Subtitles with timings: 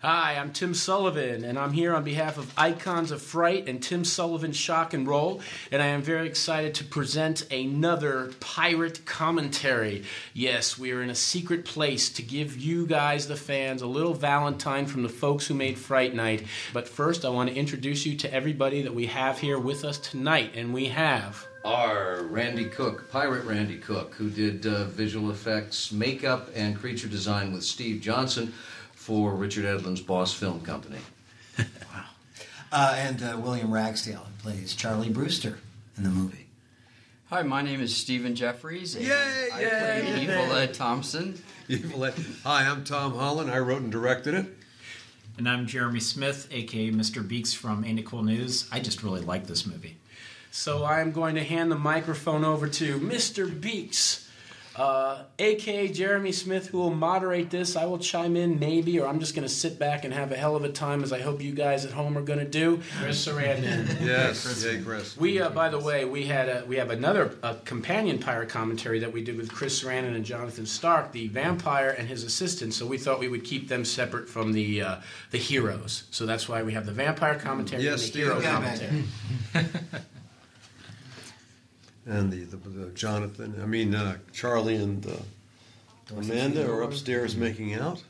[0.00, 4.04] Hi, I'm Tim Sullivan, and I'm here on behalf of Icons of Fright and Tim
[4.04, 5.40] Sullivan Shock and Roll,
[5.72, 10.04] and I am very excited to present another pirate commentary.
[10.34, 14.14] Yes, we are in a secret place to give you guys, the fans, a little
[14.14, 16.44] Valentine from the folks who made Fright Night.
[16.72, 19.98] But first, I want to introduce you to everybody that we have here with us
[19.98, 21.44] tonight, and we have.
[21.64, 27.52] Our Randy Cook, Pirate Randy Cook, who did uh, visual effects, makeup, and creature design
[27.52, 28.54] with Steve Johnson
[29.08, 30.98] for Richard Edlund's Boss Film Company.
[32.70, 35.58] Uh, and uh, William Ragsdale who plays Charlie Brewster
[35.96, 36.44] in the movie.
[37.30, 38.94] Hi, my name is Stephen Geoffreys.
[38.94, 40.22] and Yay, I yay, play yay.
[40.24, 41.42] Evil Ed Thompson.
[41.70, 42.12] Evil Ed.
[42.44, 43.50] Hi, I'm Tom Holland.
[43.50, 44.54] I wrote and directed it.
[45.38, 47.26] And I'm Jeremy Smith, aka Mr.
[47.26, 48.68] Beeks from Ain't It Cool News.
[48.70, 49.96] I just really like this movie.
[50.50, 53.58] So I'm going to hand the microphone over to Mr.
[53.58, 54.27] Beeks,
[54.78, 57.76] uh, aka Jeremy Smith, who will moderate this.
[57.76, 60.36] I will chime in maybe, or I'm just going to sit back and have a
[60.36, 62.80] hell of a time, as I hope you guys at home are going to do.
[63.00, 63.86] Chris Sarandon.
[64.08, 65.16] Yes, yay, Chris.
[65.16, 69.00] We, uh, by the way, we had a, we have another uh companion pirate commentary
[69.00, 72.72] that we did with Chris Sarandon and Jonathan Stark, the vampire and his assistant.
[72.74, 74.96] So we thought we would keep them separate from the uh,
[75.30, 76.04] the heroes.
[76.10, 79.04] So that's why we have the vampire commentary Yes, and the hero commentary.
[82.08, 85.10] And the, the, the Jonathan, I mean, uh, Charlie and uh,
[86.16, 88.02] Amanda are upstairs making out.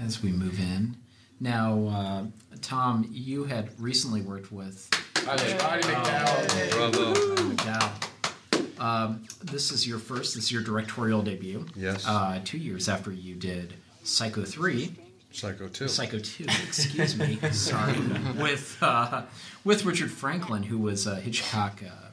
[0.00, 0.96] As we move in.
[1.40, 2.24] Now, uh,
[2.62, 4.88] Tom, you had recently worked with
[5.26, 7.56] Roddy McDowall.
[7.56, 8.80] McDowall.
[8.80, 11.66] Um, this is your first, this is your directorial debut.
[11.76, 12.04] Yes.
[12.06, 14.92] Uh, two years after you did Psycho 3,
[15.30, 15.88] Psycho 2.
[15.88, 17.98] Psycho 2, excuse me, sorry,
[18.40, 19.22] with, uh,
[19.64, 22.11] with Richard Franklin, who was a Hitchcock, uh, st-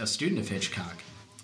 [0.00, 0.96] a student of Hitchcock.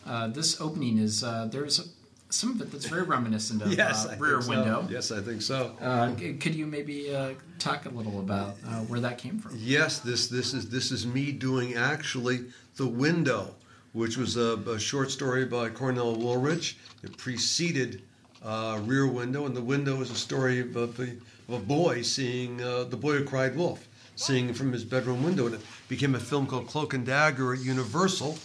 [0.06, 1.84] Uh, this opening is, uh, there's a,
[2.30, 4.48] some of it that's very reminiscent of yes, uh, Rear so.
[4.48, 4.86] Window.
[4.90, 5.76] Yes, I think so.
[5.80, 9.56] Uh, could you maybe uh, talk a little about uh, where that came from?
[9.58, 13.54] Yes, this this is this is me doing actually the window,
[13.92, 16.74] which was a, a short story by Cornell Woolrich.
[17.02, 18.02] It preceded
[18.44, 22.60] uh, Rear Window, and the window is a story of, a, of a boy seeing
[22.62, 23.86] uh, the boy who cried wolf,
[24.22, 27.60] seeing from his bedroom window, and it became a film called Cloak and Dagger at
[27.60, 28.38] Universal.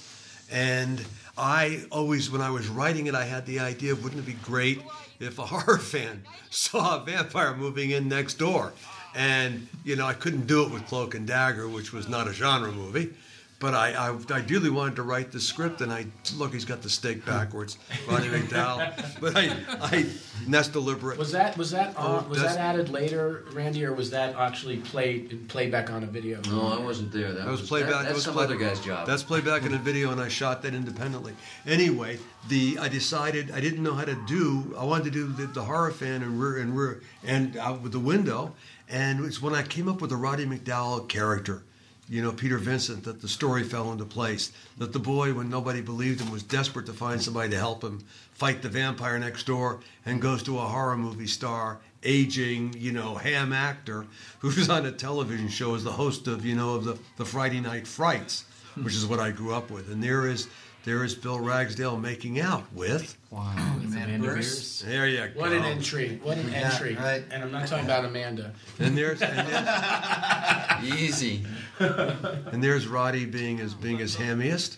[0.51, 1.03] And
[1.37, 4.33] I always, when I was writing it, I had the idea of wouldn't it be
[4.33, 4.81] great
[5.19, 8.73] if a horror fan saw a vampire moving in next door?
[9.15, 12.33] And, you know, I couldn't do it with Cloak and Dagger, which was not a
[12.33, 13.13] genre movie.
[13.59, 16.91] But I, I ideally wanted to write the script, and I look, he's got the
[16.91, 18.93] steak backwards, Roddy McDowall.
[19.19, 19.51] But I,
[19.81, 20.05] I,
[20.45, 21.17] Nest deliberate.
[21.17, 24.77] Was that was that uh, Oh, was that added later, Randy, or was that actually
[24.77, 26.39] played played back on a video?
[26.47, 27.33] No, I wasn't there.
[27.33, 27.91] That, That was was playback.
[27.93, 29.07] That, that was some play- other guy's job.
[29.07, 31.33] That's playback in a video, and I shot that independently.
[31.65, 32.19] Anyway,
[32.49, 34.75] the I decided I didn't know how to do.
[34.77, 37.91] I wanted to do the, the horror fan and rear and rear and out with
[37.91, 38.53] the window,
[38.87, 41.63] and it's when I came up with the Roddy McDowall character.
[42.09, 44.51] You know, Peter Vincent, that the story fell into place.
[44.77, 47.99] That the boy, when nobody believed him, was desperate to find somebody to help him
[48.31, 53.15] fight the vampire next door and goes to a horror movie star, aging, you know,
[53.15, 54.05] ham actor
[54.39, 57.59] who's on a television show as the host of, you know, of the, the Friday
[57.59, 58.45] Night Frights,
[58.81, 59.91] which is what I grew up with.
[59.91, 60.47] And there is
[60.87, 63.17] there is Bill Ragsdale making out with.
[63.29, 63.53] Wow.
[63.83, 64.79] Amanda Bearse.
[64.85, 65.41] There you go.
[65.41, 66.17] What an entry!
[66.23, 66.95] What an Yeah, entry!
[66.95, 67.25] right.
[67.29, 68.53] And I'm not talking about Amanda.
[68.79, 71.45] And there's and there's, Easy.
[71.79, 74.77] and there's Roddy being as being his hammiest.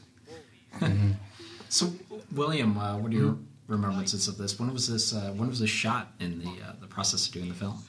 [1.70, 1.94] So,
[2.34, 3.38] William, uh, what are your
[3.68, 4.58] remembrances of this?
[4.60, 5.14] When was this?
[5.14, 7.84] Uh, when was this shot in the uh, the process of doing the film?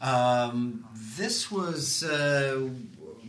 [0.00, 0.86] Um,
[1.18, 2.70] this was uh,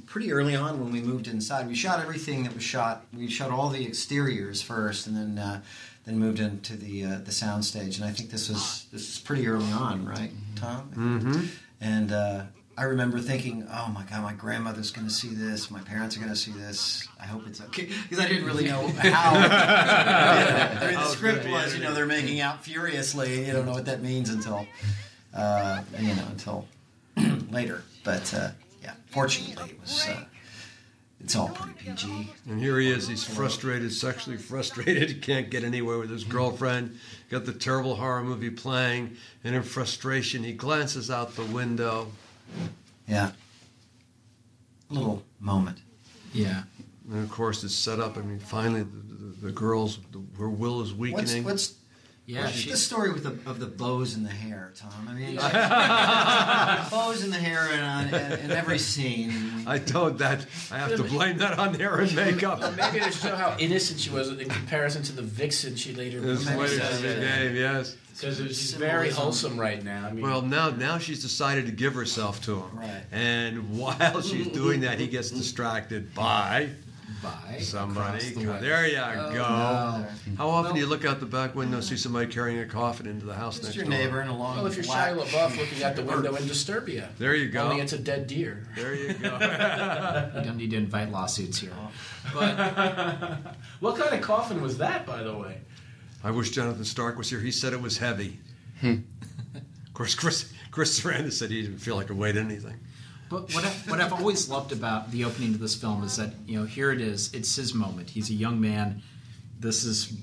[0.08, 1.68] pretty early on when we moved inside.
[1.68, 3.06] We shot everything that was shot.
[3.16, 5.62] We shot all the exteriors first, and then uh,
[6.06, 7.98] then moved into the uh, the sound stage.
[7.98, 10.92] And I think this was this was pretty early on, right, Tom?
[10.96, 11.46] Mm-hmm.
[11.80, 12.44] And uh,
[12.78, 15.70] I remember thinking, "Oh my God, my grandmother's going to see this.
[15.70, 17.08] My parents are going to see this.
[17.22, 19.34] I hope it's okay." Because I didn't really know how.
[19.34, 23.46] yeah, I mean, the script was, you know, they're making out furiously.
[23.46, 24.66] You don't know what that means until
[25.34, 26.68] uh, you know, until
[27.52, 27.84] later.
[28.04, 28.50] But uh,
[29.18, 30.08] fortunately, it was.
[30.08, 30.24] Uh,
[31.20, 32.32] it's all pretty PG.
[32.48, 33.08] And here he is.
[33.08, 35.10] He's frustrated, sexually frustrated.
[35.10, 36.98] He can't get anywhere with his girlfriend.
[37.30, 42.12] Got the terrible horror movie playing, and in frustration, he glances out the window.
[43.08, 43.32] Yeah,
[44.90, 45.80] little moment.
[46.34, 46.64] Yeah.
[47.10, 48.18] And of course, it's set up.
[48.18, 51.44] I mean, finally, the, the, the girls, the, her will is What's weakening.
[51.46, 51.74] what's
[52.28, 55.08] Yeah, What's she, the story with the, of the bows in the hair, Tom?
[55.08, 55.38] I mean,
[56.92, 59.64] bows in the hair in, in, in every scene.
[59.66, 62.60] I told that I have to blame that on hair and makeup.
[62.76, 66.46] Maybe to show how innocent she was in comparison to the vixen she later became.
[66.48, 67.44] Maybe later so, in the yeah.
[67.44, 67.96] game, yes.
[68.12, 70.08] Because she's very wholesome right now.
[70.08, 72.78] I mean, Well, now now she's decided to give herself to him.
[72.78, 73.04] Right.
[73.14, 76.72] And while she's doing that, he gets distracted by
[77.24, 78.30] by somebody.
[78.34, 78.42] the.
[78.60, 79.38] There you Oh, go.
[79.38, 80.08] no.
[80.38, 83.08] How often do you look out the back window and see somebody carrying a coffin
[83.08, 83.94] into the house Just next your door?
[83.94, 86.44] neighbor in a long well, if you're black- Shia LaBeouf looking out the window in
[86.44, 87.64] Disturbia, There you go.
[87.70, 88.68] only it's a dead deer.
[88.76, 89.38] There you go.
[90.38, 91.72] You don't need to invite lawsuits here.
[93.80, 95.62] What kind of coffin was that, by the way?
[96.24, 97.40] I wish Jonathan Stark was here.
[97.40, 98.40] He said it was heavy.
[98.82, 98.98] Hmm.
[99.56, 102.80] of course, Chris Chris Sarandon said he didn't feel like it weighed anything.
[103.30, 106.34] But what, I, what I've always loved about the opening to this film is that
[106.46, 107.34] you know here it is.
[107.34, 108.10] It's his moment.
[108.10, 109.02] He's a young man.
[109.60, 110.14] This is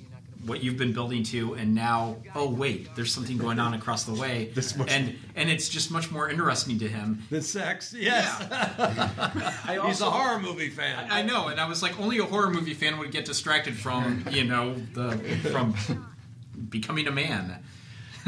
[0.46, 4.12] what you've been building to, and now oh wait, there's something going on across the
[4.14, 7.22] way, This much- and and it's just much more interesting to him.
[7.30, 8.26] The sex, yes.
[8.50, 11.06] I He's a horror movie fan.
[11.10, 14.24] I know, and I was like, only a horror movie fan would get distracted from
[14.30, 15.16] you know the
[15.50, 15.74] from
[16.68, 17.62] becoming a man.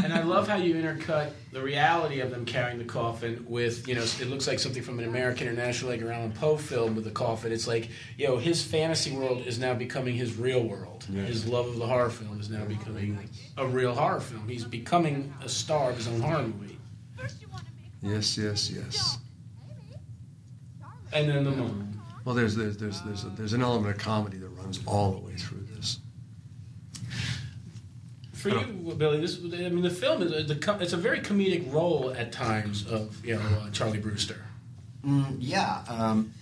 [0.02, 3.94] And I love how you intercut the reality of them carrying the coffin with, you
[3.94, 7.04] know, it looks like something from an American or International Edgar Allan Poe film with
[7.04, 7.50] the coffin.
[7.52, 7.88] It's like,
[8.18, 11.04] you know, his fantasy world is now becoming his real world.
[11.04, 14.46] His love of the horror film is now becoming a real horror film.
[14.48, 16.78] He's becoming a star of his own horror movie.
[18.02, 19.18] Yes, yes, yes.
[21.12, 21.72] And then the.
[22.24, 25.20] Well, there's there's there's there's, a, there's an element of comedy that runs all the
[25.20, 25.65] way through.
[28.50, 28.58] For
[28.90, 31.72] you, Billy, this I mean the film is a, the, co- it's a very comedic
[31.72, 34.42] role at times of you know uh, Charlie Brewster.
[35.04, 35.82] Mm, yeah.
[35.88, 36.32] Um,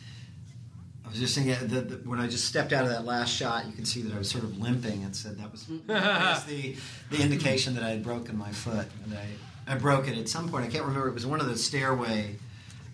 [1.05, 3.67] I was just thinking that that when I just stepped out of that last shot,
[3.67, 6.45] you can see that I was sort of limping, and said that was, that was
[6.45, 6.77] the
[7.11, 9.27] the indication that I had broken my foot, and I
[9.73, 10.65] I broke it at some point.
[10.65, 11.09] I can't remember.
[11.09, 12.37] It was one of the stairway,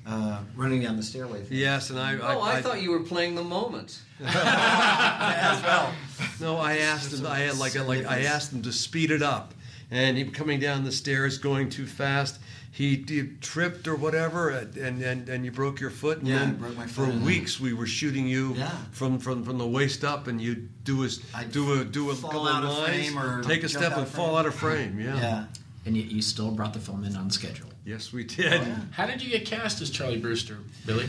[0.07, 1.43] uh, running down the stairway.
[1.43, 1.59] thing.
[1.59, 4.01] Yes, and I Oh, I, thought you were playing the moment.
[4.25, 5.93] as well.
[6.41, 7.27] No, I asked him.
[7.27, 9.55] I had like a, like I asked him to speed it up,
[9.91, 12.39] and he coming down the stairs going too fast.
[12.73, 16.19] He, he tripped or whatever, and, and, and, and you broke your foot.
[16.19, 17.07] And Yeah, I broke my foot.
[17.07, 17.23] for foot.
[17.23, 18.71] weeks we were shooting you Yeah.
[18.93, 22.15] from, from from the waist up, and you do a I'd do a do a
[22.15, 25.01] fall out of of lines, frame or take a step and fall out of frame.
[25.01, 25.17] Yeah.
[25.17, 25.45] Yeah.
[25.85, 27.67] And yet you still brought the film in on schedule.
[27.85, 28.61] Yes, we did.
[28.93, 31.09] How did you get cast as Charlie Brewster, Billy?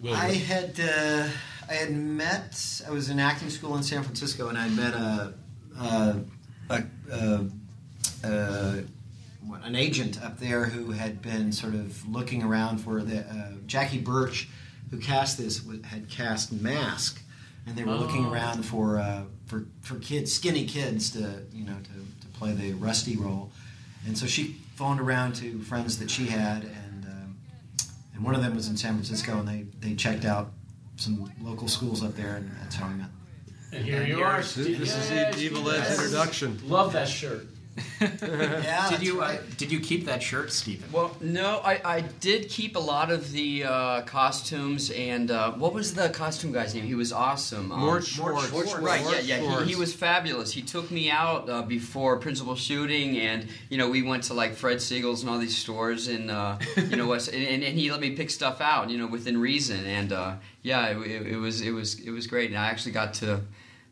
[0.00, 1.28] Will I had uh,
[1.68, 2.82] I had met.
[2.86, 5.34] I was in acting school in San Francisco, and I met a
[5.78, 6.20] a,
[6.70, 7.46] a, a,
[8.24, 8.84] a
[9.64, 13.98] an agent up there who had been sort of looking around for the uh, Jackie
[14.00, 14.48] Burch,
[14.90, 17.22] who cast this had cast Mask,
[17.66, 18.32] and they were looking Oh.
[18.32, 22.72] around for uh, for for kids, skinny kids, to you know to, to play the
[22.74, 23.50] Rusty role,
[24.06, 27.36] and so she phoned around to friends that she had, and um,
[28.14, 30.52] and one of them was in San Francisco, and they they checked out
[31.02, 33.08] some local schools up there, and that's how I met.
[33.72, 34.38] And here you are.
[34.38, 34.78] This, Steve.
[34.78, 35.80] this is Yes, the Evil Steve.
[35.82, 36.60] Ed's introduction.
[36.68, 37.46] Love that shirt.
[38.00, 39.38] Yeah, did you right.
[39.38, 40.90] uh, did you keep that shirt, Stephen?
[40.92, 45.72] Well, no, I, I did keep a lot of the uh, costumes and uh, what
[45.72, 46.84] was the costume guy's name?
[46.84, 47.72] He was awesome.
[47.72, 48.52] Um, Mort Schwartz.
[48.52, 48.84] Mort Schwartz.
[48.84, 49.64] Right, yeah, yeah.
[49.64, 50.52] He, he was fabulous.
[50.52, 54.54] He took me out uh, before principal shooting, and you know we went to like
[54.54, 58.00] Fred Segal's and all these stores, and uh, you know what, and, and he let
[58.00, 61.60] me pick stuff out, you know, within reason, and uh, yeah, it, it, it was
[61.60, 63.40] it was it was great, and I actually got to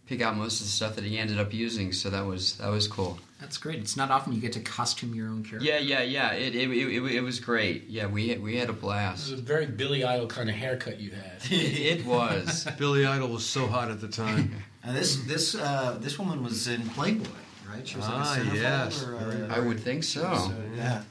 [0.07, 2.71] pick out most of the stuff that he ended up using, so that was that
[2.71, 3.19] was cool.
[3.41, 3.79] That's great.
[3.79, 5.67] It's not often you get to costume your own character.
[5.67, 6.33] Yeah, yeah, yeah.
[6.33, 7.89] It it, it, it, it was great.
[7.89, 9.33] Yeah, we had, we had a This blast.
[9.33, 11.39] is a very Billy Idol kind of haircut you had.
[11.51, 12.67] it was.
[12.79, 14.55] Billy Idol was so hot at the time.
[14.83, 17.27] And this this uh, this woman was in Playboy,
[17.71, 17.87] right?
[17.87, 19.05] She was like a Ah, centerfold yes.
[19.05, 20.23] or, uh, I would think so.
[20.35, 21.03] So, yeah.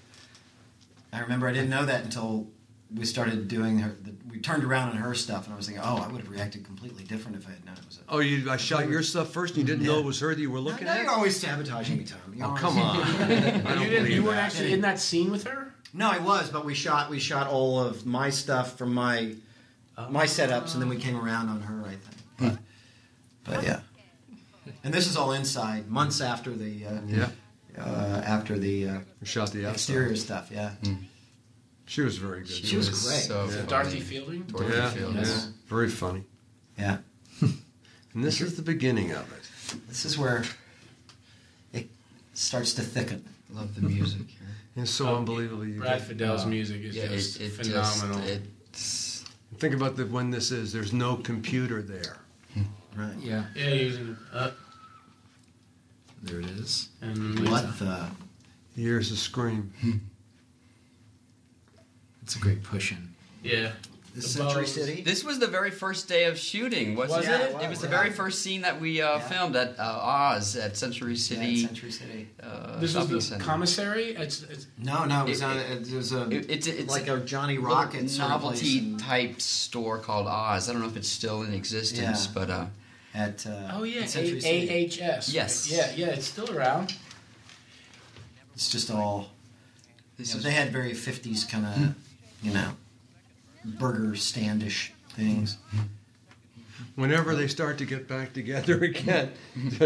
[1.13, 2.48] I remember I didn't know that until
[2.91, 3.95] we started doing her.
[4.01, 6.31] The, we turned around on her stuff, and I was thinking, oh, I would have
[6.31, 7.51] reacted completely different if I
[8.12, 8.50] Oh, you!
[8.50, 10.60] I shot your stuff first, and you didn't know it was her that you were
[10.60, 11.01] looking now at.
[11.04, 12.20] you're always sabotaging me, Tom.
[12.34, 12.98] You're Oh, come on!
[13.80, 14.46] You, didn't, you weren't that.
[14.46, 15.74] actually in that scene with her?
[15.94, 19.36] No, I was, but we shot we shot all of my stuff from my
[20.10, 21.84] my setups, and then we came around on her.
[21.86, 22.60] I think,
[23.46, 23.80] but, but yeah.
[24.84, 27.30] And this is all inside, months after the uh, Yeah,
[27.78, 29.74] uh, after the uh, shot the outside.
[29.74, 30.50] exterior stuff.
[30.51, 30.72] Yeah,
[31.86, 32.50] She was very good.
[32.51, 33.22] She was great.
[33.24, 33.51] So Yeah.
[33.51, 33.68] funny.
[33.68, 34.44] Dorothy Fielding?
[34.44, 35.30] Dorothy yeah, Fields.
[35.46, 36.24] yeah, very funny.
[36.78, 36.98] yeah.
[38.13, 39.80] And this is the beginning of it.
[39.88, 40.44] This is where
[41.74, 41.88] it
[42.34, 43.24] starts to thicken.
[43.51, 44.22] Love the music.
[44.75, 45.72] It's so Oh, unbelievably.
[45.72, 48.20] You Brad get- Fiedel's music is yeah, just it, it phenomenal.
[48.22, 48.39] Just,
[48.70, 49.25] it's,
[49.58, 50.72] think about the, when this is.
[50.72, 52.18] There's no computer there.
[52.96, 53.13] Right.
[53.20, 54.51] Yeah, yeah, using uh,
[56.24, 56.89] there it is.
[57.01, 57.63] and What?
[57.66, 58.10] What the?
[58.75, 59.74] Here's a scream.
[62.24, 63.13] It's a great push in.
[63.44, 63.72] Yeah.
[64.21, 64.73] The The Century bows.
[64.73, 65.01] City?
[65.01, 67.55] This was the very first day of shooting, wasn't Was it?
[67.55, 67.61] it?
[67.63, 69.19] It was the very first scene that we uh, Yeah.
[69.19, 71.65] filmed at uh, Oz at Century Yeah, City.
[71.65, 72.27] Century City.
[72.43, 73.45] uh, This shopping was the center.
[73.45, 74.15] commissary.
[74.15, 75.57] It's, it's No, no, it was It- on.
[75.57, 78.41] it- It, was a It- it's it's like a a Johnny little Rocket sort of
[78.41, 80.67] novelty in- type store called Oz.
[80.69, 82.31] I don't know if it's still in existence, Yeah.
[82.33, 82.65] but uh,
[83.13, 83.45] at.
[83.47, 84.69] Uh, oh yeah, at Century City.
[84.69, 85.29] A- AHS.
[85.33, 85.71] Yes.
[85.71, 86.93] Yeah, yeah, it's still around.
[88.55, 89.29] It's just all.
[90.17, 91.95] this you know, they had very fifties kind of,
[92.43, 92.71] you know,
[93.63, 95.58] burger standish things.
[96.96, 99.32] Whenever they start to get back together again,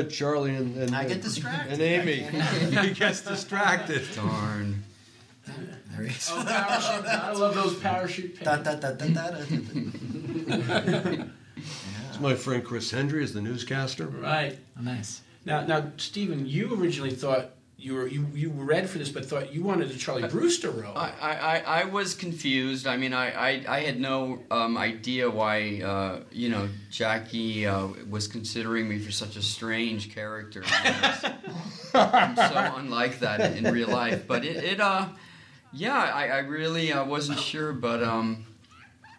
[0.09, 1.73] Charlie and, and, I get distracted.
[1.73, 2.23] and Amy,
[2.87, 4.01] he gets distracted.
[4.15, 4.83] darn.
[5.45, 6.29] There he is.
[6.31, 7.05] Oh, parachute!
[7.05, 8.81] I love those parachute Da, pants.
[8.81, 11.23] da, da, da, da, da, da.
[12.09, 14.05] It's my friend Chris Hendry is the newscaster.
[14.07, 14.57] Right.
[14.77, 15.21] Oh, nice.
[15.45, 17.51] Now, now, Stephen, you originally thought
[17.83, 20.97] you were you, you read for this, but thought you wanted a Charlie Brewster role.
[20.97, 22.87] I, I, I- I was confused.
[22.87, 27.87] I mean, I, I, I had no um, idea why, uh, you know, Jackie uh,
[28.09, 30.63] was considering me for such a strange character.
[31.93, 34.27] I'm so unlike that in, real life.
[34.27, 35.09] But it, it uh,
[35.73, 38.45] yeah, I, I really uh, wasn't sure, but um,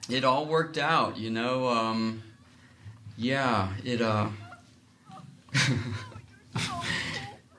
[0.08, 1.68] it all worked out, you know.
[1.68, 2.22] Um,
[3.18, 4.28] yeah, it uh.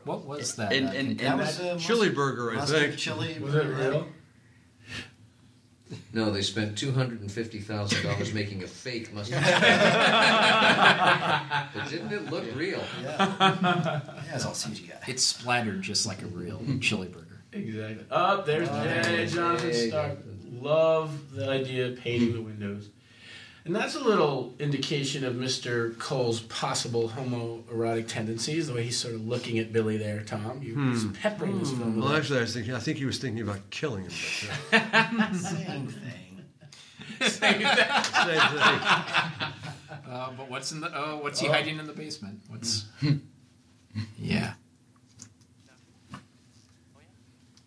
[0.05, 0.71] What was that?
[0.71, 2.97] And- and- That was a Chili burger, I mustard think.
[2.97, 3.37] chili.
[3.39, 4.07] was it real?
[6.13, 9.39] No, they spent two hundred and fifty thousand dollars making a fake mustard.
[9.41, 9.51] but
[11.89, 12.83] didn't it look real?
[13.03, 13.17] Yeah.
[13.61, 14.01] yeah,
[14.33, 15.07] it's all CGI.
[15.07, 16.79] It's splattered just like a real hmm.
[16.79, 17.43] chili burger.
[17.51, 18.03] Exactly.
[18.09, 19.27] Up oh, there's Oh, J.
[19.27, 20.17] Jonathan Stark.
[20.51, 22.89] Love the idea of painting the windows.
[23.65, 25.97] And that's a little indication of Mr.
[25.97, 30.61] Cole's possible homoerotic tendencies, the way he's sort of looking at Billy there, Tom.
[30.61, 30.93] You Hmm.
[30.93, 32.75] he's peppering this film Well, actually, I was thinking.
[32.75, 34.11] I think he was thinking about killing him.
[35.33, 36.43] Same thing.
[37.17, 38.79] But, uh, same thing.
[40.07, 40.91] Uh, but what's in the?
[40.95, 42.39] Oh, what's he hiding in the basement?
[42.47, 42.85] What's?
[44.19, 44.53] yeah.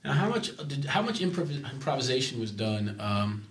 [0.05, 2.97] Now, how much did how much improv- improvisation was done?
[3.01, 3.45] Um,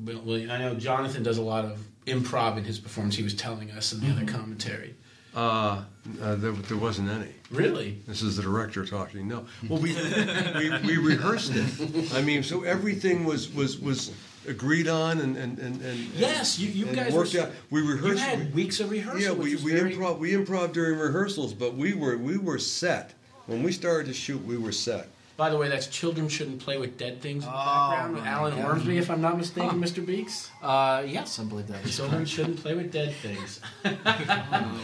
[0.00, 3.16] well, well, I know Jonathan does a lot of improv in his performance.
[3.16, 4.94] He was telling us in the other commentary.
[5.34, 5.82] Uh,
[6.20, 7.30] uh, there, there wasn't any.
[7.50, 7.98] Really?
[8.06, 9.28] This is the director talking.
[9.28, 12.12] No, well, we we, we rehearsed it.
[12.14, 14.10] I mean, so everything was was was
[14.46, 17.50] agreed on and and and, and Yes, you, you and guys worked were, out.
[17.70, 18.22] We You rehearsed.
[18.22, 19.22] had weeks of rehearsal.
[19.22, 23.14] yeah, we we very- improv we improv during rehearsals, but we were we were set
[23.46, 24.44] when we started to shoot.
[24.44, 25.08] We were set.
[25.36, 28.14] By the way, that's children shouldn't play with dead things in the Oh, background.
[28.14, 28.64] with my Alan God.
[28.66, 30.04] Ormsby, if I'm not mistaken, Mr.
[30.04, 30.50] Beeks.
[30.62, 31.96] Uh, yes, I believe that was.
[31.96, 33.60] Children shouldn't play with dead things.
[33.84, 33.90] Oh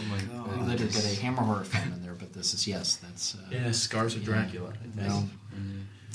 [0.09, 0.59] my god!
[0.59, 3.35] We later did a Hammer horror film in there, but this is yes, that's.
[3.35, 4.69] Uh, yeah, Scars of Dracula.
[4.69, 5.07] I think.
[5.07, 5.27] well,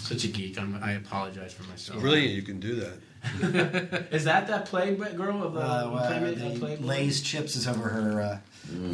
[0.02, 0.58] Such a geek.
[0.58, 2.00] I'm, I apologize for myself.
[2.00, 2.98] Brilliant, you can do that.
[4.12, 6.84] Is that that plague girl of the Uh, well, Playmate- the uh, Playboy?
[6.86, 8.38] Lay's chips is over her uh,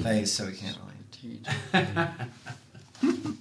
[0.02, 1.40] face, so we can't really.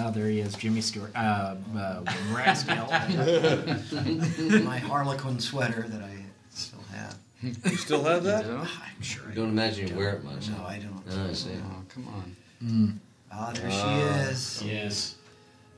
[0.00, 2.86] oh, there he is, Jimmy Stewart, uh, uh, Ragsdale.
[4.64, 6.16] My Harlequin sweater that I
[6.50, 7.16] still have.
[7.42, 8.46] You still have that?
[8.46, 8.60] Yeah?
[8.60, 9.24] I'm sure.
[9.30, 10.48] I don't imagine you wear it much.
[10.48, 11.02] No, I don't.
[11.10, 11.50] Oh, I see.
[11.64, 13.00] Oh, come on.
[13.32, 14.26] Ah, there Ah.
[14.26, 14.62] she is.
[14.64, 15.14] Yes.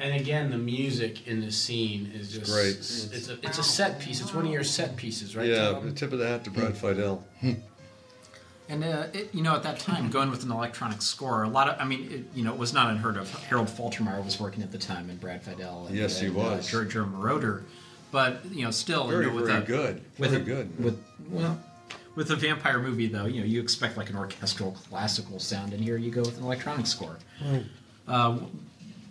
[0.01, 2.77] And again, the music in this scene is just Great.
[2.77, 4.21] It's a it's a set piece.
[4.21, 5.47] It's one of your set pieces, right?
[5.47, 5.87] yeah, Tom?
[5.87, 7.23] the tip of the hat to Brad Fiedel.
[8.69, 11.69] And uh, it, you know, at that time, going with an electronic score, a lot
[11.69, 13.31] of, I mean, it, you know, it was not unheard of.
[13.45, 16.67] Harold Faltermeyer was working at the time, and Brad Fiedel, and, Yes, he and, was.
[16.67, 17.63] Uh, George Moroder,
[18.11, 20.03] but you know, still, Very you know, with very a, good.
[20.19, 20.83] with Very a, good.
[20.83, 21.61] With well,
[22.17, 25.83] with a vampire movie, though, you know, you expect like an orchestral classical sound, and
[25.83, 27.19] here you go with an electronic score.
[28.09, 28.39] Uh,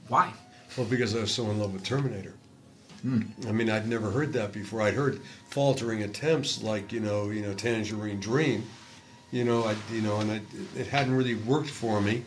[0.07, 0.33] why?
[0.77, 2.33] Well, because I was so in love with Terminator.
[3.05, 4.81] I mean, I'd never heard that before.
[4.81, 5.19] I'd heard
[5.49, 8.63] faltering attempts like you know, you know, Tangerine Dream,
[9.33, 10.41] you know, I you know, and I,
[10.77, 12.23] it hadn't really worked for me,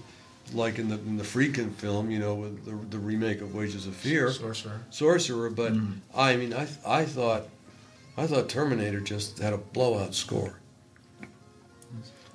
[0.53, 3.87] like in the in the Friedkin film, you know, with the, the remake of Wages
[3.87, 4.81] of Fear, Sorcerer.
[4.91, 5.51] Sorcerer.
[5.51, 5.93] But mm-hmm.
[6.15, 7.45] I mean, I I thought,
[8.17, 10.59] I thought Terminator just had a blowout score.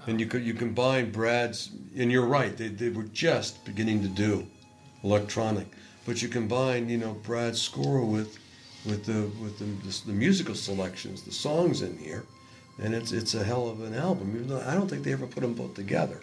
[0.08, 4.08] And you could you combine Brad's and you're right they, they were just beginning to
[4.08, 4.48] do
[5.04, 5.68] electronic,
[6.06, 8.40] but you combine you know Brad's score with
[8.86, 12.26] with the with the, the, the musical selections, the songs in here,
[12.82, 14.34] and it's it's a hell of an album.
[14.36, 16.20] Even though I don't think they ever put them both together.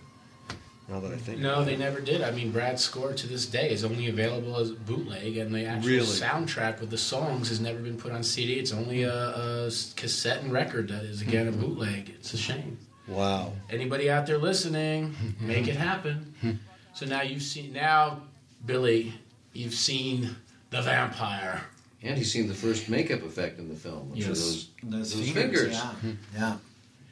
[0.89, 2.23] Now that I think No, they never did.
[2.23, 5.91] I mean, Brad's score to this day is only available as bootleg, and the actual
[5.91, 6.07] Really?
[6.07, 8.55] soundtrack with the songs has never been put on CD.
[8.55, 12.09] It's only a, a cassette and record that is again a bootleg.
[12.19, 12.79] It's a shame.
[13.07, 13.53] wow.
[13.69, 16.59] Anybody out there listening, make it happen.
[16.95, 18.23] So now you've seen now
[18.65, 19.13] Billy,
[19.53, 20.37] you've seen
[20.71, 21.61] the vampire.
[22.03, 25.31] And he's seen the first makeup effect in the film, which are those, Those, those
[25.31, 25.75] fingers, fingers.
[25.75, 25.95] Yeah.
[26.37, 26.57] yeah.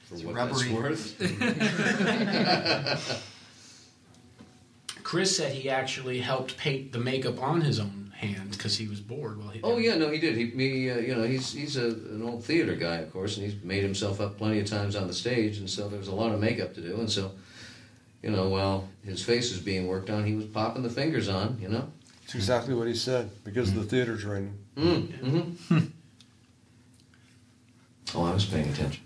[0.04, 0.68] For It's what rubbery.
[0.68, 3.22] that's worth.
[5.02, 9.00] Chris said he actually helped paint the makeup on his own hand because he was
[9.00, 9.60] bored while he.
[9.62, 10.36] Oh yeah, no, he did.
[10.36, 13.46] He, he uh, you know, he's he's a, an old theater guy, of course, and
[13.46, 16.14] he's made himself up plenty of times on the stage, and so there was a
[16.14, 17.32] lot of makeup to do, and so,
[18.22, 21.58] you know, while his face was being worked on, he was popping the fingers on,
[21.60, 21.88] you know.
[22.24, 24.58] It's exactly what he said because of the theater training.
[24.76, 25.10] Mm,
[25.68, 25.78] hmm
[28.14, 29.02] oh, I was paying attention.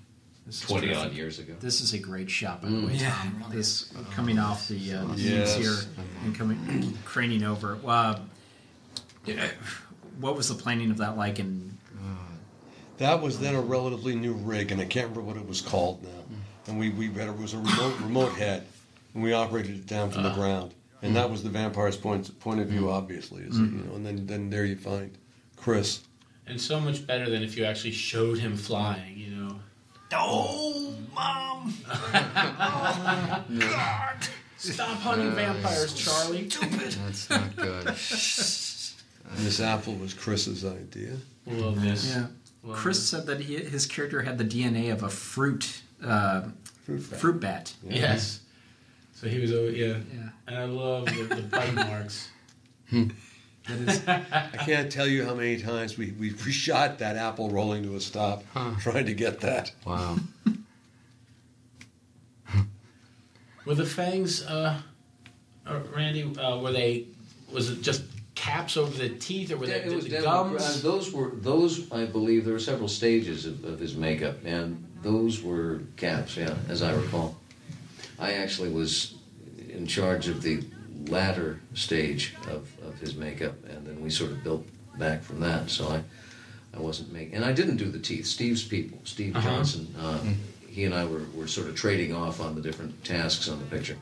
[0.47, 1.05] This is Twenty terrific.
[1.05, 1.55] odd years ago.
[1.61, 2.87] This is a great shot, by the Mm.
[2.89, 3.37] way, Yeah, Tom.
[3.45, 5.57] really this coming off the uh, Yes.
[5.57, 7.79] beams here and coming craning over.
[7.87, 8.19] Uh,
[10.19, 11.39] what was the planning of that like?
[11.39, 11.77] And
[12.99, 16.03] That was then a relatively new rig, and I can't remember what it was called
[16.03, 16.09] now.
[16.67, 18.67] And we, we had it was a remote remote head,
[19.15, 20.75] and we operated it down from the ground.
[21.03, 23.43] And that was the vampire's point point of view, obviously.
[23.45, 25.17] Is it, you know, and then then there you find
[25.61, 26.01] Chris.
[26.47, 29.57] And so much better than if you actually showed him flying, you know.
[30.13, 31.73] Oh, mom!
[34.57, 36.49] Stop hunting vampires, Charlie.
[36.51, 36.93] Stupid.
[36.93, 37.87] That's not good.
[39.33, 41.13] And this apple was Chris's idea.
[41.47, 42.09] Love this.
[42.17, 42.27] yeah,
[42.65, 46.49] Love Chris said that he, his character had the DNA of a fruit uh,
[46.83, 47.21] Fruit bat.
[47.21, 47.73] fruit bat.
[47.85, 47.95] this.
[47.97, 48.41] Yes.
[49.15, 49.99] So he was, oh yeah.
[50.13, 52.29] Yeah, And I love the, the bite marks.
[53.69, 54.09] That is.
[54.09, 57.97] I can't tell you how many times we, we, we shot that apple rolling to
[57.97, 58.45] a stop
[58.81, 59.73] trying to get that.
[59.87, 60.17] Wow.
[63.67, 64.81] Were the fangs, uh,
[65.67, 67.07] uh, Randy, uh, were they,
[67.53, 68.03] was it just
[68.35, 70.63] caps over the teeth or were they it was the down gums?
[70.63, 71.93] uh, those were those.
[71.93, 76.37] I believe there were several stages of, of his makeup, and those were caps.
[76.37, 77.37] Yeah, as I recall.
[78.19, 79.15] I actually was
[79.69, 80.63] in charge of the
[81.09, 84.67] latter stage of, of his makeup, and then we sort of built
[84.99, 85.71] back from that.
[85.71, 86.03] So I,
[86.77, 88.27] I wasn't making, and I didn't do the teeth.
[88.27, 89.49] Steve's people, Steve Uh-huh.
[89.49, 90.21] Johnson, uh,
[90.69, 93.65] he and I were, were sort of trading off on the different tasks on the
[93.65, 93.97] picture,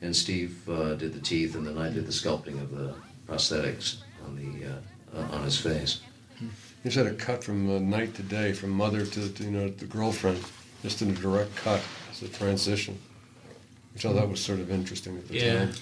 [0.00, 2.94] and Steve uh, did the teeth, and then I did the sculpting of the
[3.28, 6.00] prosthetics on the uh, uh, on his face.
[6.38, 9.50] He just had a cut from uh, night to day, from mother to, to you
[9.50, 10.42] know the girlfriend,
[10.82, 12.98] just in a direct cut as a transition,
[13.94, 15.58] which I thought was sort of interesting at the Yeah.
[15.66, 15.72] time.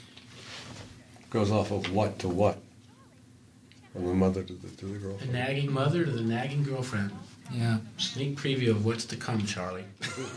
[1.30, 2.58] Goes off of what to what,
[3.92, 7.12] from the mother to the to the The nagging mother to the nagging girlfriend.
[7.52, 7.78] Yeah.
[7.98, 9.84] Sneak preview of what's to come, Charlie.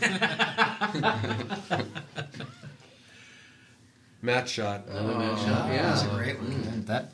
[4.22, 4.86] matte shot.
[4.88, 5.36] Another man oh.
[5.36, 5.70] shot.
[5.70, 6.52] Yeah, that's a great one.
[6.72, 7.12] And that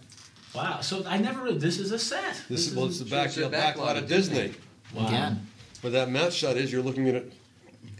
[0.54, 0.80] Wow.
[0.80, 1.58] So I never really.
[1.58, 2.42] This is a set.
[2.48, 4.54] This is well, it's the back, the the back lot of Disney.
[4.94, 5.06] Wow.
[5.06, 5.46] again.
[5.80, 7.32] Where that matte shot is, you're looking at an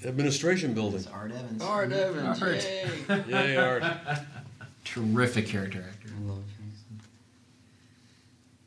[0.05, 1.01] administration building.
[1.01, 1.63] It's Art Evans.
[1.63, 2.43] Art Evans.
[2.43, 2.65] Art.
[2.65, 3.55] Yay.
[3.55, 3.83] Yeah, Art.
[3.83, 4.27] are.
[4.85, 6.09] Terrific character actor.
[6.09, 7.01] I love Jason.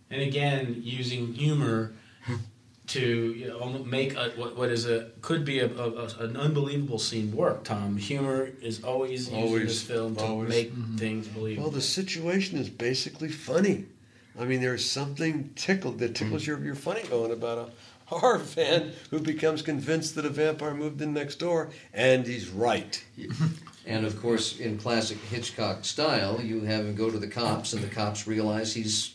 [0.10, 1.94] And again, using humor
[2.86, 6.38] to you know make a, what, what is a could be a, a, a- an
[6.38, 7.64] unbelievable scene work.
[7.64, 10.50] Tom, humor is always, used in Always, this film to always.
[10.50, 10.98] make mm-hmm.
[10.98, 11.70] things believable.
[11.70, 13.86] Well, the situation is basically funny.
[14.40, 16.52] I mean, there's something tickled that tickles mm-hmm.
[16.52, 17.70] your, your funny bone about a
[18.06, 23.04] horror fan who becomes convinced that a vampire moved in next door, and he's right.
[23.86, 27.84] And of course, in classic Hitchcock style, you have him go to the cops, and
[27.84, 29.14] the cops realize he's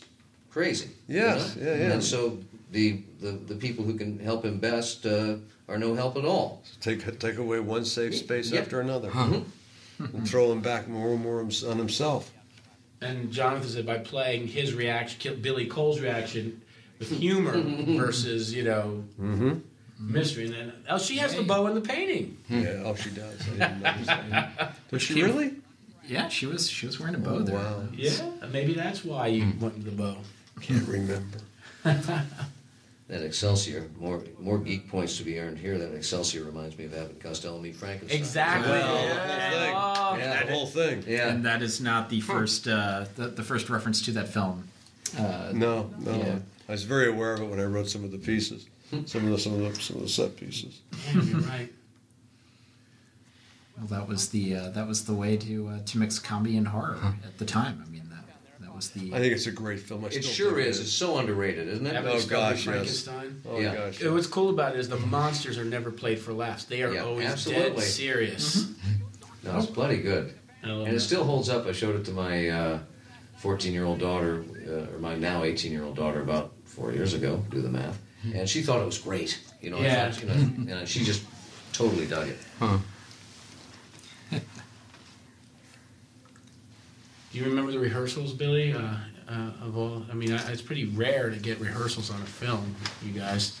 [0.51, 0.89] crazy.
[1.07, 1.63] you Yes, know?
[1.63, 1.91] yeah, yeah.
[1.93, 2.37] And so
[2.71, 5.35] the, the, the people who can help him best uh,
[5.67, 6.61] are no help at all.
[6.81, 8.61] Take take away one safe space Yeah.
[8.61, 9.43] after another, Mhm.
[9.99, 12.31] and throw him back more and more on himself.
[13.01, 16.61] and Jonathan said by playing his reaction, Billy Cole's reaction
[16.99, 17.59] with humor
[17.97, 19.53] versus you know Mm-hmm.
[19.99, 20.45] Mystery.
[20.45, 22.37] And then oh, she has the bow in the painting.
[22.49, 22.83] Yeah.
[22.85, 23.39] Oh, she does.
[23.47, 24.75] I didn't notice that.
[24.89, 25.51] Does she came- really?
[26.07, 27.55] Yeah, she was she was wearing a bow Oh, there.
[27.55, 27.83] wow.
[27.93, 28.11] Yeah,
[28.51, 30.17] maybe that's why you went with the bow.
[30.61, 31.37] Can't remember.
[33.07, 35.79] That Excelsior, more more geek points to be earned here.
[35.79, 38.19] That Excelsior reminds me of Abbott Costello meet Frankenstein.
[38.19, 38.69] Exactly.
[38.71, 39.73] Well, Yeah.
[39.75, 40.45] Oh, Yeah.
[40.45, 41.03] The whole thing.
[41.07, 41.29] Yeah.
[41.29, 44.67] And that is not the first uh, the, the first reference to that film.
[45.17, 46.11] Uh, No, no.
[46.17, 46.37] Yeah.
[46.67, 48.67] I was very aware of it when I wrote some of the pieces,
[49.05, 50.81] some of the some of the, some of the set pieces.
[51.13, 51.69] Yeah, you're right.
[53.77, 56.67] well, that was the uh, that was the way to uh, to mix comedy and
[56.67, 57.83] horror at the time.
[57.85, 58.25] I mean that
[58.61, 60.03] that was the I think it's a great film.
[60.05, 60.79] I It sure think is.
[60.79, 61.93] It's so underrated, isn't it?
[61.95, 62.63] Abbott Oh, Discovery gosh, yes.
[62.65, 63.41] Frankenstein.
[63.47, 63.75] Oh Yeah.
[63.75, 64.03] gosh.
[64.05, 66.65] Uh, What's cool about it is the monsters are never played for laughs.
[66.65, 67.83] They are Yeah, always dead absolutely.
[67.83, 68.67] serious.
[69.41, 70.33] No, it's plenty good.
[70.65, 71.65] I love And it still holds up.
[71.65, 72.79] I showed it to my
[73.37, 77.13] 14 year old daughter, uh, or my now 18 year old daughter, about four years
[77.13, 77.41] ago.
[77.49, 77.97] Do the math.
[78.23, 79.39] And she thought it was great.
[79.61, 80.11] You know, I Yeah.
[80.11, 80.27] thought, you
[80.65, 81.23] know, and she just
[81.73, 82.37] totally dug it.
[87.31, 88.73] Do you remember the rehearsals, Billy?
[88.73, 88.95] Uh,
[89.29, 92.75] uh, of all, I mean, I, it's pretty rare to get rehearsals on a film.
[93.03, 93.59] You guys.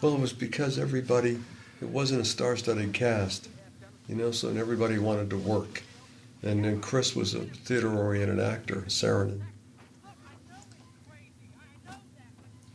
[0.00, 1.40] Well, it was because everybody,
[1.80, 3.48] it wasn't a star-studded cast,
[4.08, 5.82] you know, so and everybody wanted to work.
[6.42, 9.40] And then Chris was a theater-oriented actor, Sarandon.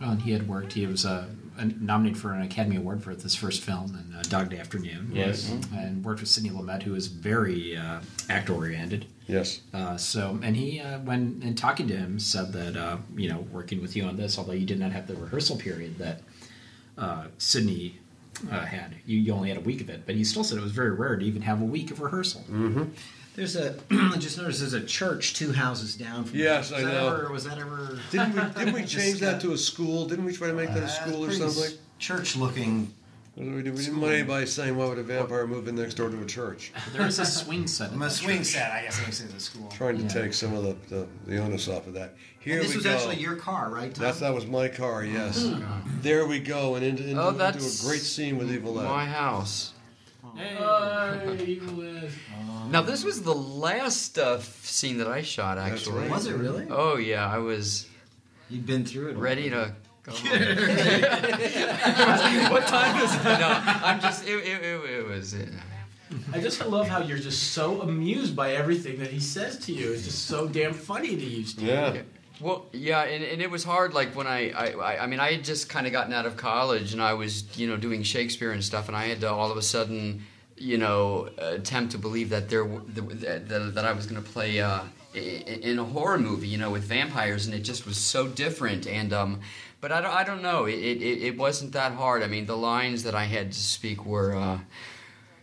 [0.02, 0.74] Well, and he had worked.
[0.74, 1.28] He was uh,
[1.80, 5.12] nominated for an Academy Award for this first film, in uh, Dog Day Afternoon.
[5.14, 5.52] Yes.
[5.76, 9.06] and worked with Sidney Lumet, who is very uh, actor oriented.
[9.28, 9.62] Yes.
[9.74, 13.46] Uh, so, and he, uh, when in talking to him, said that uh, you know,
[13.52, 16.22] working with you on this, although you did not have the rehearsal period that
[16.98, 18.00] uh, Sidney
[18.52, 20.02] uh, had, you, you only had a week of it.
[20.08, 22.44] But he still said it was very rare to even have a week of rehearsal.
[23.36, 23.76] There's a.
[23.92, 26.38] I just noticed there's a church two houses down from.
[26.38, 27.08] Yes, was I that know.
[27.16, 27.98] Ever, was that ever?
[28.12, 30.06] Didn't we, didn't we Just, change that to a school?
[30.08, 31.78] Didn't we try to make that a school or something?
[32.00, 32.94] Church looking.
[33.38, 36.10] We didn't we didn't want anybody saying, why would a vampire move in next door
[36.10, 36.74] to a church?
[36.92, 37.92] There is a swing set.
[37.94, 38.48] I'm a swing church.
[38.48, 38.72] set.
[38.74, 39.70] I guess I would say the school.
[39.70, 40.10] Trying to Yeah.
[40.10, 42.16] take some of the, the, the onus off of that.
[42.42, 42.92] Here And this we was go.
[42.92, 43.96] actually your car, right?
[43.96, 44.04] Tom?
[44.04, 45.44] That's, that was my car, yes.
[45.46, 45.64] Oh,
[46.02, 48.84] There we go, and into, into, Oh, into a great scene with Evil Ed.
[48.84, 49.72] My house.
[50.36, 52.10] Hey, Evil Ed.
[52.70, 55.58] Now this was the last uh, scene that I shot.
[55.58, 56.02] Actually.
[56.02, 56.10] right.
[56.10, 56.68] Was it really?
[56.70, 57.88] Oh yeah, I was
[58.50, 59.18] You'd been through it.
[59.18, 59.74] ready to.
[60.04, 60.24] Go what
[62.68, 63.24] time is it?
[63.24, 64.26] No, I'm just.
[64.28, 65.34] It, it, it, it was.
[65.34, 65.50] It,
[66.34, 69.92] I just love how you're just so amused by everything that he says to you.
[69.92, 71.46] It's just so damn funny to you.
[71.46, 71.68] Steve.
[71.68, 72.02] Yeah.
[72.42, 73.94] Well, yeah, and, and it was hard.
[73.94, 76.94] Like when I, I, I- mean, I had just kind of gotten out of college,
[76.94, 79.58] and I was, you know, doing Shakespeare and stuff, and I had to all of
[79.58, 80.24] a sudden,
[80.58, 84.82] you know, attempt to believe that there, that, that, I was going to play uh,
[85.14, 88.88] in a horror movie, you know, with vampires, and it just was so different.
[88.88, 89.42] And um,
[89.80, 90.66] but I don't, I don't know.
[90.66, 92.22] It, it, it wasn't that hard.
[92.24, 94.60] I mean, the lines that I had to speak were, uh,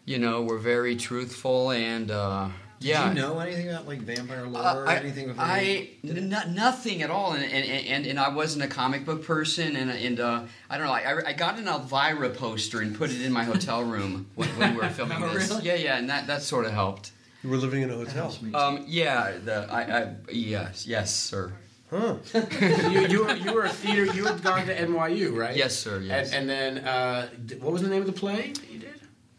[0.05, 2.49] you know, were very truthful, and uh,
[2.81, 3.09] Did yeah.
[3.09, 5.43] you know anything about like vampire lore Uh, or I, anything before?
[5.45, 9.25] I you n- nothing at all, and and, and and I wasn't a comic book
[9.25, 10.93] person, and and uh, I don't know.
[10.93, 14.75] I, I got an Elvira poster and put it in my hotel room when, when
[14.75, 15.51] we were filming Oh, this.
[15.51, 15.65] really?
[15.65, 17.13] Yeah, yeah, and that that sort of helped.
[17.43, 18.15] You were living in a hotel.
[18.15, 18.57] helps me too.
[18.57, 21.53] Um, yeah, the I, I yes yes sir
[21.91, 22.17] Huh.
[22.91, 24.05] you, you, were, you were a theater.
[24.05, 25.57] You had gone to NYU, right?
[25.57, 26.33] yes sir yes.
[26.35, 27.29] And, and then, uh,
[27.61, 28.68] what was the name of the play that you did?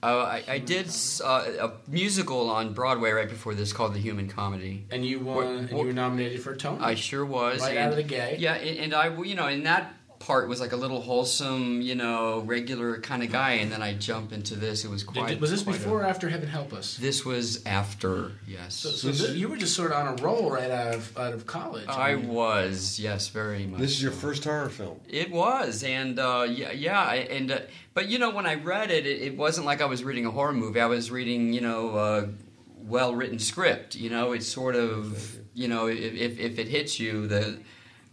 [0.01, 0.89] Uh, I, I did
[1.23, 1.27] uh,
[1.59, 4.85] a musical on Broadway right before this called The Human Comedy.
[4.91, 5.35] And you won.
[5.35, 6.81] What- and you were nominated for a Tony.
[6.81, 7.59] I sure was.
[7.61, 8.39] right and, out of the gate.
[8.39, 9.93] Yeah, and, and I, you know, in that
[10.29, 13.95] part was like a little wholesome, you know, regular kind of guy, and then I
[13.95, 14.85] jump into this.
[14.85, 15.41] It was Did- quite.
[15.41, 16.97] was this quite a- before or after Heaven Help Us?
[16.97, 18.75] This was after, yes.
[18.75, 21.33] So, so th- you were just sort of on a roll right out of out
[21.33, 21.87] of college.
[21.89, 23.79] I mean, was, yes, very much.
[23.79, 24.99] This is your first horror film.
[25.07, 27.59] It was, and uh, yeah, yeah, and uh,
[27.95, 30.31] but you know, when I read it, it, it wasn't like I was reading a
[30.31, 30.79] horror movie.
[30.79, 32.29] I was reading, you know, a
[32.77, 33.95] well written script.
[33.95, 37.57] You know, it's sort of, you know, if, if, if it hits you, the,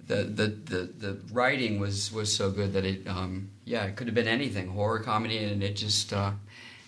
[0.06, 4.06] the the the the writing was was so good that it, um, yeah, it could
[4.06, 6.32] have been anything, horror, comedy, and it just, uh,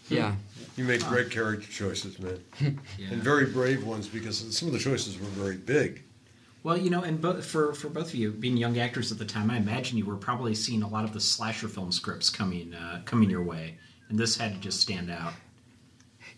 [0.09, 0.35] yeah.
[0.77, 2.39] You made great character choices, man.
[2.99, 3.09] Yeah.
[3.11, 6.03] And very brave ones because some of the choices were very big.
[6.63, 9.25] Well, you know, and both for for both of you being young actors at the
[9.25, 12.75] time, I imagine you were probably seeing a lot of the slasher film scripts coming
[12.75, 13.77] uh, coming your way,
[14.09, 15.33] and this had to just stand out.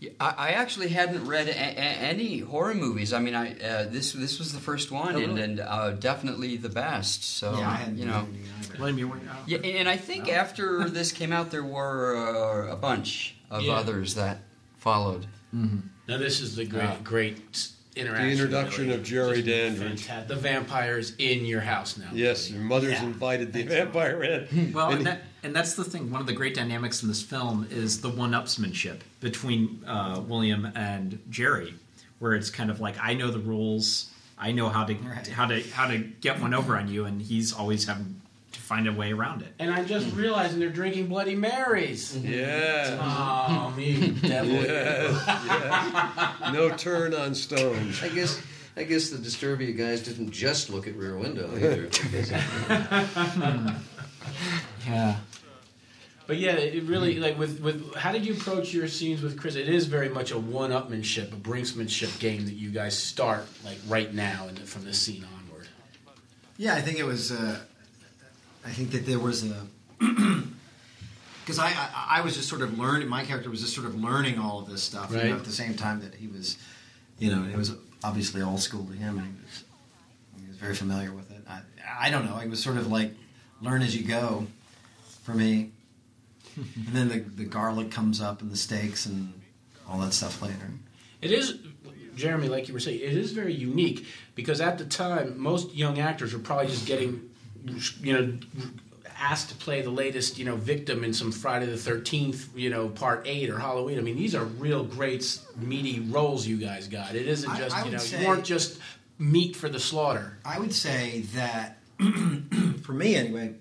[0.01, 3.13] Yeah, I, I actually hadn't read a, a, any horror movies.
[3.13, 5.43] I mean, I uh, this this was the first one, Oh, and, really?
[5.43, 7.23] and uh, definitely the best.
[7.23, 8.79] So yeah, I hadn't you done know, anything either.
[8.79, 9.21] William, you were.
[9.47, 13.75] Yeah, and I think after this came out, there were uh, a bunch of Yeah.
[13.75, 14.39] others that
[14.79, 15.27] followed.
[15.53, 18.27] Now this is the great, Uh, great interaction.
[18.27, 18.99] The introduction really.
[19.01, 20.03] of Jerry Just Dandridge.
[20.05, 20.29] fantastic.
[20.29, 22.09] The vampires in your house now.
[22.15, 22.59] Yes, Billy.
[22.61, 23.05] your mother's Yeah.
[23.05, 24.73] invited the vampire in.
[24.73, 26.11] Well, And and, that, and that's the thing.
[26.11, 31.19] One of the great dynamics in this film is the one-upsmanship between uh, William and
[31.31, 31.75] Jerry,
[32.19, 35.27] where it's kind of like I know the rules, I know how to Right.
[35.29, 38.21] how to how to get one over on you, and he's always having
[38.53, 39.53] to find a way around it.
[39.59, 40.19] And I'm just hmm.
[40.19, 42.15] realizing they're drinking Bloody Marys.
[42.15, 42.33] Mm-hmm.
[42.33, 42.99] Yeah.
[43.01, 44.51] Oh, me devil.
[44.63, 46.51] Yes, yeah.
[46.53, 48.03] No turn on stones.
[48.03, 48.41] I guess
[48.77, 51.89] I guess the Disturbia guys didn't just look at Rear Window either.
[52.71, 53.69] Hmm.
[54.87, 55.17] Yeah.
[56.31, 59.57] But yeah, it really like with with how did you approach your scenes with Chris?
[59.57, 64.15] It is very much a one-upmanship, a brinksmanship game that you guys start like right
[64.15, 65.67] now and from this scene onward.
[66.57, 67.33] Yeah, I think it was.
[67.33, 67.59] Uh,
[68.65, 69.67] I think that there was a
[71.41, 73.09] because I, I I was just sort of learning.
[73.09, 75.11] My character was just sort of learning all of this stuff.
[75.11, 76.59] You know, at the same time that he was,
[77.19, 79.65] you know, it was obviously old school to him, and he was
[80.41, 81.43] he was very familiar with it.
[81.49, 81.63] I
[82.07, 82.39] I don't know.
[82.39, 83.17] It was sort of like
[83.61, 84.47] learn as you go
[85.25, 85.73] for me.
[86.57, 89.33] and then the the garlic comes up and the steaks and
[89.89, 90.71] all that stuff later.
[91.21, 91.59] It is
[92.17, 95.99] Jeremy, like you were saying, it is very unique because at the time, most young
[95.99, 97.31] actors were probably just getting,
[98.03, 98.39] you know,
[99.19, 102.89] asked to play the latest, you know, victim in some Friday the Thirteenth, you know,
[102.89, 103.99] Part Eight or Halloween.
[103.99, 107.15] I mean, these are real great meaty roles you guys got.
[107.15, 108.79] It isn't just I you know say- you weren't just
[109.19, 110.39] meat for the slaughter.
[110.45, 111.79] I would say that,
[112.83, 113.55] for me anyway,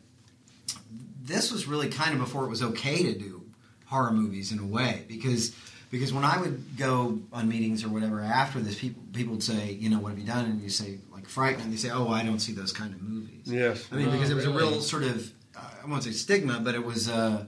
[1.30, 3.44] this was really kind of before it was okay to do
[3.86, 5.56] horror movies in a way because
[5.92, 9.72] because when I would go on meetings or whatever after this, people people would say,
[9.72, 10.46] you know, what have you done?
[10.46, 12.94] And you say like Fright Night, and they say, oh, I don't see those kind
[12.94, 13.44] of movies.
[13.46, 13.88] Yes.
[13.92, 16.60] I mean, because Oh, it was a real sort of uh, I won't say stigma,
[16.64, 17.10] but it was.
[17.10, 17.46] Uh,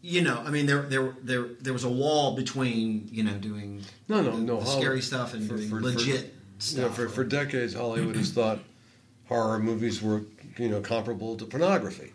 [0.00, 3.82] you know, I mean, there, there, there, there was a wall between you know doing
[4.08, 6.22] No, no, the, no, the Holly- scary stuff and for- doing for- for- legit You
[6.22, 6.94] know, stuff.
[6.96, 8.60] for, for decades, Hollywood has thought
[9.26, 10.22] horror movies were,
[10.56, 12.12] you know, comparable to pornography.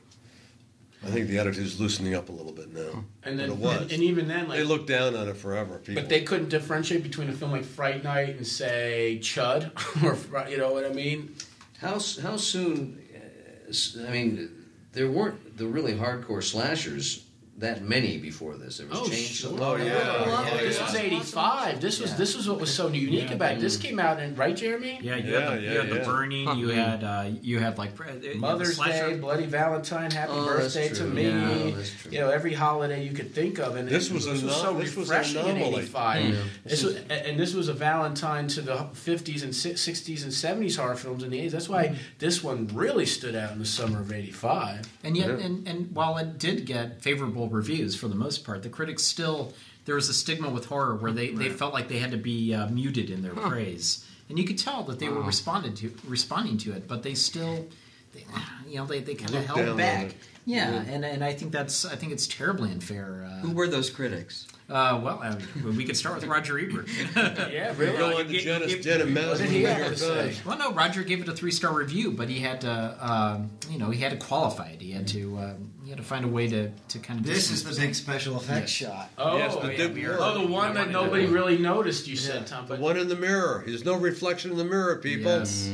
[1.06, 2.82] I think the attitude's loosening up a little bit now.
[2.82, 3.00] Hmm.
[3.24, 3.82] And then But it was.
[3.82, 5.80] and, and even then, like they looked down on it forever.
[5.80, 6.02] People.
[6.02, 9.72] But they couldn't differentiate between a film like Fright Night and say Chud,
[10.04, 11.36] or you know what I mean?
[11.80, 13.02] How how soon?
[13.14, 14.50] Uh, I mean,
[14.94, 17.26] there weren't the really hardcore slashers
[17.64, 18.80] that many before this.
[18.80, 19.34] It was Oh, Chainsaw.
[19.42, 19.58] sure.
[19.62, 19.86] Oh, yeah.
[19.86, 20.86] Yeah, this yeah.
[20.86, 21.82] was '85.
[21.82, 22.18] This was Yeah.
[22.18, 23.36] this was what was so unique Yeah.
[23.36, 23.60] about it.
[23.62, 25.00] This came out in right, Jeremy?
[25.02, 25.94] Yeah, you Yeah, had the, yeah, you had yeah.
[25.96, 26.58] the burning.
[26.58, 30.90] You had uh, you had like uh, had Mother's Day, Bloody Valentine, Happy Oh, Birthday
[30.90, 31.24] to me.
[31.24, 31.72] Yeah.
[32.12, 34.74] You know, every holiday you could think of, and This and was this was so
[34.74, 35.82] this was refreshing in anomaly.
[35.84, 36.26] '85.
[36.26, 36.36] Yeah.
[36.66, 40.96] This was, and this was a Valentine to the 50s and 60s and 70s horror
[40.96, 41.52] films in the 80s.
[41.52, 44.88] That's why this one really stood out in the summer of '85.
[45.04, 45.46] And yet, Yeah.
[45.46, 49.54] and, and while it did get favorable reviews for the most part, the critics still
[49.86, 52.54] there was a stigma with horror where they, they felt like they had to be
[52.54, 56.58] uh, muted in their praise, and you could tell that they were responded to responding
[56.60, 57.68] to it, but they still,
[58.14, 58.26] they,
[58.68, 60.16] you know, they, they kind of held back.
[60.46, 60.52] It.
[60.52, 63.28] Yeah, and and I think that's I think it's terribly unfair.
[63.42, 64.48] Who Uh, were those critics?
[64.70, 65.36] uh, well, uh,
[65.76, 66.88] we could start with Roger Ebert.
[67.52, 68.14] Yeah, Go really.
[68.24, 70.36] on to Jenna, you- Jenna What did he have to say?
[70.46, 73.78] Well, no, Roger gave it a three star review, but he had to, um, you
[73.78, 74.82] know, he had to qualify it.
[74.82, 77.26] He had to, um, he had to find a way to, to kind of.
[77.26, 79.10] This is the big special effects shot.
[79.18, 79.88] Oh, Yes, the yeah.
[79.90, 80.18] mirror.
[80.20, 82.08] oh, the one that nobody really noticed.
[82.08, 83.64] You said, Tom, The one in the mirror.
[83.68, 85.40] There's no reflection in the mirror, people.
[85.40, 85.70] Yes.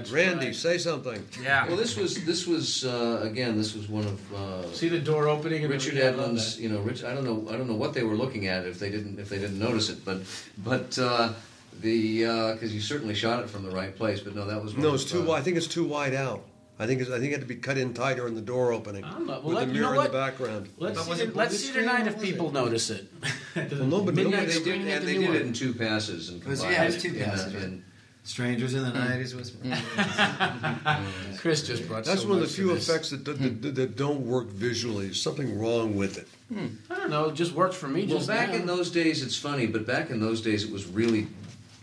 [0.00, 0.54] That's Randy, right.
[0.54, 1.26] say something.
[1.42, 1.66] Yeah.
[1.68, 3.56] Well, this was this was uh, again.
[3.56, 6.20] This was one of uh, See the door opening and Richard everything?
[6.36, 6.60] Edlund's.
[6.60, 7.04] You know, Rich.
[7.04, 7.46] I don't know.
[7.52, 9.88] I don't know what they were looking at if they didn't if they didn't notice
[9.88, 10.22] it, but
[10.58, 11.32] but uh,
[11.80, 14.20] the because you certainly shot it from the right place.
[14.20, 15.38] But no, that was one No, of, it's too uh, wide.
[15.40, 16.44] I think it's too wide out.
[16.78, 18.72] I think it's, I think it had to be cut in tighter in the door
[18.72, 19.26] opening I don't.
[19.26, 20.70] Well, with let- the you know mirror in the background.
[20.78, 22.54] Let's see, it let's see tonight if people it?
[22.54, 23.06] notice it.
[23.54, 26.44] Well, nobody- Midnight nobody- They did, and they did it in two passes and It
[26.46, 27.62] combined yeah, it was two in a- passes, right.
[27.64, 27.84] in-
[28.22, 28.98] Strangers in the hmm.
[28.98, 29.56] night was.
[31.40, 32.04] Chris just brought.
[32.04, 35.06] That's so one of the few effects that, that, that, that don't work visually.
[35.06, 36.28] There's something wrong with it.
[36.52, 36.66] Hmm.
[36.90, 37.26] I don't know.
[37.26, 38.06] It just works for me.
[38.06, 38.56] Well, just back now.
[38.56, 41.28] in those days, it's funny, but back in those days, it was really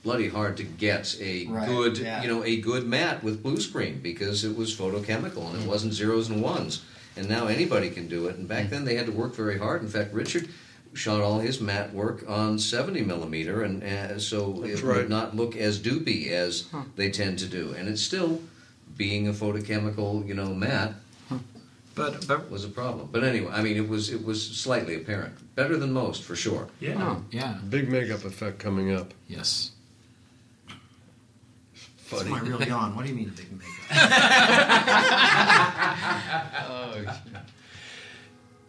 [0.04, 2.22] bloody hard to get a Right, good, yeah.
[2.22, 5.68] you know, a good matte with blue screen because it was photochemical and it hmm.
[5.68, 6.84] wasn't zeros and ones.
[7.16, 8.36] And now anybody can do it.
[8.36, 9.82] And back then, they had to work very hard.
[9.82, 10.50] In fact, Richard
[10.98, 14.98] shot all his matte work on 70 millimeter, and uh, so That's it right.
[14.98, 17.74] would not look as doopy as they tend to do.
[17.78, 18.42] And it's still
[18.98, 20.94] being a photochemical, you know, matte
[21.96, 23.10] But but was a problem.
[23.12, 26.68] But anyway, I mean, it was it was slightly apparent, better than most for sure.
[26.80, 26.98] yeah.
[27.02, 27.24] Oh.
[27.32, 29.14] yeah, Big makeup effect coming up.
[29.28, 29.72] yes.
[32.10, 32.32] That's Funny.
[32.32, 32.96] my real yawn.
[32.96, 33.90] What do you mean big makeup?
[36.70, 37.04] Oh,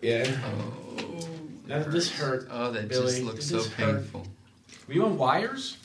[0.00, 0.24] Yeah.
[0.44, 1.27] oh,
[1.68, 3.06] Now, that this hurt, Oh, that Billy.
[3.12, 3.96] just looks Did so this hurt?
[4.02, 4.26] painful.
[4.88, 5.76] Were you on wires?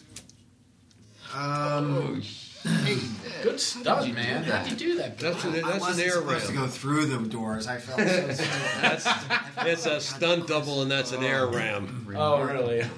[1.35, 2.21] Um,
[2.65, 2.97] Oh, hey,
[3.43, 4.43] Good stuff, you do man.
[4.45, 5.17] How'd you do that?
[5.19, 6.61] That's, an, that's an wasn't air supposed to ram.
[6.61, 7.67] go through the doors.
[7.67, 8.05] I felt so
[8.81, 9.07] That's,
[9.67, 12.07] it's a stunt double and that's an air ram.
[12.15, 12.81] Oh, really?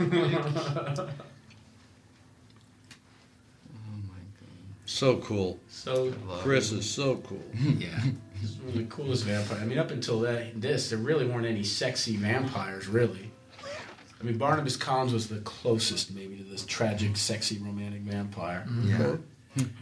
[3.74, 4.78] Oh my god!
[4.86, 5.60] So cool.
[5.69, 6.41] so god.
[6.41, 7.41] Chris is so cool.
[7.80, 8.00] Yeah.
[8.47, 9.60] He's one of the coolest vampire.
[9.62, 13.31] I mean, up until that, this, there really weren't any sexy vampires, really.
[14.19, 18.65] I mean, Barnabas Collins was the closest, maybe, to this tragic, sexy, romantic vampire.
[18.67, 18.89] Mm-hmm.
[18.89, 19.15] Yeah.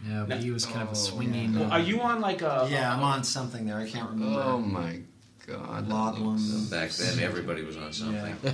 [0.08, 1.58] Yeah, but he was kind of a Oh, swinging.
[1.58, 2.68] Well, are you on like a?
[2.70, 3.76] Yeah, I'm on something there.
[3.76, 4.40] I can't remember.
[4.40, 5.00] Oh my
[5.48, 5.88] god.
[5.88, 8.36] that Back then, everybody was on something.
[8.46, 8.50] Oh,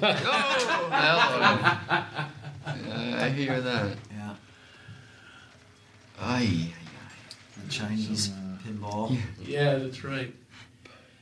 [0.90, 2.86] hello.
[2.86, 3.96] Yeah, I hear that.
[4.10, 4.34] Yeah.
[6.20, 6.72] Ay,
[7.62, 9.16] The Chinese uh, pinball.
[9.44, 10.32] Yeah, that's right.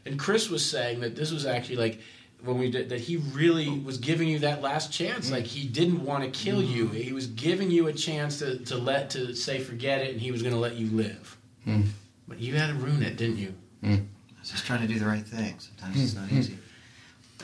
[0.06, 2.00] And Chris was saying that this was actually like
[2.44, 5.28] when we did that he really was giving you that last chance.
[5.28, 5.32] Mm.
[5.32, 6.72] Like he didn't want to kill mm-hmm.
[6.72, 6.88] you.
[6.88, 10.30] He was giving you a chance to, to let to say forget it, and he
[10.30, 11.36] was going to let you live.
[11.64, 11.82] Hmm.
[12.26, 13.54] But you had to ruin it, didn't you?
[13.82, 13.98] Mm.
[13.98, 15.56] I was just trying to do the right thing.
[15.58, 16.38] Sometimes it's not mm-hmm.
[16.38, 16.58] easy.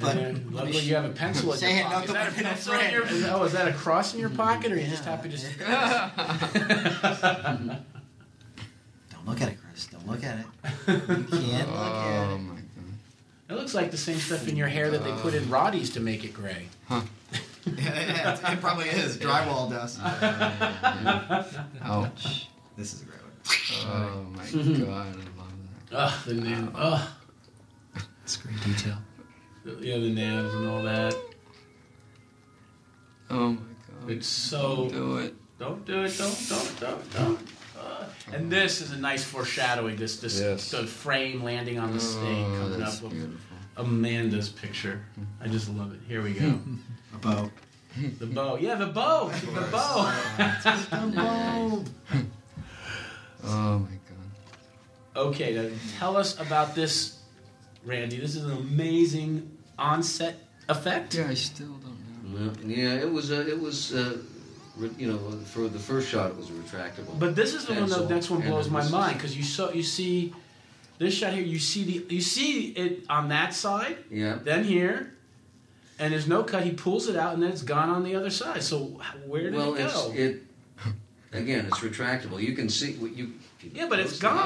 [0.01, 2.09] But And luckily, you have a pencil in your pocket.
[2.09, 3.05] Is that a pencil in your?
[3.33, 4.39] Oh, is that a cross in your mm-hmm.
[4.39, 5.37] pocket, or are you just happy to?
[9.25, 9.87] don't look at it, Chris.
[9.87, 10.47] Don't look at it.
[10.89, 10.95] You
[11.41, 12.39] can't look at Oh it.
[12.39, 12.65] my god.
[13.51, 15.91] It looks like the same stuff in your hair that they put in uh, Roddy's
[15.91, 16.67] to make it gray.
[16.89, 17.03] Huh?
[17.67, 19.99] Yeah, it probably is drywall dust.
[21.83, 22.49] Ouch.
[22.77, 23.33] This is a great one.
[23.87, 24.45] Oh my
[24.85, 24.89] god.
[24.91, 25.53] I love
[25.93, 26.69] Ugh, the nail.
[26.75, 27.09] Ugh,
[28.23, 28.99] It's great detail.
[29.81, 31.13] yeah, the nails and all that.
[31.13, 31.21] that.
[33.31, 34.11] Oh my god.
[34.11, 34.89] It's so.
[34.89, 35.35] Don't do it.
[35.59, 36.19] Don't do it.
[36.19, 36.49] Don't.
[36.51, 36.81] Don't.
[36.81, 37.13] Don't.
[37.15, 37.39] Don't.
[37.79, 39.97] Uh, and this is a nice foreshadowing.
[39.97, 40.17] This.
[40.21, 40.41] This.
[40.41, 40.71] Yes.
[40.71, 43.39] The frame landing on the snake Oh, coming up with beautiful.
[43.77, 45.05] Amanda's picture.
[45.41, 46.01] I just love it.
[46.07, 46.59] Here we go.
[47.15, 47.51] A bow.
[48.19, 48.57] the bow.
[48.57, 49.29] Yeah, the bow.
[49.31, 50.13] The bow.
[50.39, 51.85] A bow.
[53.45, 55.17] Oh my god.
[55.17, 57.19] Okay, now tell us about this,
[57.85, 58.19] Randy.
[58.19, 60.37] This is an amazing onset
[60.69, 61.15] effect.
[61.15, 62.51] Yeah, I still don't know.
[62.53, 63.31] Well, yeah, it was.
[63.31, 63.93] Uh, it was.
[63.95, 64.23] Uh, re-
[64.99, 67.19] you know, for the first shot, it was retractable.
[67.19, 67.89] But this is the one.
[67.89, 69.71] The next one blows my mind because you saw.
[69.71, 70.35] You see,
[70.99, 71.45] this shot here.
[71.45, 72.15] You see the.
[72.15, 73.99] You see it on that side.
[74.11, 74.39] Yeah.
[74.43, 75.15] Then here,
[75.99, 76.65] and there's no cut.
[76.65, 78.63] He pulls it out, and then it's gone on the other side.
[78.63, 80.13] So where did Well, it go?
[80.15, 80.43] it.
[81.33, 82.41] Again, it's retractable.
[82.41, 83.33] You can see what you.
[83.73, 84.37] Yeah, but it's gone.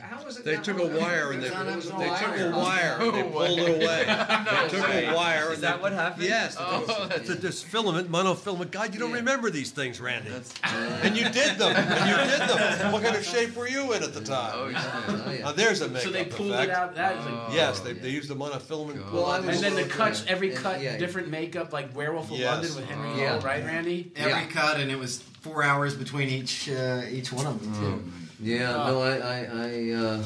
[0.00, 0.44] How was it?
[0.44, 2.52] They took a wire and they, It was a they took a wire.
[2.52, 4.04] wire and they pulled it away.
[4.46, 5.46] They took a wire.
[5.52, 6.24] Is and that they- what happened?
[6.24, 6.56] Yes.
[6.58, 8.70] Oh, it's a, this filament, monofilament.
[8.70, 10.30] God, you don't remember these things, Randy.
[10.64, 11.74] And you did them.
[11.76, 12.92] And you did them.
[12.92, 14.52] What kind of shape were you in at the time?
[14.54, 15.02] Oh, yeah.
[15.08, 15.36] Oh.
[15.42, 16.70] Now there's a makeup so they pulled effect.
[16.70, 16.94] it out.
[16.94, 17.34] That is like.
[17.34, 17.48] Oh.
[17.52, 19.12] Yes, they, they used the monofilament.
[19.12, 22.54] Well, And then the cuts, every cut, different makeup, like Werewolf of Yes.
[22.54, 23.26] London with Henry.
[23.26, 24.10] Hull, right, Randy?
[24.16, 28.44] Every cut, and it was four hours between each uh, each one of them too.
[28.44, 28.76] Yeah.
[28.76, 29.16] Uh, no, I.
[29.16, 29.38] I.
[29.38, 30.24] I uh,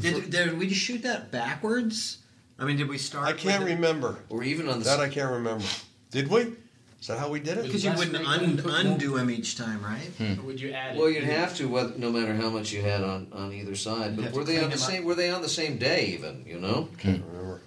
[0.00, 2.18] Did, did we just shoot that backwards?
[2.58, 3.26] I mean, did we start?
[3.26, 4.18] I can't remember.
[4.28, 4.84] or even on the.
[4.84, 5.64] That I can't remember.
[6.10, 6.52] Did we?
[7.02, 7.64] Is that how we did it?
[7.64, 10.08] because you wouldn't un- undo them each time, right?
[10.18, 10.38] Hmm.
[10.38, 11.14] Or would you add Well, it?
[11.16, 14.14] you'd have to, whether, no matter how much you had on, on either side.
[14.14, 14.90] You'd But were they on the them up.
[14.90, 15.04] same?
[15.04, 16.44] Were they on the same day even?
[16.46, 17.60] You know, Can't remember.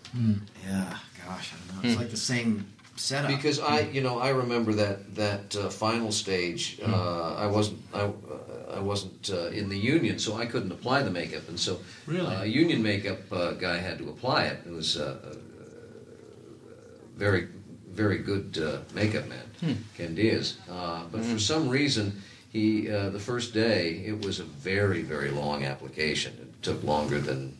[0.65, 0.97] Yeah.
[1.27, 1.89] Gosh, I don't know.
[1.89, 2.01] It's hmm.
[2.01, 3.31] like the same setup.
[3.31, 6.79] because I, you know, I remember that that uh, final stage.
[6.85, 7.79] Uh, I wasn't.
[7.93, 8.11] I, uh,
[8.75, 12.35] I wasn't uh, in the union, so I couldn't apply the makeup, and so Really?
[12.35, 14.59] uh, a union makeup uh, guy had to apply it.
[14.65, 15.35] It was uh, a,
[17.17, 17.47] very,
[17.89, 20.57] very good uh, makeup man, Ken Diaz.
[20.69, 25.29] Uh, but for some reason, he uh, the first day it was a very, very
[25.31, 26.33] long application.
[26.41, 27.57] It took longer than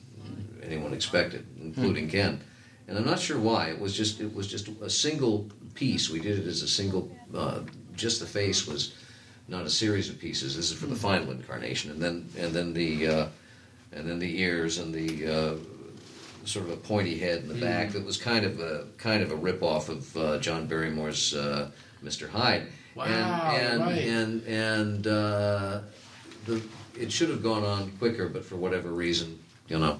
[0.63, 2.41] anyone expected, including Ken.
[2.87, 3.69] And I'm not sure why.
[3.69, 6.09] It was just it was just a single piece.
[6.09, 7.09] We did it as a single.
[7.33, 7.61] Uh,
[7.95, 8.93] just the face was
[9.47, 10.55] not a series of pieces.
[10.55, 13.27] This is for the final incarnation, and then and then the uh,
[13.91, 15.55] and then the ears and the uh,
[16.45, 19.31] sort of a pointy head in the back that was kind of a kind of
[19.31, 21.71] a rip off of uh, John Barrymore's uh,
[22.03, 22.29] Mr.
[22.29, 22.67] Hyde.
[22.93, 23.97] Wow, and and right.
[23.97, 25.81] and and uh,
[26.45, 26.61] the
[26.97, 29.99] it should have gone on quicker, but for whatever reason, you know,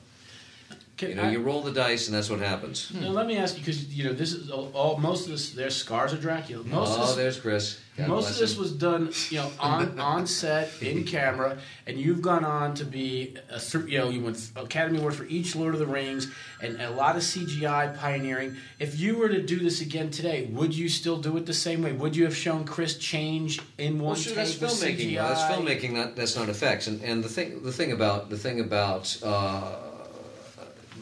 [0.98, 2.92] Can you know, I- you roll the dice and that's what happens.
[2.94, 5.52] Now, let me ask you because you know this is all, most of this.
[5.52, 6.64] There's scars of Dracula.
[6.64, 7.80] Most oh, of this, there's Chris.
[7.98, 8.62] God most of this him.
[8.62, 13.36] was done, you know, on on set in camera, and you've gone on to be
[13.50, 16.32] a you know you won Academy Award for each Lord of the Rings
[16.62, 18.56] and a lot of CGI pioneering.
[18.80, 21.82] If you were to do this again today, would you still do it the same
[21.82, 21.92] way?
[21.92, 25.16] Would you have shown Chris change in one Well, sure, take that's filmmaking.
[25.16, 25.92] That's filmmaking.
[25.92, 26.88] Not that's not effects.
[26.88, 29.76] And and the thing the thing about the thing about uh,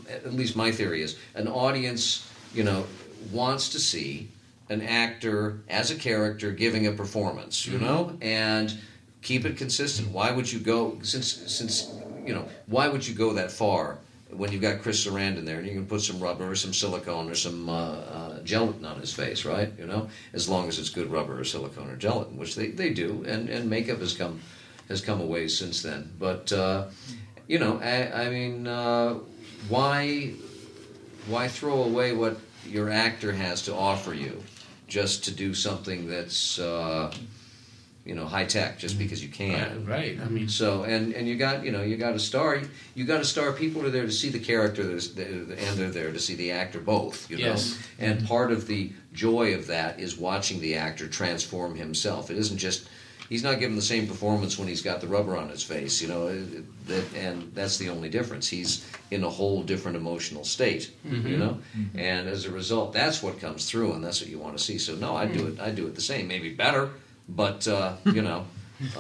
[0.10, 2.86] at least my theory is an audience you know
[3.32, 4.30] wants to see
[4.70, 7.66] an actor as a character giving a performance.
[7.68, 8.78] You know and
[9.22, 10.10] keep it consistent.
[10.10, 11.94] Why would you go since since
[12.26, 13.98] you know why would you go that far?
[14.30, 17.30] When you've got Chris Sarandon there, and you can put some rubber or some silicone
[17.30, 19.72] or some uh, uh, gelatin on his face, right?
[19.78, 22.90] You know, as long as it's good rubber or silicone or gelatin, which they, they
[22.90, 24.42] do, and, and makeup has come
[24.88, 26.12] has come a ways since then.
[26.18, 26.88] But uh,
[27.48, 29.20] you know, I, I mean, uh,
[29.70, 30.34] why
[31.28, 34.44] why throw away what your actor has to offer you
[34.88, 37.14] just to do something that's uh,
[38.06, 39.86] you know high tech just because you can?
[39.86, 40.20] Right, right.
[40.22, 42.62] I mean, So and and you got you know you got a star
[42.96, 45.00] you got a star people are there to see the character and
[45.78, 47.78] they're there to see the actor both you know Yes.
[48.00, 52.58] and part of the joy of that is watching the actor transform himself it isn't
[52.58, 52.88] just
[53.34, 56.08] he's not giving the same performance when he's got the rubber on his face you
[56.08, 60.44] know it- it- that, and that's the only difference he's in a whole different emotional
[60.58, 61.58] state you know
[62.12, 64.78] and as a result that's what comes through and that's what you want to see
[64.78, 66.84] so no I do it I do it the same maybe better
[67.28, 68.46] but uh, you know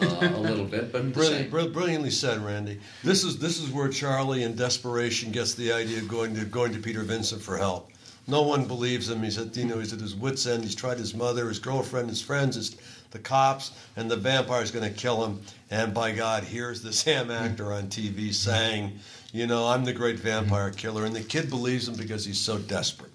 [0.02, 1.50] uh, a little bit but Brilliant, same.
[1.52, 2.80] brill- brilliantly said, Randy.
[3.04, 6.72] This is this is where Charlie, in desperation, gets the idea of going to going
[6.74, 7.90] to Peter Vincent for help.
[8.28, 9.22] No one believes him.
[9.24, 10.64] He's at you know he's at his wits end.
[10.64, 12.78] He's tried his mother, his girlfriend, his friends, his,
[13.14, 15.40] the cops, and the vampire's going to kill him.
[15.72, 19.00] And by God, here's the Sam actor on TV saying,
[19.32, 22.58] you know, I'm the great vampire killer, and the kid believes him because he's so
[22.58, 23.12] desperate.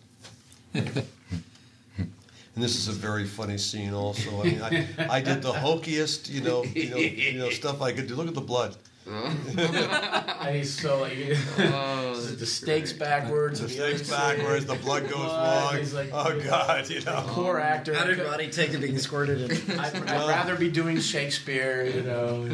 [2.58, 4.40] And this is a very funny scene, also.
[4.40, 7.92] I mean, I, I did the hokiest, you know, you know, you know, stuff I
[7.92, 8.16] could do.
[8.16, 8.74] Look at the blood.
[9.10, 11.16] And he's so like
[11.58, 13.60] Oh, the stakes backwards.
[13.60, 15.76] The and stakes backwards, the blood goes Blood, long.
[15.78, 17.24] he's like- oh God, you know.
[17.28, 17.94] Poor actor.
[17.94, 19.78] How did Roddy take to being squirted in?
[19.78, 22.46] I'd, I'd rather be doing Shakespeare, you know.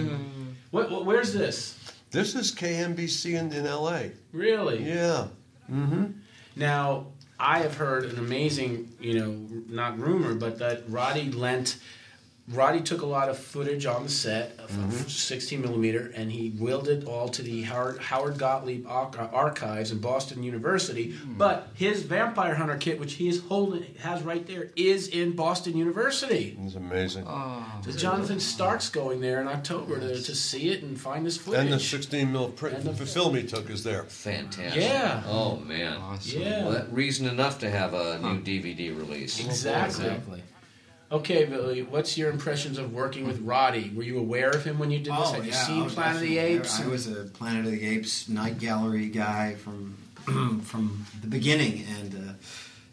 [0.70, 1.04] What, what?
[1.04, 1.78] Where's this?
[2.10, 4.12] This is KMBC in, in L.A.
[4.32, 4.84] Really?
[4.84, 5.28] Yeah.
[5.70, 6.04] Mm-hmm.
[6.56, 7.06] Now,
[7.40, 9.32] I have heard an amazing, you know,
[9.68, 11.78] not rumor, but that Roddy lent.
[12.48, 15.08] Roddy took a lot of footage on the set of Mm-hmm.
[15.08, 20.42] 16 millimeter, and he willed it all to the Howard, Howard Gotlieb Archives in Boston
[20.42, 21.12] University.
[21.12, 21.34] Hmm.
[21.38, 25.76] But his Vampire Hunter kit, which he is holding, has right there, is in Boston
[25.76, 26.58] University.
[26.60, 27.24] It's amazing.
[27.26, 27.64] oh.
[27.84, 31.60] So Jonathan Stark's going there in October to, to see it and find this footage.
[31.60, 34.04] and the 16 mil print, And the- the film he took is there.
[34.04, 34.82] Fantastic.
[34.82, 35.22] Yeah.
[35.26, 35.96] Oh man.
[35.98, 36.40] Awesome.
[36.42, 36.62] Yeah.
[36.64, 39.38] Well, that reason enough to have a new DVD release.
[39.44, 40.04] Exactly.
[40.06, 40.42] Exactly.
[41.14, 43.92] Okay, Billy, what's your impressions of working with Roddy?
[43.94, 45.30] Were you aware of him when you did this?
[45.30, 46.38] Had you seen oh, Planet of the.
[46.38, 46.80] Apes?
[46.80, 49.96] I was a Planet of the Apes night gallery guy from
[50.64, 52.32] from the beginning, and uh,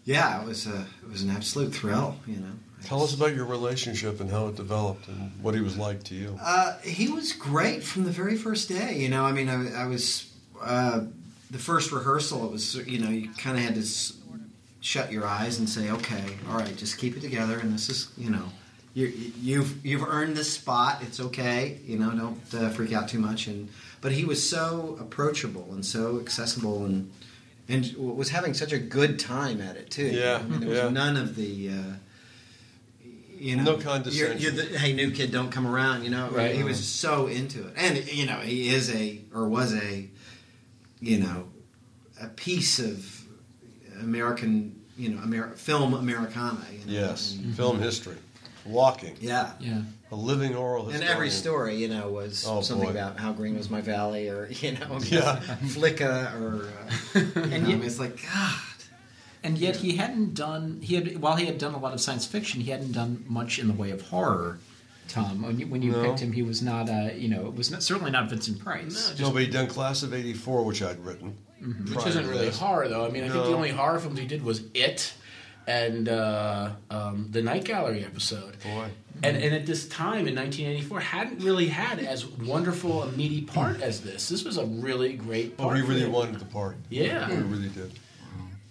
[0.06, 2.16] yeah, it was a it was an absolute thrill.
[2.28, 2.52] You know.
[2.84, 6.16] Tell us about your relationship and how it developed and what he was like to
[6.16, 6.38] you.
[6.42, 8.98] Uh, he was great from the very first day.
[8.98, 11.02] You know, I mean, I, I was uh,
[11.50, 12.46] the first rehearsal.
[12.46, 14.14] It was you know you kind of had to s-
[14.82, 17.58] shut your eyes and say, okay, all right, just keep it together.
[17.60, 18.46] And this is you know.
[18.94, 19.06] You,
[19.40, 21.02] you've you've earned this spot.
[21.02, 22.12] It's okay, you know.
[22.12, 23.48] Don't uh, freak out too much.
[23.48, 23.70] And
[24.02, 27.10] but he was so approachable and so accessible, and
[27.70, 30.08] and was having such a good time at it too.
[30.08, 30.90] Yeah, I mean, there was yeah.
[30.90, 31.74] none of the uh,
[33.38, 34.40] you know No you're- condescension.
[34.42, 36.04] You're, the, hey, new kid, don't come around.
[36.04, 36.54] You know, Right.
[36.54, 40.10] he was so into it, and you know, he is a or was a,
[41.00, 41.48] you know,
[42.22, 43.21] a piece of
[44.02, 46.60] American, you know, Amer- film Americana.
[46.72, 47.08] You know?
[47.08, 48.18] Yes, and, film history,
[48.66, 49.52] walking, yeah.
[49.60, 49.82] Yeah.
[50.12, 51.02] a living oral history.
[51.06, 52.92] And every story, you know, was Oh, something boy.
[52.92, 55.40] about how green was my valley, or you know, Yeah.
[55.64, 58.60] Flicka, or uh, And and yet- it's like God.
[59.44, 62.28] And yet he hadn't done he had while he had done a lot of science
[62.28, 64.60] fiction, he hadn't done much in the way of horror.
[65.08, 66.04] Tom, when you, when you No.
[66.06, 69.20] picked him, he was not uh, you know it was not, certainly not Vincent Price.
[69.20, 71.36] No, but he'd done Class of '84, which I'd written.
[71.62, 72.60] Which prior isn't really this.
[72.60, 73.06] horror, though.
[73.06, 75.14] I mean, I think the only horror films he did was It
[75.68, 78.58] and uh, um, the Night Gallery episode.
[78.64, 78.88] Boy,
[79.24, 83.82] And, and at this time in 1984, hadn't really had as wonderful a meaty part
[83.82, 84.28] as this.
[84.28, 85.78] This was a really great oh, part.
[85.78, 86.78] he for really wanted the part.
[86.90, 87.30] Yeah.
[87.30, 87.92] he really did.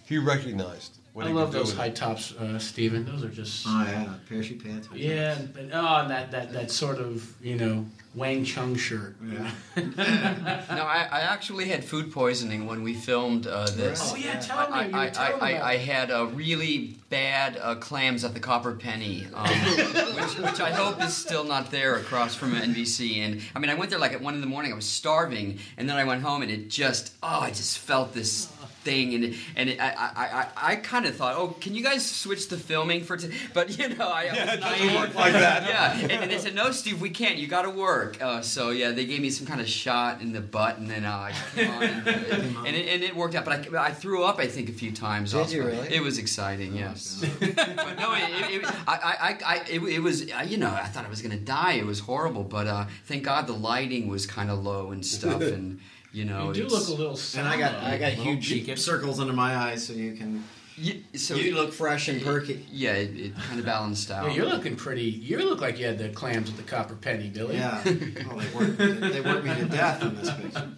[0.06, 1.96] He recognized what I he love those high it.
[1.96, 3.04] tops, uh, Steven.
[3.04, 3.64] Those are just.
[3.66, 4.88] Oh yeah, parachute pants.
[4.92, 9.14] Yeah, and, and- oh, and that, that, that sort of, you know, Wang Chung shirt.
[9.24, 9.50] Yeah.
[9.76, 14.12] No, I, I actually had food poisoning when we filmed uh, this.
[14.12, 14.92] Oh, yeah, tell me.
[14.92, 18.72] I, I, were I, I, I had uh, really bad uh, clams at the Copper
[18.72, 19.48] Penny, um,
[20.14, 23.18] which, which I hope is still not there across from NBC.
[23.18, 24.72] And I mean, I went there like at one in the morning.
[24.72, 28.12] I was starving, and then I went home, and it just oh, I just felt
[28.12, 28.46] this
[28.82, 32.08] thing, and and it, I I, I, I kind of thought, oh, can you guys
[32.08, 33.16] switch the filming for?
[33.16, 33.30] T-?
[33.54, 35.68] But you know, I, I Yeah, was it doesn't work like that.
[35.68, 37.36] Yeah, and, and they said, no, Steve, we can't.
[37.36, 38.20] You got to work.
[38.22, 41.04] Uh, so yeah, they gave me some kind of shot in the butt, and then
[41.04, 43.44] uh, I came on, and, and, it, and it worked out.
[43.44, 45.32] But I, I threw up, I think, a few times.
[45.32, 45.54] Did also.
[45.56, 45.94] you really?
[45.94, 47.24] It was exciting, yes.
[47.40, 50.84] but no, it, it, it, I, I, I, it, it was, uh, you know, I
[50.86, 51.74] thought I was gonna die.
[51.74, 55.42] It was horrible, but uh, thank God the lighting was kind of low and stuff,
[55.56, 55.80] and
[56.12, 58.74] you know, You do look a little And I got I got huge cheeky.
[58.76, 60.44] circles under my eyes, so you can
[60.76, 62.64] Ye- so you look fresh and perky.
[62.72, 64.28] Yeah, it, it kind of balanced out.
[64.30, 65.02] Yeah, you're looking pretty.
[65.02, 67.56] You look like you had the clams at the Copper Penny, Billy.
[67.56, 67.82] Yeah.
[67.84, 70.70] Oh, they worked they worked me to death in this picture.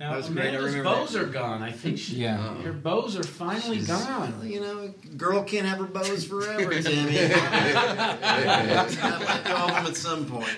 [0.00, 1.62] Now, That was great, I remember bows are gone.
[1.62, 2.36] I think she, Yeah.
[2.62, 4.40] her bows are finally gone.
[4.42, 7.28] You know, a girl can't have her bows forever, Timmy.
[7.28, 10.48] Gotta let go of them at some point.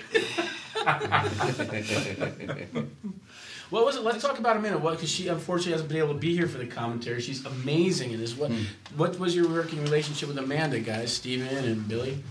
[3.69, 4.03] What was it?
[4.03, 4.77] Let's talk about Amanda.
[4.77, 4.91] What?
[4.91, 7.19] Because she unfortunately hasn't been able to be here for the commentary.
[7.19, 8.37] She's amazing in this.
[8.37, 8.51] What?
[8.51, 8.63] Hmm.
[8.95, 11.11] What was your working relationship with Amanda, guys?
[11.13, 12.23] Steven and Billy.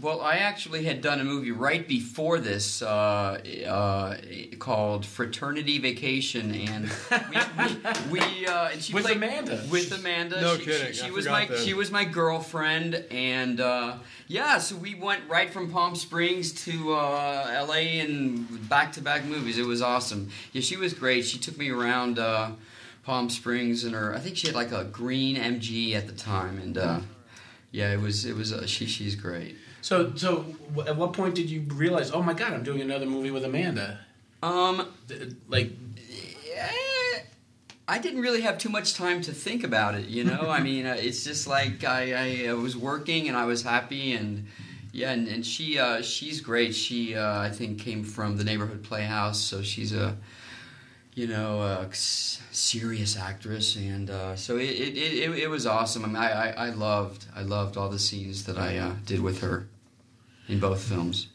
[0.00, 2.86] Well, I actually had done a movie right before this uh,
[3.68, 4.16] uh,
[4.58, 7.36] called Fraternity Vacation, and we,
[8.10, 9.62] we, we uh, and she With played Amanda.
[9.70, 11.58] With Amanda, No she, kidding, She, I she was my that.
[11.58, 13.96] she was my girlfriend, and uh,
[14.26, 18.00] yeah, so we went right from Palm Springs to uh, L.A.
[18.00, 19.58] and back to back movies.
[19.58, 20.30] It was awesome.
[20.52, 21.26] Yeah, she was great.
[21.26, 22.18] She took me around.
[22.18, 22.52] Uh,
[23.02, 24.14] Palm Springs and her.
[24.14, 27.00] I think she had like a green MG at the time, and uh,
[27.72, 29.56] yeah, it was it was uh, she she's great.
[29.82, 30.44] So, so
[30.86, 32.10] at what point did you realize?
[32.10, 34.00] Oh my God, I'm doing another movie with Amanda.
[34.42, 34.88] Um,
[35.48, 35.72] Like,
[36.46, 36.70] yeah,
[37.88, 40.06] I didn't really have too much time to think about it.
[40.06, 42.12] You know, I mean, uh, it's just like I,
[42.46, 44.46] I, I was working and I was happy and.
[44.92, 46.74] Yeah, and, and she uh, she's great.
[46.74, 50.16] She uh, I think came from the neighborhood playhouse, so she's a
[51.20, 56.04] you know a serious actress, and uh, so it, it, it, it was awesome.
[56.04, 59.20] I mean, I, I, I loved I loved all the scenes that I uh, did
[59.20, 59.56] with her
[60.48, 61.28] in both films.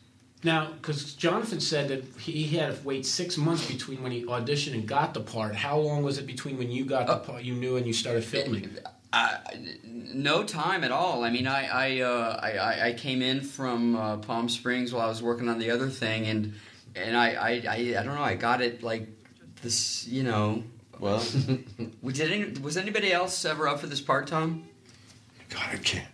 [0.43, 4.73] now, because Jonathan said that he had to wait six months between when he auditioned
[4.73, 5.55] and got the part.
[5.55, 7.93] How long was it between when you got the Uh, part you knew and you
[7.93, 8.69] started filming?
[9.13, 9.37] I,
[10.29, 11.23] no time at all.
[11.23, 15.05] I mean, I I, uh, I, I- I came in from uh, Palm Springs while
[15.05, 16.41] I was working on the other thing, and
[16.95, 18.29] and I, I, I, I don't know.
[18.33, 19.05] I got it like
[19.65, 20.63] this, you know.
[20.99, 21.21] Well,
[22.05, 24.63] did any, was anybody else ever up for this part, Tom?
[25.49, 26.07] God, I can't.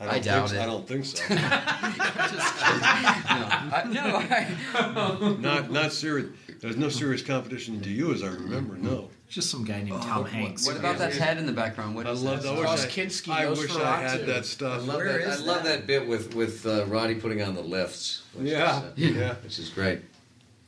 [0.00, 0.62] I don't doubt think, it.
[0.62, 1.16] I don't think so.
[1.28, 2.80] Just kidding.
[3.94, 4.46] no, I,
[4.94, 5.34] no.
[5.34, 6.28] I, not not serious.
[6.60, 8.76] There's no serious competition to you, as I remember.
[8.76, 9.08] No.
[9.28, 10.66] Just some guy named Tom Hanks.
[10.66, 11.96] what about that head in the background?
[11.96, 12.54] What I is love that?
[12.54, 12.64] that.
[12.64, 14.26] I wish I, I, wish I had too.
[14.26, 14.86] that I stuff.
[14.86, 15.28] love Where that.
[15.28, 15.78] I love that?
[15.80, 18.22] that bit with with uh, Roddy putting on the lifts.
[18.34, 19.34] Which Yeah, is, uh, yeah.
[19.42, 20.00] which is great.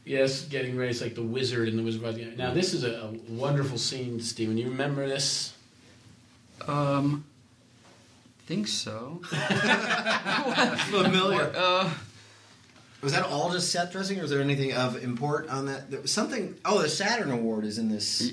[0.05, 0.91] Yes, getting ready.
[0.91, 2.03] It's like the wizard and the wizard.
[2.03, 2.37] Of Oz.
[2.37, 4.57] Now, this is a, a wonderful scene, Stephen.
[4.59, 5.53] You remember this?
[6.67, 7.25] Um,
[8.47, 9.21] think so.
[10.91, 11.53] Familiar.
[11.55, 11.91] Uh,
[13.03, 15.91] Was that all just set dressing, or was there anything of import on that?
[15.91, 16.57] There was something.
[16.65, 18.33] Oh, the Saturn Award is in this.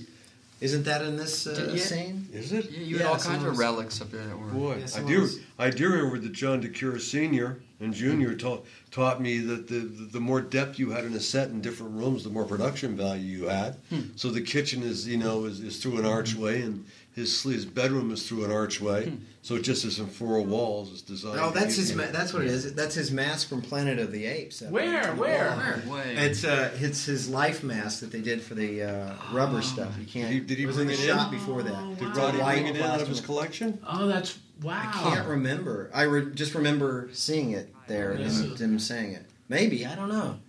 [0.59, 1.79] Isn't that in this uh, Yeah.
[1.83, 2.27] scene?
[2.33, 2.71] Is it?
[2.71, 4.47] yeah, you Yeah, had all kinds of of relics up there that were.
[4.47, 5.21] Boy, Yeah, I someone do.
[5.21, 9.79] was- I do remember that John DeCuir Senior and Junior taught taught me that the
[9.79, 13.37] the more depth you had in a set in different rooms, the more production value
[13.39, 13.75] you had.
[13.89, 14.01] Hmm.
[14.15, 16.85] So the kitchen is you know is, is through an archway, and
[17.17, 19.11] his his bedroom is through an archway.
[19.41, 20.91] So it just isn't four walls.
[20.91, 21.39] It's designed.
[21.39, 21.95] Oh, that's his.
[21.95, 22.73] Ma- that's what it is.
[22.75, 24.61] That's his mask from Planet of the Apes.
[24.61, 25.07] up Where?
[25.15, 25.81] the Where?
[25.87, 25.97] wall.
[25.97, 26.03] No.
[26.21, 29.95] It's uh, it's his life mask that they did for the uh, rubber stuff.
[29.99, 30.27] You can't.
[30.29, 31.15] Did he- did he it was bring in the it in?
[31.17, 31.97] shot before that.
[31.97, 33.79] Did It's a Roddy white bring it in out of his collection?
[33.87, 34.79] Oh, that's wow.
[34.79, 35.89] I can't remember.
[35.93, 38.39] I re- just remember seeing it there and Yes.
[38.41, 39.25] him, him saying it.
[39.49, 40.39] Maybe I don't know.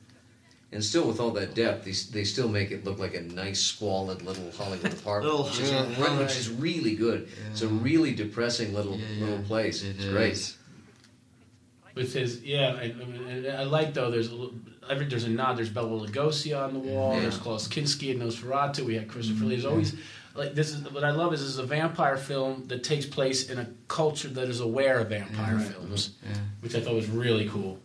[0.71, 3.59] And still, with all that depth, they, they still make it look like a nice,
[3.59, 6.03] squalid little Hollywood apartment, Little- which, is, Yeah.
[6.03, 7.29] right, which is really good.
[7.51, 9.25] It's a really depressing little Yeah, yeah.
[9.25, 9.83] little place.
[9.83, 10.13] It it's is.
[10.13, 10.55] great.
[11.95, 14.11] With his, yeah, I, I, mean, I like though.
[14.11, 14.55] There's a little,
[14.89, 15.57] every, there's a nod.
[15.57, 17.15] There's Bela Lugosi on the wall.
[17.15, 17.21] Yeah.
[17.21, 18.85] There's Klaus Kinski and Nosferatu.
[18.85, 19.57] We had Christopher Lee.
[19.57, 19.73] There's mm-hmm.
[19.73, 19.97] always
[20.35, 23.51] like this is what I love is this is a vampire film that takes place
[23.51, 25.65] in a culture that is aware of vampire Yeah.
[25.65, 26.37] films, Yeah.
[26.61, 27.81] which I thought was really cool.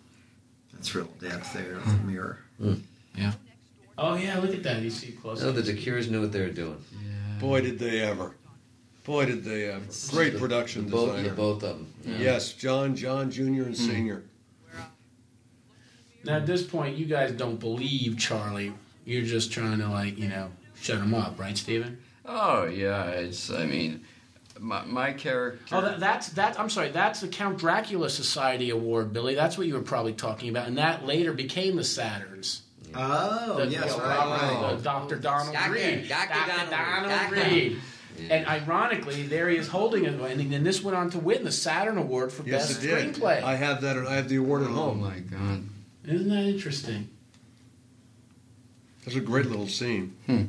[0.73, 1.75] That's real depth there.
[1.77, 1.97] Hmm.
[2.05, 2.39] The mirror.
[2.63, 3.29] Hmm.
[3.97, 4.81] Oh yeah, look at that.
[4.81, 5.41] You see close.
[5.41, 6.83] No, the DeCuirs knew what they were doing.
[6.93, 7.39] Yeah.
[7.39, 8.35] Boy, did they ever!
[9.03, 9.85] Boy, did they ever!
[10.09, 11.27] Great The- production the both, designer.
[11.27, 11.93] yeah, both of them.
[12.03, 12.17] Yeah.
[12.17, 13.83] Yes, John, John Junior and hmm.
[13.83, 14.23] Senior.
[16.25, 18.73] Now at this point, you guys don't believe Charlie.
[19.03, 22.01] You're just trying to like you know shut him up, right, Steven?
[22.25, 23.51] Oh yeah, it's.
[23.51, 24.05] I mean,
[24.63, 25.59] my my character.
[25.75, 26.59] Oh, that, that's that.
[26.59, 26.89] I'm sorry.
[26.89, 29.35] That's the Count Dracula Society Award, Billy.
[29.35, 32.61] That's what you were probably talking about, and that later became the Saturns.
[32.95, 34.17] Oh The- yes, the- right,
[34.61, 34.77] right.
[34.77, 35.17] the Dr.
[35.17, 36.07] Donald Doctor- Reed.
[36.07, 36.33] Dr.
[36.47, 37.35] Donald- Donald Doctor.
[37.35, 37.77] Reed.
[38.19, 38.35] Yeah.
[38.35, 41.51] And ironically, there he is holding it, and then this went on to win the
[41.51, 43.15] Saturn Award for Yes, best it did.
[43.15, 43.41] screenplay.
[43.41, 43.97] I have that.
[43.97, 45.01] I have the award at Oh home.
[45.01, 45.63] my god.
[46.07, 47.09] Isn't that interesting?
[49.03, 50.15] That's a great little scene.
[50.27, 50.43] Hmm.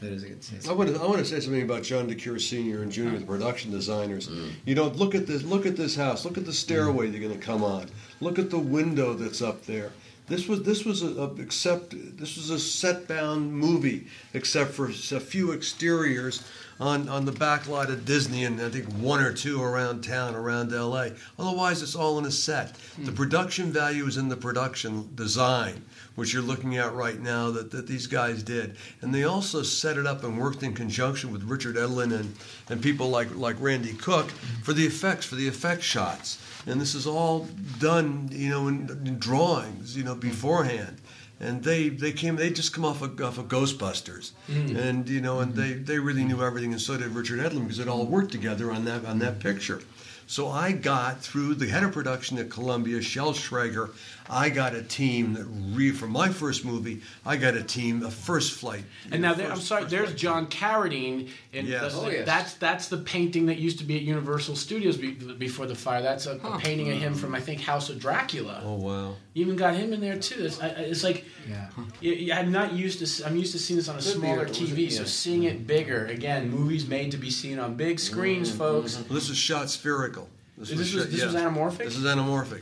[0.00, 0.58] That is a good scene.
[0.68, 1.00] I want to.
[1.00, 4.28] I want to say something about John DeCuir Senior and Junior, the production designers.
[4.28, 4.50] Mm.
[4.64, 5.42] You know, look at this.
[5.42, 6.24] Look at this house.
[6.24, 7.86] Look at the stairway they're going to come on.
[8.20, 9.92] Look at the window that's up there.
[10.30, 14.86] This was this was a, a except this was a set bound movie except for
[14.86, 16.44] a few exteriors
[16.78, 20.36] on on the back lot of Disney and I think one or two around town
[20.36, 21.14] around L.A.
[21.36, 22.76] Otherwise, it's all in a set.
[22.94, 23.06] Hmm.
[23.06, 27.72] The production value is in the production design, which you're looking at right now that,
[27.72, 31.42] that these guys did, and they also set it up and worked in conjunction with
[31.42, 32.36] Richard Edlund and
[32.68, 34.30] and people like like Randy Cook
[34.62, 37.48] for the effects for the effect shots and this is all
[37.78, 40.28] done, you know, in, in drawings, you know, mm-hmm.
[40.28, 41.00] beforehand.
[41.42, 44.76] And they, they came, they just come off of, off of Ghostbusters, mm-hmm.
[44.76, 45.84] and you know, and they, mm-hmm.
[45.84, 48.84] they really knew everything, and so did Richard Edlund because it all worked together on
[48.84, 49.80] that on that picture.
[50.26, 53.90] So I got through the head of production at Columbia, Shel Schrager.
[54.32, 55.44] I got a team that
[55.76, 57.02] re for my first movie.
[57.26, 58.84] I got a team, a first flight.
[59.10, 59.84] And now, First- I'm sorry.
[59.86, 60.16] There's flight.
[60.16, 61.94] John Carradine, and Yes.
[61.94, 62.24] the- Oh, yes.
[62.26, 66.00] that's that's the painting that used to be at Universal Studios be, before the fire.
[66.00, 66.58] That's a, a Huh.
[66.58, 68.62] painting of him from I think House of Dracula.
[68.64, 69.16] Oh wow!
[69.34, 70.44] You even got him in there too.
[70.44, 71.66] It's, I, I- it's like Yeah.
[72.00, 73.06] you- you- I'm not used to.
[73.06, 74.90] s- I'm used to seeing this on a Could smaller or was it- TV.
[74.92, 75.06] So yeah.
[75.08, 78.58] seeing it bigger again, movies made to be seen on big screens, mm-hmm.
[78.58, 78.94] folks.
[78.94, 80.28] Well, this is shot spherical.
[80.56, 81.78] This was shot- this was anamorphic.
[81.78, 82.60] This is anamorphic.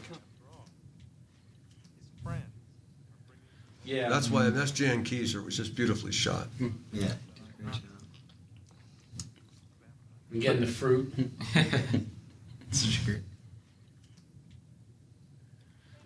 [3.88, 6.48] Yeah, That's why that's Jan Kiesser, was just beautifully shot.
[6.92, 7.08] Yeah.
[10.30, 11.10] I'm getting the fruit.
[12.70, 13.22] Such a great.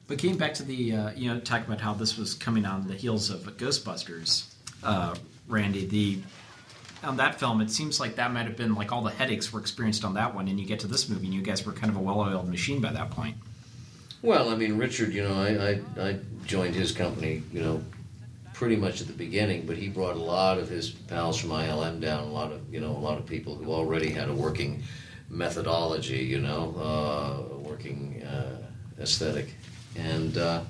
[0.06, 2.86] But getting back to the, uh, you know, talking about how this was coming on
[2.86, 4.44] the heels of Ghostbusters,
[4.84, 5.16] uh,
[5.48, 6.18] Randy, the
[7.02, 9.58] on that film, it seems like that might have been like all the headaches were
[9.58, 11.90] experienced on that one, and you get to this movie, and you guys were kind
[11.90, 13.36] of a well-oiled machine by that point.
[14.22, 15.70] Well, I mean, Richard, you know, I,
[16.00, 17.82] I, I joined his company, you know,
[18.54, 22.00] pretty much at the beginning, but he brought a lot of his pals from ILM
[22.00, 24.84] down, a lot of, you know, a lot of people who already had a working
[25.28, 28.58] methodology, you know, uh, working uh,
[29.00, 29.54] aesthetic.
[29.96, 30.62] And uh,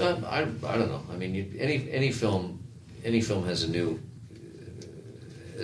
[0.00, 1.02] I, I don't know.
[1.12, 2.62] I mean, you, any, any film,
[3.04, 4.00] any film has a new,
[5.58, 5.62] uh,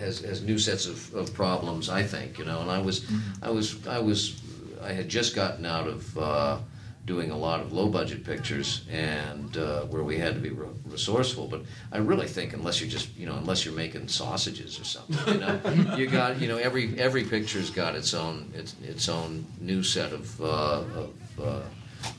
[0.00, 3.06] has, has new sets of, of problems, I think, you know, and I was,
[3.42, 4.42] I was, I was,
[4.82, 6.58] I had just gotten out of uh,
[7.04, 10.68] doing a lot of low budget pictures and uh, where we had to be re-
[10.86, 14.84] resourceful, but I really think unless you're just, you know, unless you're making sausages or
[14.84, 19.08] something, you know, you got, you know, every, every picture's got its own, its, its
[19.08, 21.10] own new set of, uh, of,
[21.42, 21.60] uh,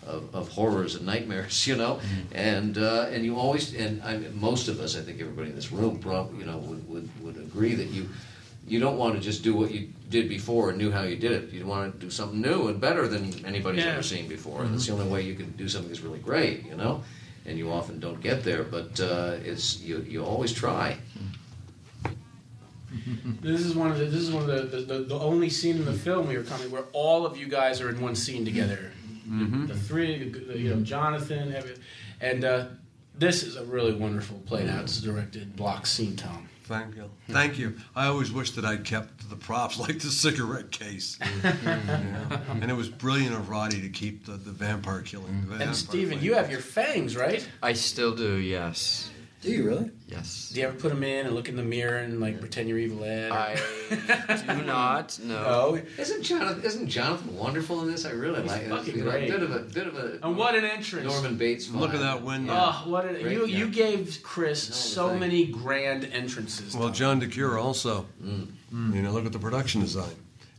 [0.06, 2.00] of, of horrors and nightmares, you know,
[2.34, 5.72] and uh, and you always and I, most of us, I think everybody in this
[5.74, 8.10] room, prob- you know, would, would, would agree that you
[8.68, 11.32] you don't want to just do what you did before and knew how you did
[11.32, 11.52] it.
[11.52, 13.94] You want to do something new and better than anybody's Yeah.
[13.94, 16.66] ever seen before, and that's the only way you can do something that's really great,
[16.66, 17.04] you know.
[17.46, 20.98] And you often don't get there, but uh, it's you you always try.
[23.42, 25.78] This is one of the, this is one of the, the, the, the only scene
[25.78, 28.46] in the film we were coming where all of you guys are in one scene
[28.46, 28.92] together.
[29.28, 31.56] The three, the- you know, Jonathan,
[32.22, 32.66] and uh,
[33.18, 36.48] this is a really wonderful played out, directed block scene tone.
[36.64, 37.10] Thank you.
[37.30, 37.76] Thank you.
[37.96, 41.20] I always wish that I'd kept the props like the cigarette case.
[41.44, 42.40] Yeah.
[42.62, 45.42] And it was brilliant of Roddy to keep the, the vampire killing.
[45.42, 46.24] The vampire And Steven, fight.
[46.24, 47.48] you have your fangs, right?
[47.62, 49.10] I still do, yes.
[49.44, 49.92] Do you really?
[50.08, 50.52] Yes.
[50.54, 52.78] Do you ever put them in and look in the mirror and like pretend you're
[52.78, 53.30] Evil Ed?
[53.32, 53.56] or- I
[54.56, 55.76] do not, no.
[55.76, 55.82] No.
[55.98, 58.06] Isn't Jonathan isn't Jonathan wonderful in this?
[58.06, 58.70] I really He's like it.
[58.70, 59.30] fucking You know, great.
[59.30, 61.06] A bit of a bit of a And what an entrance!
[61.12, 61.70] Norman Bates.
[61.70, 62.54] Look at that window.
[62.56, 63.58] Oh, what a, Great, you yeah.
[63.60, 65.20] you gave Chris the so thing.
[65.20, 66.74] many grand entrances.
[66.76, 66.94] Well, Tom.
[66.94, 68.06] John DeCuir also.
[68.24, 68.48] Mm.
[68.74, 68.96] Mm.
[68.96, 70.10] You know, look at the production design.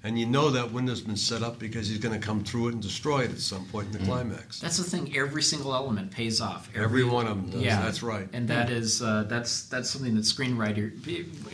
[0.05, 2.73] And you know that window's been set up because he's going to come through it
[2.75, 4.61] and destroy it at some point in the climax.
[4.61, 6.69] That's the thing; every single element pays off.
[6.77, 7.63] Every one of them does.
[7.63, 8.29] Yeah, That's right.
[8.35, 10.93] and that is uh, that's that's something that screenwriter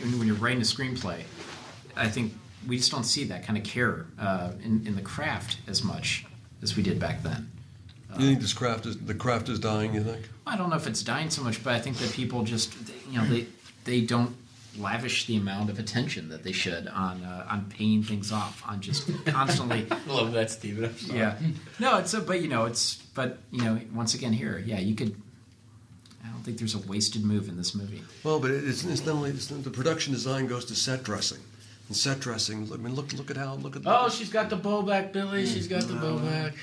[0.01, 1.23] when when you're writing a screenplay,
[1.95, 2.33] I think
[2.67, 6.25] we just don't see that kind of care uh, in in the craft as much
[6.61, 7.49] as we did back then.
[8.19, 9.93] You think this craft is the craft is dying?
[9.93, 10.29] You think?
[10.45, 12.73] I don't know if it's dying so much, but I think that people just
[13.09, 13.45] you know they
[13.85, 14.35] they don't
[14.77, 18.79] lavish the amount of attention that they should on uh, on paying things off on
[18.79, 20.85] just constantly love that, Steven.
[20.85, 21.19] I'm sorry.
[21.19, 21.37] yeah
[21.79, 24.95] no it's a but you know it's but you know once again here yeah you
[24.95, 25.15] could
[26.23, 28.03] I don't think there's a wasted move in this movie.
[28.23, 31.39] Well, but it's, it's not only it's, the production design goes to set dressing.
[31.87, 32.69] And set dressing.
[32.71, 33.81] I mean, look look at how look at.
[33.85, 35.45] Oh, she's got the bow back, Billy.
[35.45, 36.53] She's got the bow back.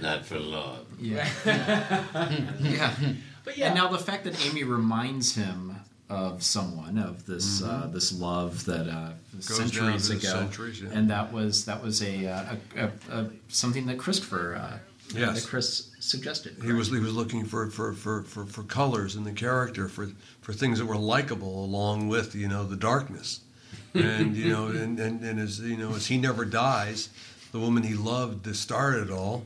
[0.00, 0.86] Not for long.
[1.00, 1.28] Yeah.
[2.60, 2.94] yeah.
[3.44, 3.66] But yeah.
[3.66, 5.76] And now the fact that Amy reminds him
[6.14, 7.84] of someone of this Mm-hmm.
[7.84, 9.10] uh, this love that uh,
[9.40, 10.90] centuries ago, centuries, yeah.
[10.92, 14.78] and that was that was a, uh, a, a, a something that Christopher uh,
[15.14, 15.42] Yes.
[15.42, 16.56] that Chris suggested.
[16.64, 20.08] He was he was looking for for, for, for, for colors in the character for
[20.40, 23.40] for things that were likable along with you know the darkness,
[23.92, 27.10] and you know and, and, and as you know as he never dies,
[27.52, 29.44] the woman he loved to start it all,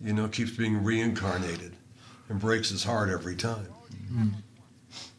[0.00, 1.74] you know keeps being reincarnated,
[2.28, 3.68] and breaks his heart every time.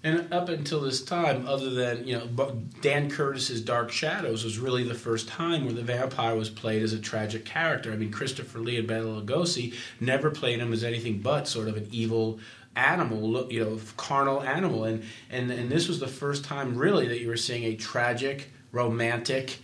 [0.02, 4.84] And up until this time, other than you know, Dan Curtis's Dark Shadows was really
[4.84, 7.91] the first time where the vampire was played as a tragic character.
[7.91, 11.76] I mean, Christopher Lee and Bela Lugosi never played him as anything but sort of
[11.76, 12.39] an evil
[12.78, 14.86] animal, you know, carnal animal.
[14.86, 18.52] And and and this was the first time really that you were seeing a tragic,
[18.72, 19.58] romantic,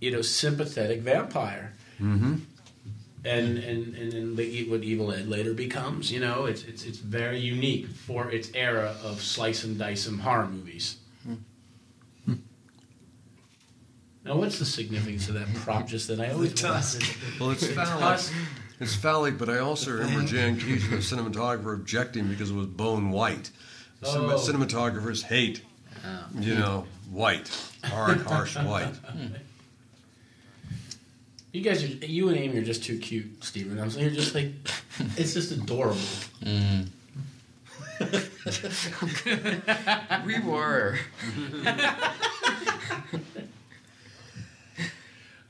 [0.00, 1.74] you know, sympathetic vampire.
[2.00, 2.36] Mm-hmm.
[3.24, 6.10] And and and then the, what Evil Ed later becomes.
[6.10, 10.20] You know, it's it's it's very unique for its era of slice and dice and
[10.20, 10.96] horror movies.
[11.24, 11.34] Hmm.
[14.24, 15.86] Now, what's the significance of that prop?
[15.86, 17.04] Just that I always wondered.
[17.40, 18.00] Well, it's phallic.
[18.00, 18.32] Tusk.
[18.78, 23.10] It's phallic, but I also remember Jan Keys, the cinematographer, objecting because it was bone
[23.10, 23.50] white.
[24.00, 24.36] The Oh.
[24.36, 25.62] Cinematographers hate,
[26.04, 26.24] oh.
[26.40, 27.48] you know, white,
[27.84, 28.94] hard, harsh white.
[29.12, 29.26] Hmm.
[31.52, 33.78] You guys, are, you and Amy are just too cute, Steven.
[33.78, 34.48] I'm saying you're just like,
[35.16, 35.96] it's just adorable.
[36.42, 36.88] Mm.
[40.26, 40.98] We were.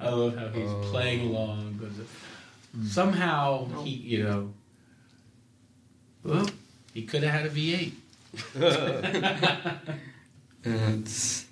[0.00, 0.80] I love how he's Oh.
[0.90, 1.74] playing along.
[1.78, 1.94] Because
[2.76, 2.86] mm.
[2.88, 3.82] somehow oh.
[3.84, 4.52] he, you know,
[6.24, 6.46] well,
[6.92, 7.92] he could have had a V8.
[10.64, 11.46] It's,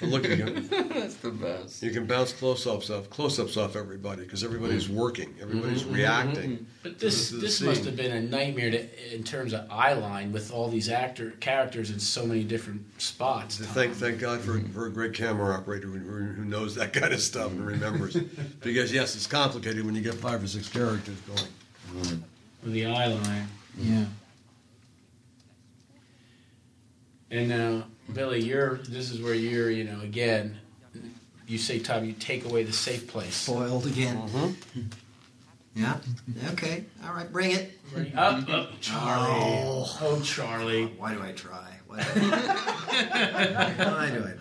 [0.00, 1.82] But look, you can, that's the best.
[1.82, 4.96] you can bounce close-ups off close-ups off everybody because everybody's mm-hmm.
[4.96, 6.50] working, everybody's Mhm, reacting.
[6.50, 6.64] Mm-hmm.
[6.82, 10.32] But this This this must have been a nightmare to, in terms of eye line
[10.32, 13.58] with all these actor characters in so many different spots.
[13.58, 14.72] Thank, thank God for, mm-hmm.
[14.72, 18.16] for a great camera operator who, who knows that kind of stuff and remembers.
[18.60, 22.24] because yes, it's complicated when you get five or six characters going.
[22.62, 23.48] with the eye line.
[23.78, 24.04] Yeah.
[27.30, 30.58] And now, Billy, you're this is where you're, you know, again,
[31.46, 33.34] you say, Tom, you take away the safe place.
[33.34, 34.16] Spoiled again.
[34.16, 34.80] Mm-hmm.
[35.74, 35.96] Yeah.
[36.52, 36.84] Okay.
[37.04, 37.30] All right.
[37.30, 37.78] Bring it.
[37.94, 38.12] Ready?
[38.14, 39.28] Up, up, Charlie.
[39.30, 39.98] Oh.
[40.00, 40.86] Oh, Charlie.
[40.86, 41.72] Why do I try?
[41.86, 44.40] Why do I, Why do I bother?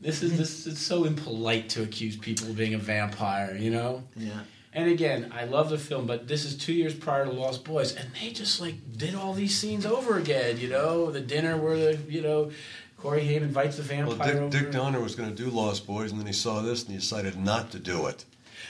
[0.00, 0.66] This is this.
[0.66, 4.04] It's so impolite to accuse people of being a vampire, you know.
[4.16, 4.40] Yeah.
[4.76, 7.96] And again, I love the film, but this is two years prior to Lost Boys,
[7.96, 10.58] and they just like did all these scenes over again.
[10.58, 12.50] You know, the dinner where the you know
[12.98, 14.50] Corey Haim invites the Well, vampire Dick, over.
[14.50, 16.98] Dick Donner was going to do Lost Boys, and then he saw this and he
[16.98, 18.26] decided not to do it.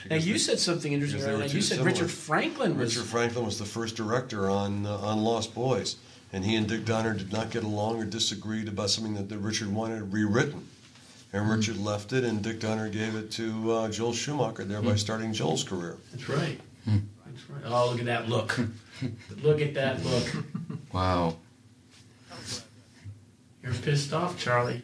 [0.08, 1.20] now you the- said something interesting.
[1.22, 1.48] they were earlier.
[1.48, 1.90] You said similar.
[1.90, 2.96] Richard Franklin was.
[2.96, 5.96] Richard Franklin was the first director on uh, on Lost Boys,
[6.32, 9.38] and he and Dick Donner did not get along or disagreed about something that, that
[9.38, 10.68] Richard wanted rewritten.
[11.36, 11.54] And mm-hmm.
[11.54, 14.98] Richard left it, and Dick Donner gave it to uh, Joel Schumacher, thereby mm.
[14.98, 15.98] starting Joel's career.
[16.12, 16.58] That's right.
[16.86, 16.98] Hmm.
[17.26, 17.62] That's right.
[17.66, 18.58] Oh, look at that look.
[19.42, 20.24] look at that look.
[20.94, 21.36] Wow.
[23.62, 24.82] You're pissed off, Charlie.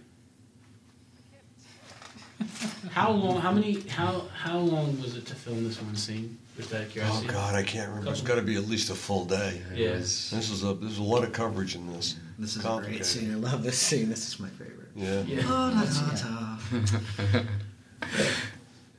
[2.90, 3.40] How long?
[3.40, 3.80] How many?
[3.88, 6.36] How how long was it to film this one scene?
[6.58, 7.28] With that Oh curiosity.
[7.28, 8.10] God, I can't remember.
[8.10, 9.62] It's got to be at least a full day.
[9.74, 10.28] Yes.
[10.28, 12.16] This is a there's a lot of coverage in this.
[12.38, 13.06] This is a great Complicated.
[13.06, 13.32] scene.
[13.32, 14.10] I love this scene.
[14.10, 14.81] This is my favorite.
[14.94, 15.22] Yeah.
[15.22, 15.42] Yeah.
[15.46, 16.58] Oh,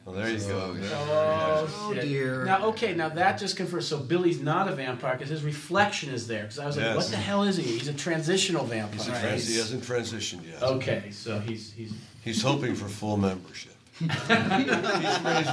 [0.05, 0.73] Well, there you go.
[0.73, 2.43] There- Oh, Oh, dear.
[2.43, 3.87] Now, okay, now that just confirms.
[3.87, 6.41] So Billy's not a vampire because his reflection is there.
[6.43, 6.95] Because I was like, Yes.
[6.97, 7.63] what the hell is he?
[7.63, 8.91] He's a transitional vampire.
[8.97, 10.61] He's a trans- he hasn't transitioned yet.
[10.61, 13.71] Okay, so he's he's He's hoping for full membership.
[13.99, 14.17] he's, he's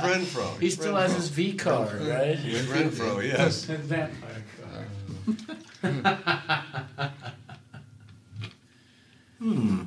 [0.03, 0.59] Renfro.
[0.61, 2.37] he still has his V card, right?
[2.39, 3.65] He's Renfro, yes.
[3.67, 4.45] vampire
[5.83, 6.11] card.
[9.39, 9.83] Hmm.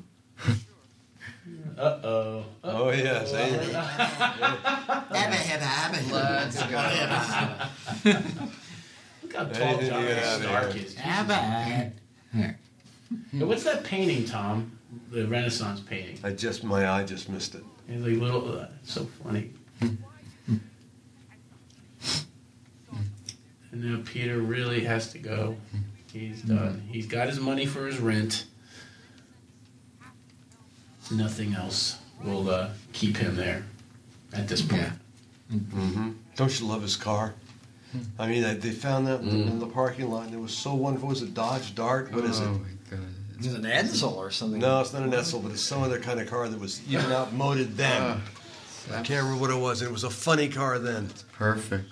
[1.78, 2.46] Uh oh.
[2.64, 3.34] Oh yes.
[3.34, 3.74] Amy.
[3.74, 6.00] Abba, abba, abba.
[6.14, 8.12] Let's go.
[9.24, 10.86] Look how tall Anything John to get out of Stark here.
[10.86, 10.96] is.
[11.00, 11.92] Abba.
[13.32, 14.72] Now, what's that painting, Tom?
[15.12, 16.20] The Renaissance painting.
[16.24, 17.64] I just my eye just missed it.
[17.90, 18.60] It's like little.
[18.60, 19.52] Uh, so funny.
[19.82, 20.00] and
[23.74, 25.58] now Peter really has to go.
[26.12, 26.84] He's done.
[26.92, 28.46] He's got his money for his rent.
[31.12, 33.66] Nothing else will uh, keep him there
[34.34, 34.90] at this point.
[35.52, 36.12] Mm-hmm.
[36.36, 37.34] Don't you love his car?
[38.18, 40.56] I mean, they- they found that in the- in the parking lot, and it was
[40.56, 41.10] so wonderful.
[41.10, 42.12] Was it Dodge Dart?
[42.12, 42.48] What is oh it?
[42.50, 43.00] my god.
[43.40, 44.60] Is it an Edsel or something?
[44.62, 47.12] No, it's not an Edsel, but it's some other kind of car that was even
[47.12, 48.02] outmoded then.
[48.02, 48.20] Uh,
[48.92, 49.82] I can't remember what it was.
[49.82, 51.10] It was a funny car then.
[51.34, 51.90] Perfect.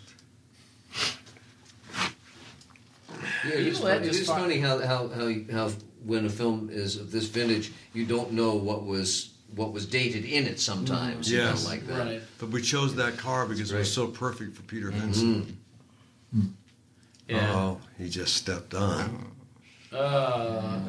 [3.45, 5.71] Yeah, it is, Well, that funny, it just is fi- funny how, how, how, how
[6.05, 10.23] when a film is of this vintage, you don't know what was what was dated
[10.23, 11.29] in it sometimes.
[11.29, 11.65] you know, Yes.
[11.65, 11.97] like that.
[12.07, 12.21] Right.
[12.39, 15.57] But we chose that car because it was so perfect for Peter Vincent.
[17.27, 17.53] Yeah.
[17.55, 19.31] Oh, he just stepped on.
[19.91, 20.79] Uh,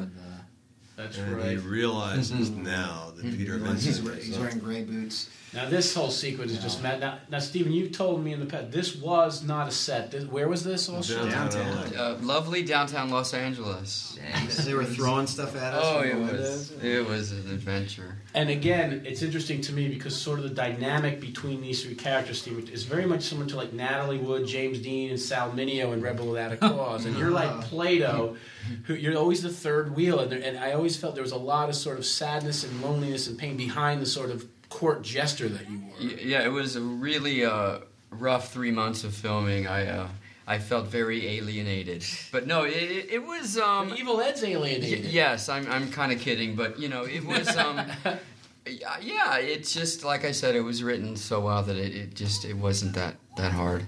[0.95, 1.63] that's And he right.
[1.63, 2.63] realizes mm-hmm.
[2.63, 3.37] now that mm-hmm.
[3.37, 5.29] Peter He's, wearing- is he's wearing gray boots.
[5.53, 6.99] Now this whole sequence is just mad.
[6.99, 10.09] Now, now, Stephen, you told me in the past this was not a set.
[10.09, 11.29] This, where was this also?
[11.29, 11.95] Downtown Downtown.
[11.95, 14.17] Uh, lovely downtown Los Angeles.
[14.65, 15.83] They were throwing stuff at us.
[15.85, 18.17] Oh, it was it was an adventure.
[18.33, 22.41] And again, it's interesting to me because sort of the dynamic between these three characters,
[22.41, 26.01] Steve, is very much similar to like Natalie Wood, James Dean, and Sal Mineo in
[26.01, 27.05] Rebel Without a Cause.
[27.05, 27.61] And you're like uh-huh.
[27.63, 28.37] Plato,
[28.85, 30.19] who you're always the third wheel.
[30.19, 32.81] And, there, and I always felt there was a lot of sort of sadness and
[32.81, 36.05] loneliness and pain behind the sort of court jester that you were.
[36.05, 39.67] Yeah, it was a really uh, rough three months of filming.
[39.67, 40.07] I uh,
[40.45, 43.57] I felt very alienated, but no, it, it, was.
[43.57, 45.05] Um, Evil Ed's y- alienated.
[45.05, 47.55] yes, I'm I'm kind of kidding, but you know, it was.
[47.55, 47.81] Um,
[48.67, 52.13] yeah, yeah, it's just like I said, it was written so well that it, it
[52.13, 53.85] just it wasn't that that hard.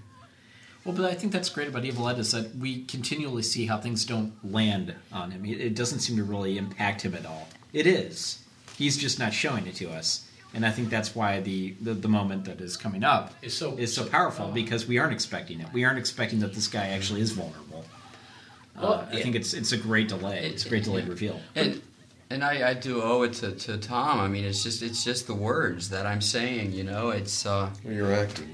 [0.86, 3.80] Well, but I think that's great about Evil Ed is that we continually see how
[3.80, 5.44] things don't land on him.
[5.46, 7.48] It, it doesn't seem to really impact him at all.
[7.74, 8.40] It is.
[8.78, 10.30] He's just not showing it to us.
[10.54, 13.76] And I think that's why the, the, the moment that is coming up It's so-
[13.78, 14.52] is so so- powerful oh.
[14.54, 15.68] because we aren't expecting it.
[15.74, 17.84] We aren't expecting that this guy actually is vulnerable.
[18.80, 19.24] Well, Uh, I yeah.
[19.24, 20.46] think it's it's a great delay.
[20.52, 21.40] It's a great delayed reveal.
[21.56, 21.82] And
[22.30, 24.20] and I, I do owe it to, to Tom.
[24.20, 26.74] I mean, it's just it's just the words that I'm saying.
[26.74, 28.54] You know, it's uh, You're acting.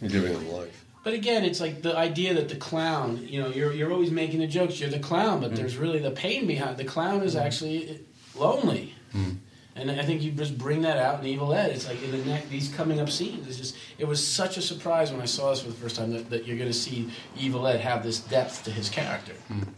[0.00, 0.79] You're giving him life.
[1.02, 4.40] But again, it's like the idea that the clown, you know, you're, you're always making
[4.40, 5.56] the jokes, you're the clown, but mm.
[5.56, 7.42] there's really the pain behind The clown is mm.
[7.42, 8.00] actually
[8.34, 8.94] lonely.
[9.14, 9.36] Mm.
[9.76, 11.70] And I think you just bring that out in Evil Ed.
[11.70, 13.46] It's like in the neck, these coming up scenes.
[13.46, 16.12] It's just, it was such a surprise when I saw this for the first time
[16.12, 19.32] that, that you're going to see Evil Ed have this depth to his character.
[19.50, 19.70] Mm-hmm.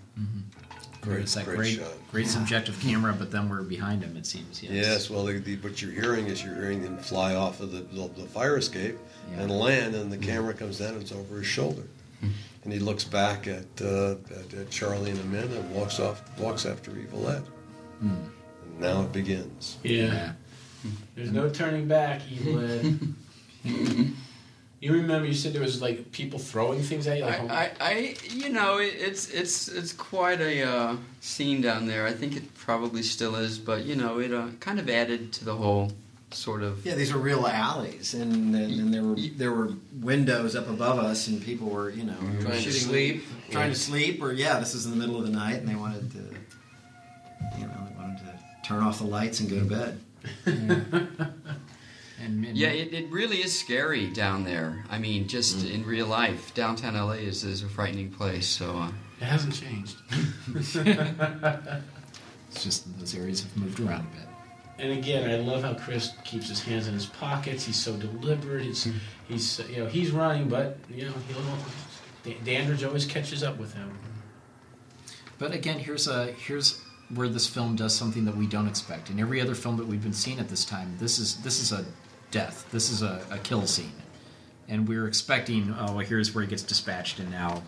[1.02, 1.92] Great, it's that great, great, shot.
[2.12, 4.16] great subjective camera, but then we're behind him.
[4.16, 4.62] It seems.
[4.62, 4.72] Yes.
[4.72, 7.80] Yes, well, the, the, what you're hearing is you're hearing him fly off of the,
[7.80, 9.11] the, the fire escape Yeah.
[9.36, 11.84] And land, and the camera comes down and it's over his shoulder.
[12.64, 16.64] And he looks back at, uh, at, at Charlie and Amanda and walks off, walks
[16.64, 17.42] after Evil Ed.
[18.00, 19.78] And now it begins.
[19.82, 20.06] Yeah.
[20.06, 20.32] Yeah.
[21.16, 22.98] There's no turning back, Evil Ed.
[24.82, 27.24] you remember you said there was like people throwing things at you?
[27.24, 31.86] Like, I, I, I you know it, it's it's it's quite a uh, scene down
[31.86, 32.04] there.
[32.04, 35.44] I think it probably still is, but you know it uh, kind of added to
[35.44, 35.92] the whole
[36.34, 36.84] sort of.
[36.84, 40.98] Yeah, these are real alleys, and, and, and there were there were windows up above
[40.98, 43.24] us, and people were you know Trying to sleep.
[43.50, 45.74] trying to sleep, or yeah, this is in the middle of the night, and they
[45.74, 46.18] wanted to,
[47.58, 50.00] you know, they wanted to turn off the lights and go to bed.
[52.24, 54.84] And, and Yeah, it, it really is scary down there.
[54.88, 58.46] I mean, just in real life, downtown LA is, is a frightening place.
[58.46, 59.96] So, uh, it hasn't changed.
[60.54, 60.72] it's
[62.62, 64.28] just those areas have moved around a bit.
[64.82, 67.64] And again, I love how Chris keeps his hands in his pockets.
[67.64, 68.64] He's so deliberate.
[68.64, 68.88] He's,
[69.28, 73.96] he's you know, he's running, but you know, he'll, Dandridge always catches up with him.
[75.38, 76.80] But again, here's a here's
[77.14, 79.08] where this film does something that we don't expect.
[79.08, 81.70] In every other film that we've been seeing at this time, this is this is
[81.70, 81.84] a
[82.32, 82.68] death.
[82.72, 83.92] This is a, a kill scene,
[84.68, 85.72] and we're expecting.
[85.78, 87.62] Oh, well, here's where he gets dispatched, and now,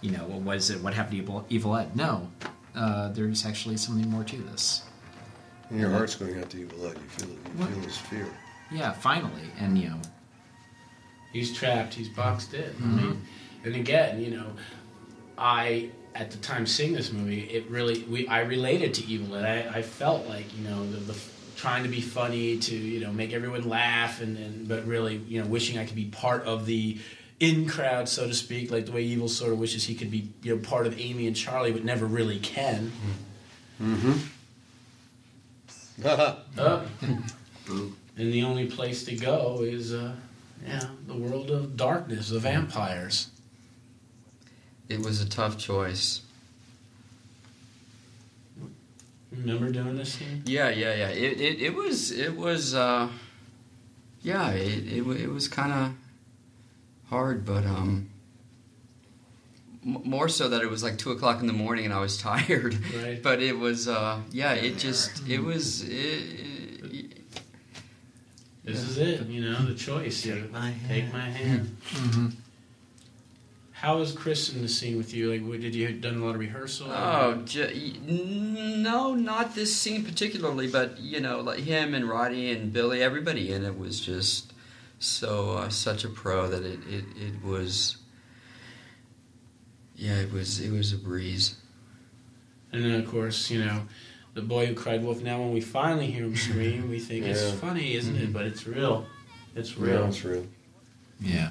[0.00, 0.80] you know, what was it?
[0.80, 1.94] What happened to Evil, Evil Ed?
[1.94, 2.30] No,
[2.74, 4.83] uh, there's actually something more to this.
[5.74, 6.96] And your heart's going out to Evil Ed.
[6.96, 7.32] You feel it.
[7.32, 7.68] You What?
[7.70, 8.28] feel his fear.
[8.70, 10.00] Yeah, finally, and you know,
[11.32, 11.94] He's trapped.
[11.94, 12.62] He's boxed in.
[12.62, 12.96] I mm-hmm.
[12.96, 13.22] mean,
[13.64, 14.46] and again, you know,
[15.36, 19.44] I at the time seeing this movie, it really we I related to Evil Ed.
[19.44, 21.18] I, I felt like you know the, the
[21.56, 25.42] trying to be funny to you know make everyone laugh and, and but really you
[25.42, 26.98] know wishing I could be part of the
[27.40, 30.30] in crowd so to speak like the way Evil sort of wishes he could be
[30.42, 32.92] you know part of Amy and Charlie but never really can.
[33.82, 34.12] Mm-hmm.
[36.04, 36.48] Up.
[38.16, 40.14] and the only place to go is uh,
[40.66, 43.28] yeah the world of darkness, the vampires.
[44.88, 46.22] it was a tough choice.
[49.36, 50.42] Remember doing this scene?
[50.46, 51.08] Yeah, yeah, yeah.
[51.08, 53.08] It, it, it was, it was, uh,
[54.22, 55.92] yeah, it, it, it was kind of
[57.10, 58.10] hard, but, um,
[59.84, 62.76] more so that it was like two o'clock in the morning and I was tired.
[62.96, 63.22] Right.
[63.22, 65.90] But it was, uh, yeah, it just, it was, it,
[66.92, 67.18] it,
[68.64, 70.24] This is it, you know, the choice.
[70.24, 70.88] You Take my hand.
[70.88, 71.76] Take my hand.
[73.72, 75.30] How was Chris in the scene with you?
[75.30, 76.86] Like, what- did you done a lot of rehearsal?
[76.90, 82.72] Oh, j- no, not this scene particularly, but you know, like him and Roddy and
[82.72, 84.54] Billy, everybody in it was just
[84.98, 87.98] so uh, such a pro that it, it, it was.
[89.96, 91.56] Yeah, it was it was a breeze.
[92.72, 93.82] And then, of course, you know,
[94.34, 95.22] the boy who cried wolf.
[95.22, 98.22] Now, when we finally hear him scream, we think it's funny, isn't it?
[98.24, 98.32] Mm-hmm.
[98.32, 99.06] But it's real.
[99.54, 99.98] It's real.
[99.98, 100.46] Real, it's real.
[101.20, 101.50] yeah.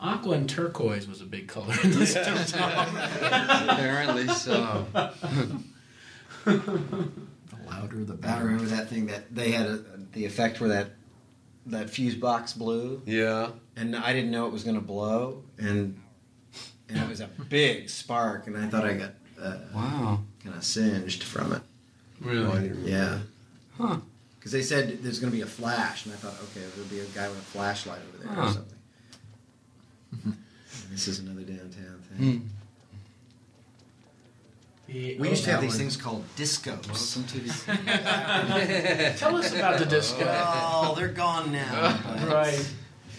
[0.00, 2.38] Aqua and turquoise was a big color in this film.
[2.58, 4.86] Apparently so.
[6.44, 6.60] The
[7.66, 8.34] louder, the better.
[8.34, 9.80] I remember that thing that they had a,
[10.12, 10.90] the effect where that
[11.66, 13.50] that fuse box blew, Yeah.
[13.76, 15.98] and I didn't know it was going to blow, and
[16.88, 19.10] and it was a big spark, and I thought I got
[19.40, 20.20] uh, Wow.
[20.42, 21.62] kind of singed from it.
[22.20, 22.68] Really?
[22.68, 22.86] didn't.
[22.86, 23.18] Yeah.
[23.78, 23.98] Huh.
[24.38, 27.00] Because they said there's going to be a flash, and I thought, okay, there'll be
[27.00, 28.78] a guy with a flashlight over there or something.
[30.90, 32.40] this is another downtown thing.
[32.40, 32.46] Hmm.
[34.86, 35.78] The- We oh, used to have these one.
[35.78, 36.86] things called discos.
[36.86, 39.14] Welcome to the.
[39.18, 40.26] Tell us about the disco.
[40.28, 41.98] Oh, they're gone now.
[42.28, 42.70] right.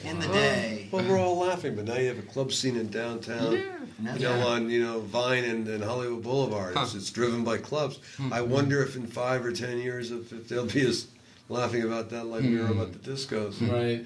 [0.06, 0.88] In the day.
[0.92, 3.64] Well, we're all laughing, but now you have a club scene in downtown.
[3.98, 6.98] Now You know, on you know Vine and, and Hollywood Boulevard, it's, Huh.
[6.98, 8.00] it's driven by clubs.
[8.18, 8.32] Hmm.
[8.32, 11.08] I wonder if in five or ten years, if, if they'll be as
[11.50, 12.80] laughing about that like we were hmm.
[12.80, 13.56] about the discos.
[13.56, 13.72] Hmm.
[13.72, 14.06] Right.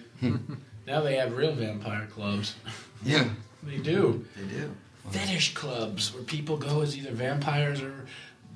[0.87, 2.55] now they have real vampire clubs.
[3.03, 3.29] Yeah.
[3.61, 4.25] They do.
[4.37, 4.71] They do.
[5.11, 8.05] Fetish clubs where people go as either vampires or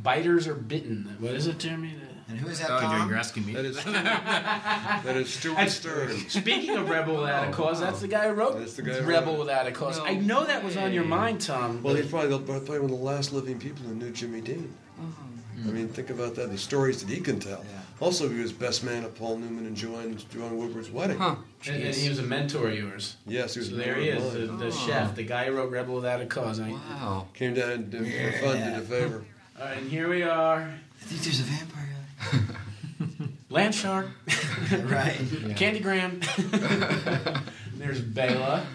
[0.01, 1.17] biters or bitten.
[1.19, 1.93] What is it, Jeremy?
[2.33, 3.09] The- And who is that, Oh, Tom?
[3.09, 3.53] you're asking me.
[3.53, 6.17] That is that is Stewart Stern.
[6.29, 9.09] Speaking of Rebel Without a Cause, that's the guy who wrote That's the guy who
[9.09, 9.39] Rebel wrote.
[9.39, 9.97] Without a Cause.
[9.99, 11.81] No I know that was on your mind, Tom.
[11.83, 14.73] Well, he's probably, the- probably one of the last living people who knew Jimmy Dean.
[14.99, 15.69] Mm-hmm.
[15.69, 16.51] I mean, think about that.
[16.51, 17.63] The stories that he can tell.
[17.63, 17.79] Yeah.
[18.01, 21.17] Also, he was best man at Paul Newman and Joanne, Joanne Woodward's wedding.
[21.17, 21.35] Huh.
[21.67, 23.15] and, and he was a mentor of yours.
[23.25, 23.69] Yes, he was.
[23.69, 24.57] So a there he is, the, mine.
[24.57, 24.71] the oh.
[24.71, 26.59] chef, the guy who wrote Rebel Without a Cause.
[26.59, 27.27] I, Wow.
[27.33, 29.23] Came down and did, for fun, did a favor.
[29.59, 31.89] All right, and here we are, I think there's a vampire
[33.49, 34.07] Land Shark,
[34.85, 35.19] right.
[35.55, 36.21] Candy Graham.
[37.75, 38.65] there's Bela,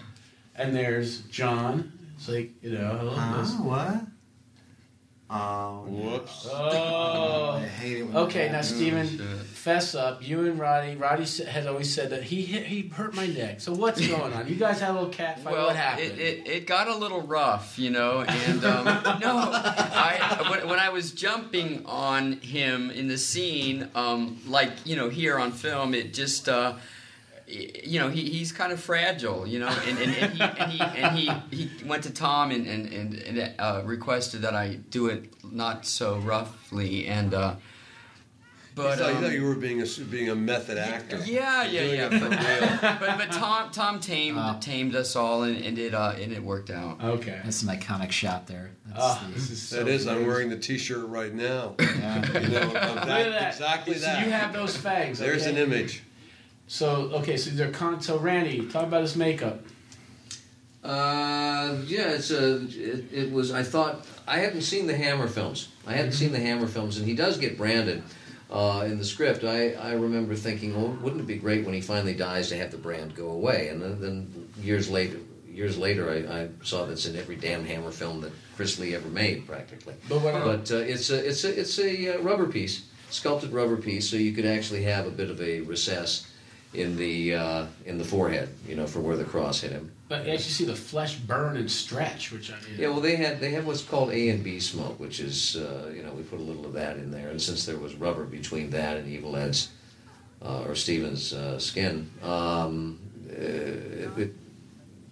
[0.55, 1.91] and there's John.
[2.17, 3.11] It's like you know, hello.
[3.15, 3.41] Huh?
[3.41, 4.01] this- What?
[5.31, 5.81] Oh.
[5.87, 6.47] Whoops.
[6.51, 7.59] Oh.
[7.61, 8.75] I hate it when Okay, now happens.
[8.75, 9.19] Steven, shit.
[9.45, 10.27] fess up.
[10.27, 10.95] You and Roddy.
[10.95, 13.61] Roddy sa- has always said that he hit, he hurt my neck.
[13.61, 14.47] So what's going on?
[14.47, 15.53] You guys had a little cat fight.
[15.53, 16.13] Well, what happened?
[16.13, 18.85] It, it, it got a little rough, you know, and um,
[19.21, 24.95] no, I when, when I was jumping on him in the scene, um, like you
[24.95, 26.49] know here on film, it just.
[26.49, 26.79] Uh, y-
[27.49, 30.79] you know he, he's kind of fragile you know and, and, and, he, and, he,
[30.81, 31.17] and
[31.51, 35.33] he, he went to tom and, and, and, and uh, requested that i do it
[35.51, 37.55] not so roughly and uh,
[38.75, 41.19] but he, thought, he um, thought you were being a being a method actor.
[41.25, 42.09] yeah, yeah, Doing yeah.
[42.09, 42.97] But, real.
[42.99, 44.57] but, but Tom Tom tamed Wow.
[44.61, 47.03] tamed us all, and, and it uh, and it worked out.
[47.03, 47.41] okay.
[47.43, 48.69] That's an iconic shot there.
[48.85, 51.75] That's Ah, the- this is so That is, I'm wearing the T-shirt right now.
[51.79, 52.39] yeah.
[52.39, 53.53] You know, of Look at that, that.
[53.53, 54.25] exactly so that.
[54.25, 55.19] you have those fangs.
[55.19, 55.51] There's okay?
[55.51, 56.03] an image.
[56.69, 59.61] So okay, so they're con- so Randy, talk about his makeup.
[60.83, 62.61] Uh, yeah, it's a.
[62.67, 63.51] It, it was.
[63.51, 65.69] I thought I hadn't seen the Hammer films.
[65.87, 68.03] I hadn't seen the Hammer films, and he does get branded
[68.51, 69.43] uh, in the script.
[69.43, 72.69] I, I remember thinking, oh, wouldn't it be great when he finally dies to have
[72.69, 73.69] the brand go away?
[73.69, 75.17] And then, then years later,
[75.47, 79.09] years later, I, I saw that's in every damn Hammer film that Chris Lee ever
[79.09, 79.95] made, practically.
[80.07, 80.43] But what?
[80.43, 84.17] But uh, it's a it's a it's a uh, rubber piece, sculpted rubber piece, so
[84.17, 86.27] you could actually have a bit of a recess
[86.73, 89.91] in the uh, in the forehead, you know, for where the cross hit him.
[90.07, 92.77] but as you actually see the flesh burn and stretch, which I mean.
[92.77, 95.91] Yeah, well, they had they have what's called A and B smoke, which is uh,
[95.95, 98.25] you know we put a little of that in there, and since there was rubber
[98.25, 99.69] between that and Evil Ed's
[100.43, 102.99] uh, or Steven's uh, skin, um,
[103.31, 104.33] uh, it, it,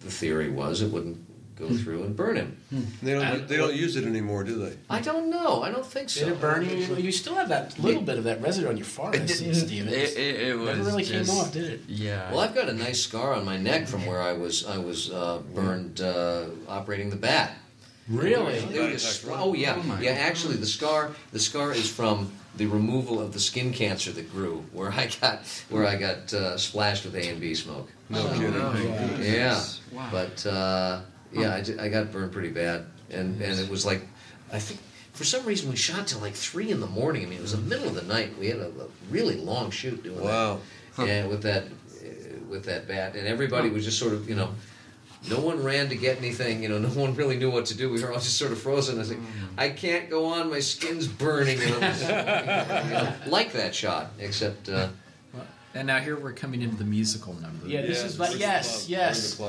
[0.01, 1.17] the theory was it wouldn't
[1.57, 2.57] go through and burn him.
[3.01, 3.23] They don't.
[3.23, 4.73] And- they don't use it anymore, do they?
[4.89, 5.61] I don't know.
[5.63, 6.25] I don't think so.
[6.25, 6.95] Did it burn you?
[6.95, 9.93] You still have that little bit of that residue on your forehead, I see, Steven.
[9.93, 11.81] It, it, it was Never really just, came off, did it?
[11.87, 12.29] Yeah.
[12.31, 15.09] Well, I've got a nice scar on my neck from where I was I was
[15.11, 17.51] uh, burned uh, operating the bat.
[18.09, 18.55] Really?
[18.55, 20.11] It was- oh yeah, Oh, yeah.
[20.11, 24.63] Actually, the scar the scar is from the removal of the skin cancer that grew
[24.71, 27.89] where I got where I got uh, splashed with A and B smoke.
[28.09, 28.51] No Oh, kidding.
[28.51, 29.17] no.
[29.21, 30.07] Yeah, Wow.
[30.11, 31.01] but uh,
[31.33, 34.01] yeah, I, did- I got burned pretty bad, and and it was like
[34.51, 34.79] I think.
[35.13, 37.23] For some reason, we shot till like three in the morning.
[37.25, 38.37] I mean, it was the middle of the night.
[38.39, 40.23] We had a, a really long shoot doing that.
[40.23, 40.59] Wow.
[40.99, 44.53] and with that uh, with that bat, and everybody was just sort of you know,
[45.27, 46.61] no one ran to get anything.
[46.61, 47.89] You know, no one really knew what to do.
[47.89, 48.97] We were all just sort of frozen.
[48.97, 49.19] I was like,
[49.57, 50.51] I can't go on.
[50.51, 51.59] My skin's burning.
[51.63, 52.09] And I'm just, you
[52.93, 54.89] know, like that shot, except uh,
[55.73, 57.67] And now here we're coming into the musical number.
[57.67, 58.89] Yeah, this Yeah, is we're like the yes, club.
[58.89, 59.39] yes.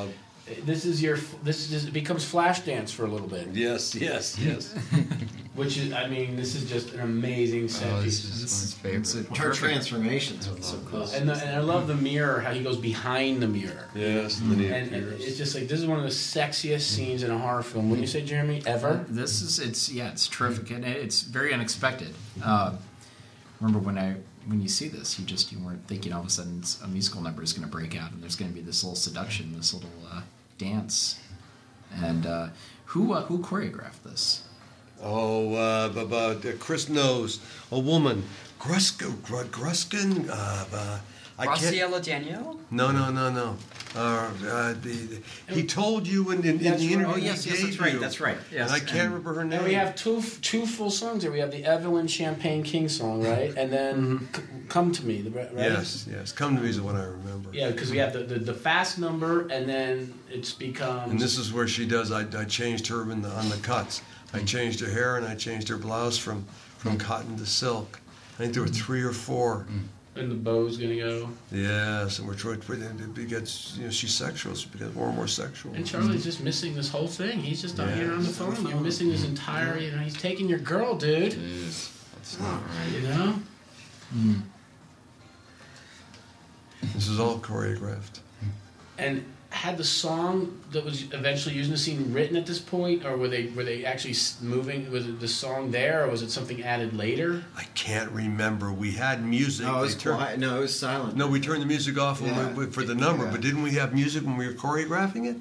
[0.49, 0.67] We're the club.
[0.67, 1.19] This is your.
[1.43, 4.73] This is it becomes Flashdance for a little bit, Yes, yes, yes.
[5.55, 5.93] which is.
[5.93, 8.23] I mean, this is just an amazing set Oh, piece.
[8.23, 9.01] this is my favorite.
[9.01, 11.03] it's a Her perfect- transformations were so cool.
[11.03, 12.41] and, the, and I love the mirror.
[12.41, 13.89] How he goes behind the mirror.
[13.95, 16.83] yes, and then he And, and it's just like this is one of the sexiest
[16.83, 17.89] scenes in a horror film.
[17.91, 18.63] Wouldn't you say, Jeremy?
[18.67, 19.05] Ever?
[19.09, 22.15] This is it's yeah it's terrific and it's very unexpected.
[22.45, 22.77] Uh,
[23.61, 26.31] remember when I when you see this, you just you weren't thinking all of a
[26.31, 28.83] sudden a musical number is going to break out and there's going to be this
[28.83, 30.23] little seduction, this little uh,
[30.59, 31.19] dance.
[31.95, 32.49] And uh,
[32.87, 34.45] who uh, who choreographed this?
[35.01, 37.41] Oh, uh, but, but Chris knows
[37.71, 38.25] a woman,
[38.59, 39.11] Gruska,
[39.51, 40.29] Gruskin.
[40.29, 40.99] Uh,
[41.39, 42.59] I Danielle?
[42.71, 43.57] No, no, no, no.
[43.97, 43.99] Uh,
[44.47, 45.23] uh, the, the-
[45.55, 46.81] he told you in, in, in the right.
[46.81, 47.07] interview.
[47.07, 49.35] Oh, he yes, yes, that's right, you, that's right, yes, and I can't and- remember
[49.35, 49.61] her name.
[49.61, 51.33] And we have two two full songs here.
[51.33, 53.57] We have the Evelyn Champagne King song, right?
[53.57, 55.49] And then C- "Come to Me," the right?
[55.55, 56.33] Yes, yes.
[56.33, 57.49] Come to me is the one I remember.
[57.53, 61.11] Yeah, because we have the, the, the fast number, and then it's becomes.
[61.11, 62.13] And this is where she does.
[62.13, 64.03] I, I changed her in the, on the cuts.
[64.35, 66.45] I changed her hair and I changed her blouse from
[66.77, 68.01] from cotton to silk.
[68.35, 69.67] I think there were three or four.
[70.19, 71.29] And the bow's gonna go.
[71.53, 72.61] Yes, and we're trying.
[72.61, 74.55] It gets you know she's sexual.
[74.55, 75.73] She becomes more and more sexual.
[75.75, 77.41] And Charlie's just missing this whole thing.
[77.41, 78.37] He's just out here on the Yes.
[78.37, 78.67] phone.
[78.67, 79.79] You're missing his entire.
[79.79, 81.33] You know, he's taking your girl, dude.
[81.33, 82.93] Jeez, that's not right.
[82.93, 83.35] You know.
[84.13, 84.35] Hmm.
[86.95, 88.21] This is all choreographed.
[88.99, 93.05] And had the song that was eventually used in the scene written at this point,
[93.07, 94.91] or were they were they actually moving?
[94.91, 97.45] Was it the song there, or was it something added later?
[97.57, 98.73] I can't remember.
[98.73, 99.67] We had music.
[99.67, 100.39] No, it was They turned- quiet.
[100.39, 101.17] No, it was silent.
[101.17, 102.53] No, we turned the music off when Yeah.
[102.53, 103.31] we, for the number, Yeah.
[103.31, 105.37] but didn't we have music when we were choreographing it?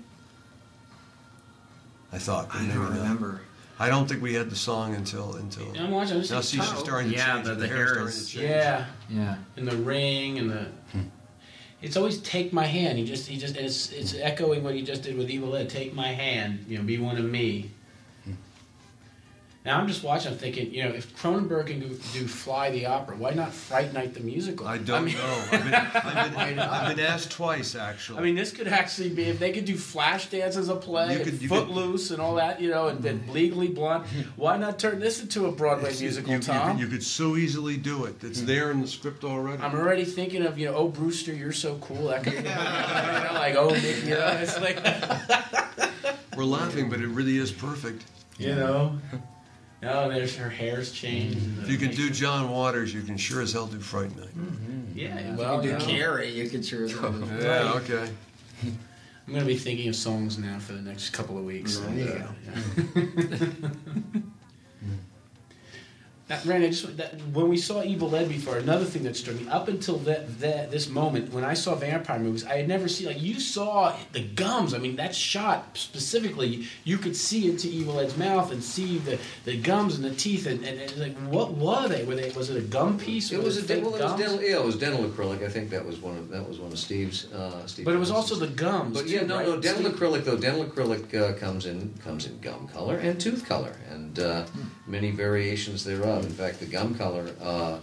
[2.14, 2.48] I thought.
[2.54, 2.92] I don't not.
[2.96, 3.42] remember.
[3.80, 5.68] I don't think we had the song until until.
[5.78, 6.16] I'm watching.
[6.16, 7.46] I'm just Now see, she's starting to Yeah, change.
[7.46, 7.60] the- it.
[7.60, 8.50] the hair's hair starting is- to change.
[8.50, 9.36] Yeah, Yeah.
[9.58, 10.68] and the ring and the.
[10.94, 11.00] Hmm.
[11.82, 12.98] It's always take my hand.
[12.98, 15.70] He just he just it's it's echoing what he just did with Evil Ed.
[15.70, 16.66] Take my hand.
[16.68, 17.72] You know, be one of me.
[19.68, 20.32] Now I'm just watching.
[20.32, 23.92] I'm thinking, you know, if Cronenberg can do, do Fly the Opera, why not Fright
[23.92, 24.66] Night the musical?
[24.66, 25.44] I don't mean, know.
[25.52, 28.20] I've been, I've, been, I've been asked twice actually.
[28.20, 31.16] I mean, this could actually be if they could do Flashdance as a play, You
[31.18, 34.06] and could- you could- Footloose, and all that, you know, and then Legally Blonde.
[34.38, 36.72] Why not turn this into a Broadway musical, you, you Tom?
[36.72, 38.24] could, you could so easily do it.
[38.24, 38.46] It's hmm.
[38.46, 39.62] there in the script already.
[39.62, 42.08] I'm already thinking of you know, oh Brewster, you're so cool.
[42.08, 44.78] That could be, you know, like oh Nick, you know, it's like
[46.38, 48.06] We're laughing, but it really is perfect.
[48.38, 48.98] you know.
[49.84, 51.38] Oh, there's her hair's changed.
[51.62, 54.30] If you can do John Waters, you can sure as hell do Fright Night.
[54.96, 56.86] yeah, If well, you you do know, Carrie, you can sure.
[56.86, 58.10] as hell do- Yeah, okay.
[59.28, 61.78] I'm gonna be thinking of songs now for the next couple of weeks.
[61.78, 62.24] There you
[62.96, 63.72] And, uh,
[64.16, 64.20] yeah.
[66.30, 69.38] Now, Randy, I just, that, when we saw Evil Ed before, another thing that struck
[69.38, 72.90] me up until that, that this moment when I saw vampire movies, I had never
[72.90, 74.74] seen like you saw the gums.
[74.74, 79.18] I mean, that shot specifically, you could see into Evil Ed's mouth and see the,
[79.46, 82.04] the gums and the teeth, and, and, and like what were they?
[82.04, 82.30] Were they?
[82.32, 83.32] Was it a gum piece?
[83.32, 84.42] It Were was a well, it was dental.
[84.42, 85.44] Yeah, it was dental acrylic.
[85.46, 87.32] I think that was one of that was one of Steve's.
[87.32, 88.98] Uh, Steve But it was also the gums.
[88.98, 89.48] But yeah, too, no, right?
[89.48, 89.60] no.
[89.62, 89.96] Dental Steve?
[89.96, 90.38] acrylic though.
[90.38, 94.46] Dental acrylic uh, comes in comes in gum color and tooth color, and uh,
[94.88, 96.26] many variations thereof.
[96.26, 97.80] In fact, the gum color uh,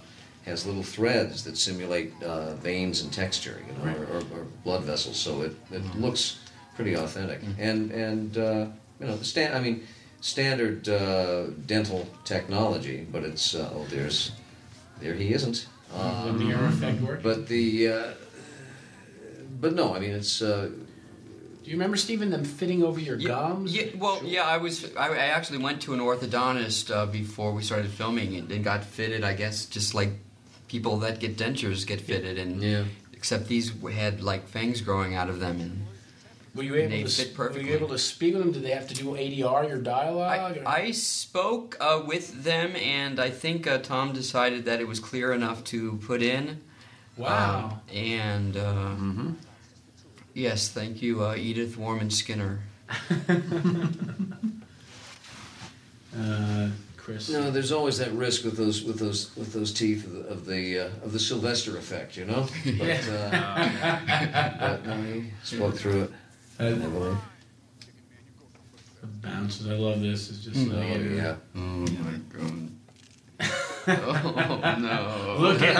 [0.47, 4.83] has little threads that simulate uh, veins and texture, you know, or, or, or blood
[4.83, 5.17] vessels.
[5.17, 6.39] So it, it looks
[6.77, 7.41] pretty authentic.
[7.59, 8.67] And and uh,
[9.01, 9.55] you know, the stand.
[9.55, 9.87] I mean,
[10.21, 14.33] standard uh, dental technology, but it's uh, oh, there's
[15.01, 15.67] there he isn't.
[15.93, 17.23] The Um, mirror effect work.
[17.23, 18.11] but the uh,
[19.61, 20.43] but no, I mean it's.
[21.65, 23.75] Do you remember Stephen them fitting over your Yeah, gums?
[23.75, 24.95] Yeah, well, yeah, I was.
[24.97, 28.85] I, I actually went to an orthodontist uh, before we started filming and, and got
[28.85, 29.25] fitted.
[29.25, 30.11] I guess just like
[30.69, 32.85] people that get dentures get fitted, and Yeah.
[33.15, 35.87] except these had like fangs growing out of them, and
[36.55, 38.53] Were you able They to fit s- Were you able to speak with them?
[38.53, 40.59] Did they have to do ADR your dialogue?
[40.67, 45.01] I, I spoke uh, with them, and I think uh, Tom decided that it was
[45.01, 46.61] clear enough to put in.
[47.17, 47.81] wow.
[47.89, 48.95] Um, and uh,
[50.35, 52.61] yes, thank you, uh, Edith Warman Skinner.
[56.19, 57.29] uh, Chris.
[57.29, 60.47] No, there's always that risk with those with those with those teeth of the of
[60.47, 62.47] the, uh, of the Sylvester effect, you know.
[62.79, 66.11] But, uh, but no, he spoke through it.
[66.59, 67.17] I Uh, the
[69.07, 69.69] bounces.
[69.69, 70.31] I love this.
[70.31, 71.37] It's just Oh like yeah.
[71.55, 72.71] Oh my god.
[73.89, 75.37] oh no.
[75.41, 75.75] Look at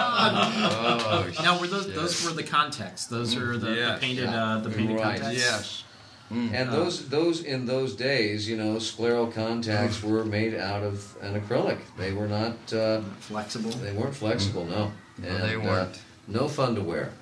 [0.00, 1.94] Oh, Now, were those shit.
[1.94, 3.06] those were the contacts?
[3.06, 4.00] Those are the, Yes.
[4.00, 4.44] the painted Yeah.
[4.56, 5.20] uh, the painted Right.
[5.20, 5.38] contacts.
[5.38, 5.84] Yes.
[6.30, 11.40] And those those in those days, you know, scleral contacts were made out of an
[11.40, 11.78] acrylic.
[11.96, 12.56] They were not.
[12.72, 13.70] Uh, Flexible.
[13.70, 14.66] they weren't flexible.
[14.66, 14.92] No.
[15.18, 15.98] No, And, they uh, weren't.
[16.26, 17.12] no fun to wear.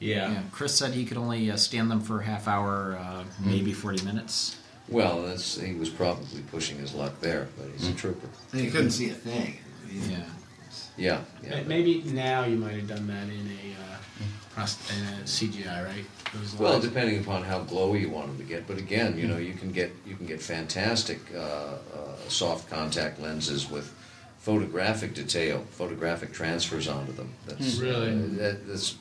[0.00, 0.32] yeah.
[0.32, 3.72] Yeah, Chris said he could only uh, stand them for a half hour, uh, maybe
[3.72, 4.56] forty minutes.
[4.88, 8.28] Well, that's he was probably pushing his luck there, but he's a trooper.
[8.52, 9.56] You couldn't see a thing.
[9.90, 10.16] Yeah.
[10.96, 11.20] Yeah.
[11.42, 11.60] yeah.
[11.62, 14.66] Ma- Maybe now you might have done that in a, uh,
[14.96, 16.04] in a CGI, right?
[16.34, 16.84] Those Well, lines.
[16.84, 19.70] depending upon how glowy you want them to get, but again, you know, you can
[19.72, 21.76] get you can get fantastic uh, uh,
[22.28, 23.92] soft contact lenses with
[24.38, 27.32] photographic detail, photographic transfers onto them.
[27.46, 28.10] That's Really?
[28.10, 28.96] uh, that, that's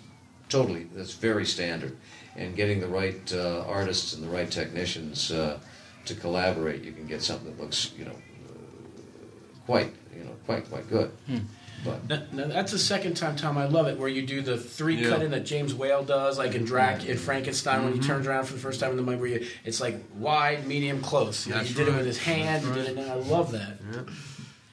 [0.50, 1.98] totally that's very standard,
[2.38, 5.60] and getting the right uh, artists and the right technicians uh,
[6.06, 10.70] to collaborate, you can get something that looks you know uh, quite you know quite
[10.70, 11.12] quite good.
[11.28, 11.40] Hmm.
[11.84, 13.58] But No, no, that's the second time, Tom.
[13.58, 15.10] I love it where you do the three Yeah.
[15.10, 17.18] cut in that James Whale does, like in Drac in mm-hmm.
[17.18, 18.08] Frankenstein when he mm-hmm.
[18.08, 19.18] turns around for the first time in the movie.
[19.18, 21.46] Where you, it's like wide, medium, close.
[21.46, 22.66] You, know, That's you did it with his hand.
[22.66, 23.80] You did it, and I love that.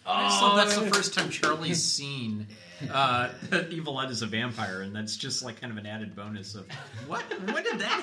[0.06, 2.46] I just love that's the oh, first time Charlie's seen
[2.90, 3.28] uh,
[3.70, 6.66] Evil Ed is a vampire, and that's just like kind of an added bonus of
[7.06, 7.22] what?
[7.52, 8.00] When did that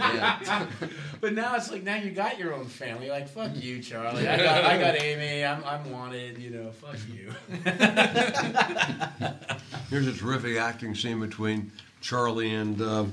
[0.00, 0.90] happen?
[1.20, 3.10] But now it's like now you got your own family.
[3.10, 4.26] Like fuck you, Charlie.
[4.26, 5.44] I got, I got Amy.
[5.44, 6.38] I'm, I'm wanted.
[6.38, 7.30] You know, fuck you.
[9.90, 11.70] Here's a terrific acting scene between
[12.00, 13.12] Charlie and um,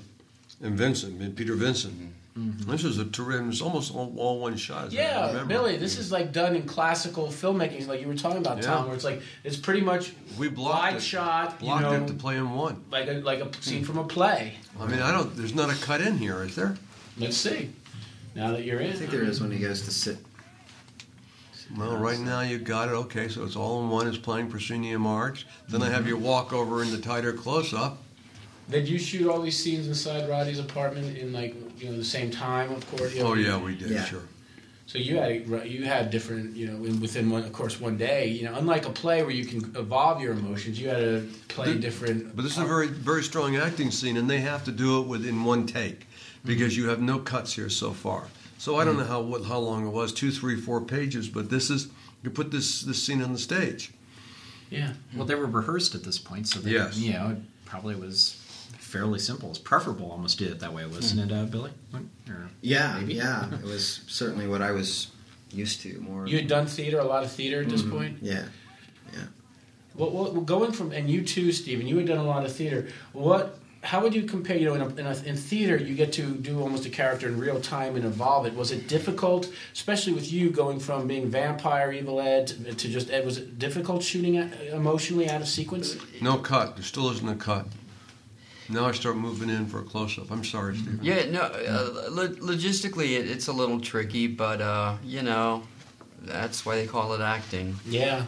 [0.64, 2.14] and Vincent, and Peter Vincent.
[2.38, 2.70] Mm-hmm.
[2.70, 3.48] This is a terrific.
[3.48, 4.92] It's almost all, all one shot.
[4.92, 5.48] Yeah, remember.
[5.48, 8.96] Billy, this is like done in classical filmmaking, like you were talking about, Tom, where
[8.96, 11.02] it's like it's pretty much We blocked wide it.
[11.02, 12.84] shot, Blocked you know, it to play in one.
[12.92, 13.62] like a like a hmm.
[13.62, 14.54] scene from a play.
[14.80, 15.36] I mean, I don't.
[15.36, 16.78] There's not a cut in here, is there?
[17.18, 17.72] Let's see.
[18.36, 20.18] Now that you're in, I think there is when he goes to sit.
[21.76, 22.94] Well, right now you got it.
[22.94, 24.08] Okay, so it's all in one.
[24.08, 25.48] It's playing Proscenium March.
[25.70, 26.26] Then I have you mm-hmm.
[26.26, 27.98] walk over in the tighter close up.
[28.70, 32.32] Did you shoot all these scenes inside Roddy's apartment in like you know the same
[32.32, 32.72] time?
[32.72, 33.14] Of course.
[33.14, 33.32] you know?
[33.32, 33.90] Oh yeah, we did.
[33.90, 34.04] Yeah.
[34.06, 34.24] Sure.
[34.88, 38.46] So you had you had different you know within one of course one day you
[38.46, 41.82] know unlike a play where you can evolve your emotions you had to play But-
[41.82, 42.36] different.
[42.36, 45.02] But this is a um, very, very strong acting scene, and they have to do
[45.02, 46.08] it within one take
[46.46, 48.28] because you have no cuts here so far.
[48.58, 49.04] So I don't mm-hmm.
[49.04, 51.28] know how what, how long it was, two, three, four pages.
[51.28, 51.90] But this is
[52.24, 53.92] you put this this scene on the stage.
[54.70, 54.94] yeah.
[55.16, 56.98] Well, they were rehearsed at this point, so they, Yes.
[56.98, 58.42] you know, it probably was
[58.88, 59.50] fairly simple.
[59.50, 61.72] It's preferable almost to do it that way, wasn't it, uh, Billy?
[61.94, 63.16] Or, Yeah, Maybe.
[63.16, 63.54] yeah.
[63.54, 65.08] It was certainly what I was
[65.52, 66.26] used to more.
[66.28, 67.92] You had done theater, a lot of theater at this Mhm.
[67.92, 68.18] point.
[68.22, 68.46] Yeah.
[69.14, 69.20] Yeah.
[69.96, 72.88] Well, well, going from and you too, Stephen, you had done a lot of theater.
[73.14, 73.60] What?
[73.84, 74.58] How would you compare?
[74.58, 77.28] You know, in, a, in, a, in theater, you get to do almost a character
[77.28, 78.54] in real time and evolve it.
[78.56, 83.10] Was it difficult, especially with you going from being vampire, evil Ed to, to just
[83.12, 83.24] Ed?
[83.26, 85.96] Was it difficult shooting uh, emotionally out of sequence?
[86.22, 86.76] No cut.
[86.76, 87.68] There still isn't a cut.
[88.70, 90.30] Now I start moving in for a close up.
[90.32, 91.00] I'm sorry, Stephen.
[91.02, 91.42] Yeah, no.
[91.42, 95.64] Uh, lo- logistically, it, it's a little tricky, but uh, you know,
[96.22, 97.76] that's why they call it acting.
[97.86, 98.26] Yeah.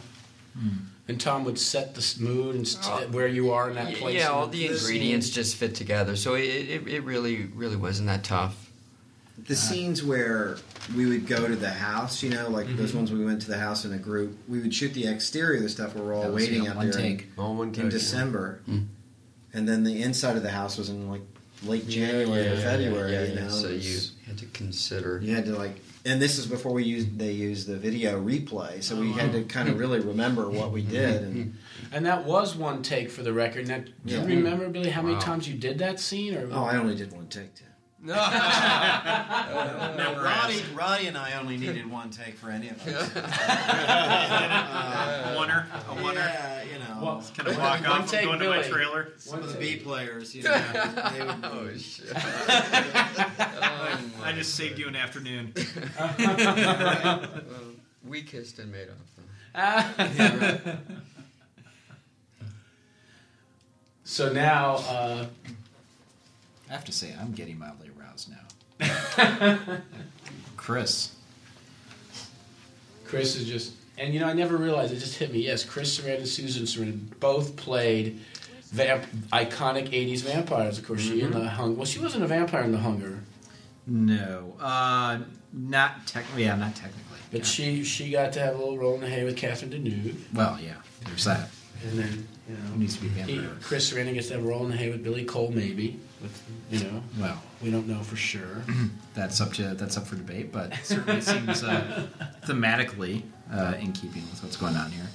[1.07, 4.15] And Tom would set the mood and st- where you are in that place.
[4.15, 4.91] Yeah, all the the scene.
[4.95, 8.69] ingredients just fit together, so it, it, it really really wasn't that tough.
[9.47, 10.57] The scenes where
[10.95, 13.57] we would go to the house, you know, like those ones we went to the
[13.57, 16.31] house in a group, we would shoot the exterior of the stuff where we're all
[16.31, 17.89] waiting yeah, out one there in- All one in, take.
[17.89, 18.59] December.
[18.69, 18.87] Mm.
[19.59, 21.21] And then the inside of the house was in like
[21.65, 23.49] late January yeah, or February, yeah, you know.
[23.49, 25.19] So it you had to consider.
[25.21, 25.75] you had to like
[26.05, 29.39] and this is before we used they used the video replay, so we had to
[29.39, 29.47] uh-huh.
[29.49, 31.57] kind of really remember what we did and
[31.91, 33.67] And that was one take for the record.
[33.67, 34.21] Now, do Yeah.
[34.21, 35.21] you remember, Billy, how many Wow.
[35.21, 36.35] times you did that scene?
[36.35, 37.65] Or Oh, I only did one take too.
[38.09, 38.15] No.
[39.97, 43.11] No, Roddy, Roddy and I only needed one take for any of us.
[43.15, 43.19] A
[45.37, 46.15] oneer, a oneer.
[46.15, 46.97] Yeah, you know.
[47.01, 48.09] Well, Can I walk One off?
[48.09, 48.69] take, I'm going to my Billy.
[48.69, 49.09] trailer.
[49.17, 50.51] some of the B players, you know,
[51.11, 52.07] they would Oh shit!
[52.15, 55.53] I just saved you an afternoon.
[58.07, 58.97] we kissed and made up.
[64.05, 65.25] So now, uh,
[66.69, 67.88] I have to say, I'm getting mildly aroused now.
[70.57, 71.15] Chris.
[73.05, 75.39] Chris is just, and you know, I never realized it just hit me.
[75.39, 78.19] Yes, Chris Sarandon and Susan Sarandon both played
[78.71, 80.77] vamp- iconic '80s vampires.
[80.77, 81.75] Of course, she in the Hunger.
[81.75, 83.19] Well, she wasn't a vampire in the Hunger,
[83.87, 85.19] No, uh,
[85.51, 86.43] not technically.
[86.43, 87.17] Yeah, not technically.
[87.31, 87.45] but yeah.
[87.45, 90.59] she she got to have a little role in the hay with Catherine Deneuve, Well,
[90.61, 90.75] yeah.
[91.05, 91.49] There's that.
[91.89, 93.57] and then you Who needs to be He, vampire?
[93.61, 95.99] Chris Sarandon gets that role in the hay with Billy Cole, maybe.
[96.21, 98.63] With you know, Well, we don't know for sure.
[99.13, 102.07] that's up to that's up for debate, but it certainly seems uh,
[102.45, 103.23] thematically
[103.53, 105.05] uh, in keeping with what's going on here.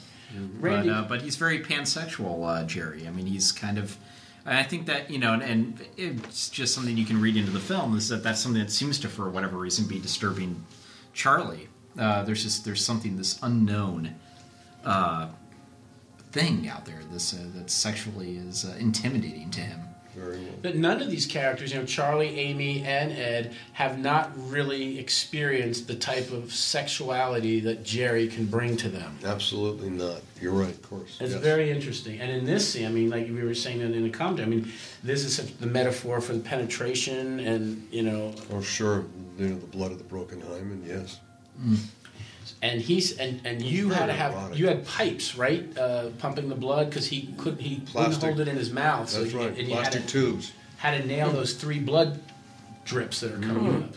[0.58, 3.06] Randy- But, uh, but he's very pansexual, uh, Jerry.
[3.06, 3.96] I mean, he's kind of.
[4.46, 7.50] And I think that you know, and, and it's just something you can read into
[7.50, 10.64] the film is that that's something that seems to, for whatever reason, be disturbing
[11.12, 11.68] Charlie.
[11.98, 14.14] Uh, there's just there's something this unknown
[14.84, 15.28] uh,
[16.34, 19.80] thing out there this uh, that sexually is uh, intimidating to him.
[20.16, 20.54] Very well.
[20.62, 25.86] But none of these characters, you know, Charlie, Amy, and Ed, have not really experienced
[25.88, 29.18] the type of sexuality that Jerry can bring to them.
[29.24, 30.20] Absolutely not.
[30.40, 31.16] You're right, of course.
[31.20, 31.42] It's Yes.
[31.42, 32.20] very interesting.
[32.20, 34.72] And in this scene, I mean, like we were saying in the commentary, I mean,
[35.02, 39.04] this is the metaphor for the penetration and, you know, Oh, sure.
[39.38, 41.18] You know, the blood of the broken hymen, yes.
[42.64, 45.64] And he's, and, and you had to have, you had pipes, right?
[45.76, 49.08] Uh, pumping the blood because he couldn't, he couldn't hold it in his mouth.
[49.10, 49.48] so That's he- right.
[49.58, 50.52] And you had Plastic to, tubes.
[50.78, 52.20] had to nail those three blood
[52.86, 53.94] drips that are coming up.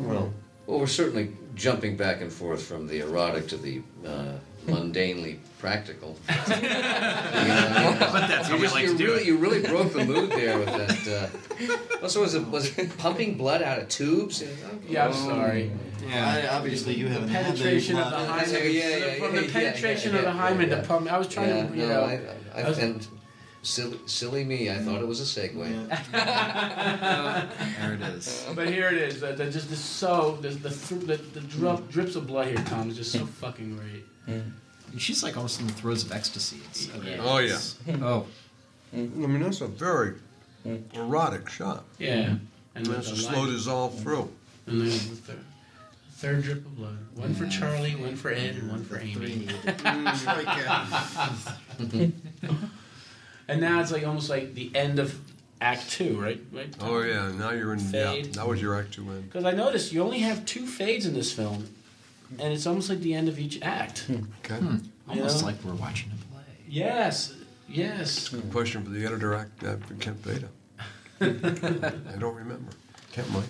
[0.00, 0.32] Well,
[0.70, 4.34] Well, we're certainly jumping back and forth from the erotic to the uh,
[4.68, 6.16] mundanely practical.
[6.30, 9.26] You know, But that's how you, we just, like you to do really, it.
[9.26, 11.30] you really broke the mood there with that.
[11.60, 14.42] Uh, well, so was it was it pumping blood out of tubes?
[14.88, 15.70] Yeah, I'm sorry.
[16.08, 18.50] I, obviously you haven't had the penetration of the hymen.
[18.54, 21.12] Yeah, yeah, yeah, from the penetration of the hymen to pump.
[21.12, 22.02] I was trying Yeah, to, you no, know.
[22.04, 22.20] I,
[22.54, 23.06] I, I was- and
[23.62, 25.68] silly, silly me, I thought it was a segue.
[27.80, 28.46] There it is.
[28.54, 29.20] but here it is.
[29.20, 31.90] The, the, just the so the the, th- the, the drip, mm.
[31.90, 33.28] drips of blood here, Tom, is just so mm.
[33.28, 34.04] fucking great.
[34.28, 34.52] Mm.
[34.92, 36.58] And she's like almost in the throes of ecstasy.
[36.70, 37.18] It's, Yeah.
[37.20, 37.58] Oh, yeah.
[38.02, 38.26] Oh,
[38.92, 40.14] I mean, that's a very
[40.94, 41.84] erotic shot.
[41.98, 42.12] Yeah.
[42.12, 44.30] And And the, that's the a slow light- dissolve through.
[44.66, 45.44] And then the third,
[46.12, 46.98] third drip of blood.
[47.14, 49.48] One for Charlie, one for Ed, and one for Amy.
[53.50, 55.18] And now it's like almost like the end of
[55.60, 56.40] Act Two, right?
[56.52, 56.72] Right.
[56.80, 57.80] Oh yeah, now you're in.
[57.80, 58.34] Yeah, Fade.
[58.34, 59.24] that was your act two end.
[59.24, 61.68] Because I noticed you only have two fades in this film,
[62.38, 64.06] and it's almost like the end of each act.
[64.44, 64.64] Okay.
[65.08, 65.46] Almost know?
[65.46, 66.44] like we're watching a play.
[66.68, 67.34] Yes,
[67.68, 68.28] yes.
[68.28, 70.48] Good Question for the editor, act uh, for Kent Beyda.
[72.14, 72.72] I don't remember.
[73.12, 73.44] Kent Mike.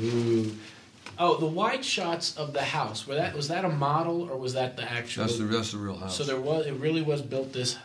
[0.00, 0.56] Ooh.
[1.18, 3.06] Oh, the wide shots of the house.
[3.06, 5.24] Were that was that a model or was that the actual?
[5.24, 6.16] That's the that's the real house.
[6.16, 6.66] so there was.
[6.66, 7.76] It really was built this,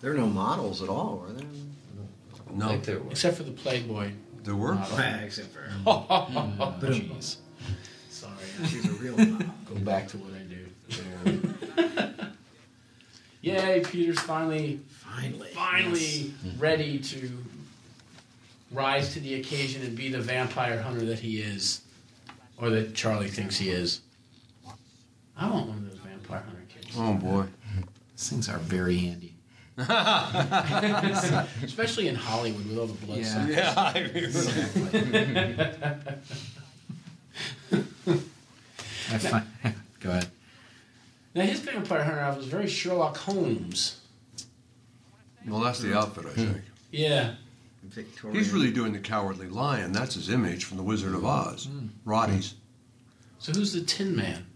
[0.00, 1.46] There are no models at all, were there?
[2.52, 3.12] No, think there was.
[3.12, 4.12] except for the Playboy.
[4.44, 4.74] there were.
[4.74, 4.98] model.
[5.22, 7.36] Except for Oh, jeez.
[8.08, 8.32] Sorry.
[8.66, 9.46] she's a real model.
[9.68, 10.66] Go back to what I do.
[13.42, 13.80] Yay!
[13.84, 15.48] Peter's finally Finally.
[15.54, 17.30] finally ready to
[18.70, 21.80] rise to the occasion and be the vampire hunter that he is,
[22.58, 24.00] or that Charlie thinks he is.
[25.38, 27.46] I want one of those vampire hunter kits, Oh boy.
[28.16, 29.29] These things are very handy.
[31.62, 33.18] especially in Hollywood with all the blood.
[33.18, 33.74] Yeah.
[33.74, 34.48] suckers.
[39.12, 39.44] I find,
[40.00, 40.30] go ahead.
[41.34, 44.00] Now his vampire hunter outfit was very Sherlock Holmes.
[45.46, 46.62] Well, that's the outfit, I think.
[46.90, 47.34] Yeah.
[47.84, 48.36] Victoria.
[48.36, 49.92] He's really doing the cowardly lion.
[49.92, 51.64] That's his image from the Wizard of Oz.
[51.64, 51.86] Hmm.
[52.04, 52.54] Roddy's.
[53.38, 54.46] So who's the Tin Man?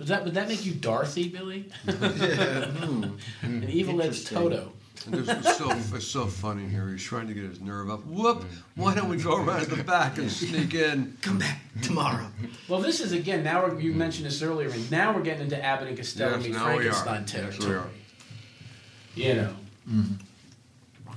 [0.00, 1.68] Would that would that make you Dorothy, Billy?
[1.84, 3.04] Hmm.
[3.42, 4.38] An evil Ed's Interesting.
[4.38, 4.72] Toto.
[5.04, 6.88] And this is so it's so funny here.
[6.88, 8.06] He's trying to get his nerve up.
[8.06, 8.44] Whoop!
[8.76, 11.18] Why don't we go around the back and sneak in?
[11.20, 12.26] Come back tomorrow.
[12.66, 13.44] Well, this is again.
[13.44, 16.44] Now we're, you mentioned this earlier, and now we're getting into Abbott and Costello Yes,
[16.44, 16.92] meet now we are.
[16.92, 17.90] Frankenstein Yes, we territory.
[19.14, 19.54] You know,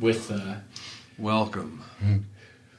[0.02, 0.56] with uh,
[1.18, 1.84] Welcome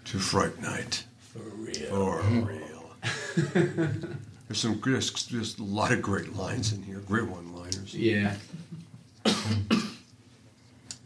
[0.05, 1.05] to Fright Night.
[1.19, 1.89] for real.
[1.89, 4.11] For real.
[4.49, 6.99] There's some there's just a lot of great lines in here.
[7.07, 7.95] Great one-liners.
[7.95, 8.35] Yeah.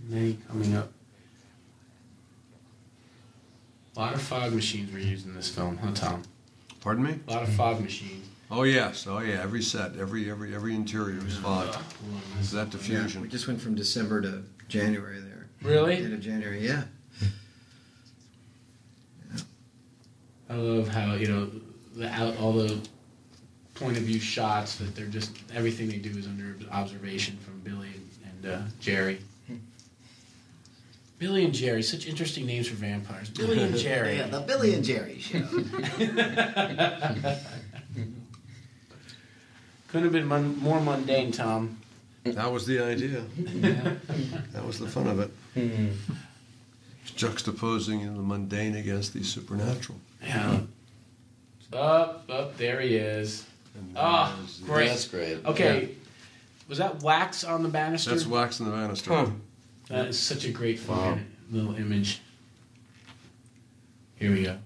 [0.08, 0.90] Many coming up.
[3.96, 6.22] A lot of fog machines were used in this film, huh, Tom?
[6.80, 7.18] Pardon me?
[7.28, 8.26] A lot of fog machines.
[8.50, 9.06] Oh yes.
[9.06, 9.42] Oh yeah.
[9.42, 11.76] Every set, every every every interior is fogged.
[12.40, 13.20] Is that Yeah, diffusion?
[13.22, 15.48] we just went from December to January there.
[15.62, 15.96] Really?
[15.96, 16.84] End of January, yeah.
[20.50, 21.50] I love how you know
[21.94, 22.78] the out all the
[23.78, 27.88] point of view shots that they're just everything they do is under observation from Billy
[28.24, 29.20] and uh, Jerry.
[31.18, 33.28] Billy and Jerry, such interesting names for vampires.
[33.30, 34.16] Billy and Jerry.
[34.18, 35.40] Yeah, the Billy and Jerry show.
[39.88, 41.78] Couldn't have been mun- more mundane, Tom.
[42.24, 43.22] That was the idea.
[44.52, 45.30] That was the fun of it.
[47.16, 49.98] Juxtaposing the mundane against the supernatural.
[50.22, 50.60] Yeah.
[51.72, 53.46] Up, up, there he is.
[53.74, 54.88] And Ah, there's great.
[54.88, 55.44] That's great.
[55.44, 55.90] Okay,
[56.68, 58.10] was that wax on the banister?
[58.10, 59.30] That's wax in the banister.
[59.88, 61.18] That is such a great fucking Wow.
[61.50, 62.20] little image.
[64.16, 64.58] Here we go.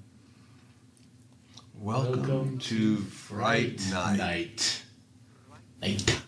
[1.81, 4.17] Welcome, to Fright Night.
[4.19, 4.83] Night.
[5.81, 6.21] Night.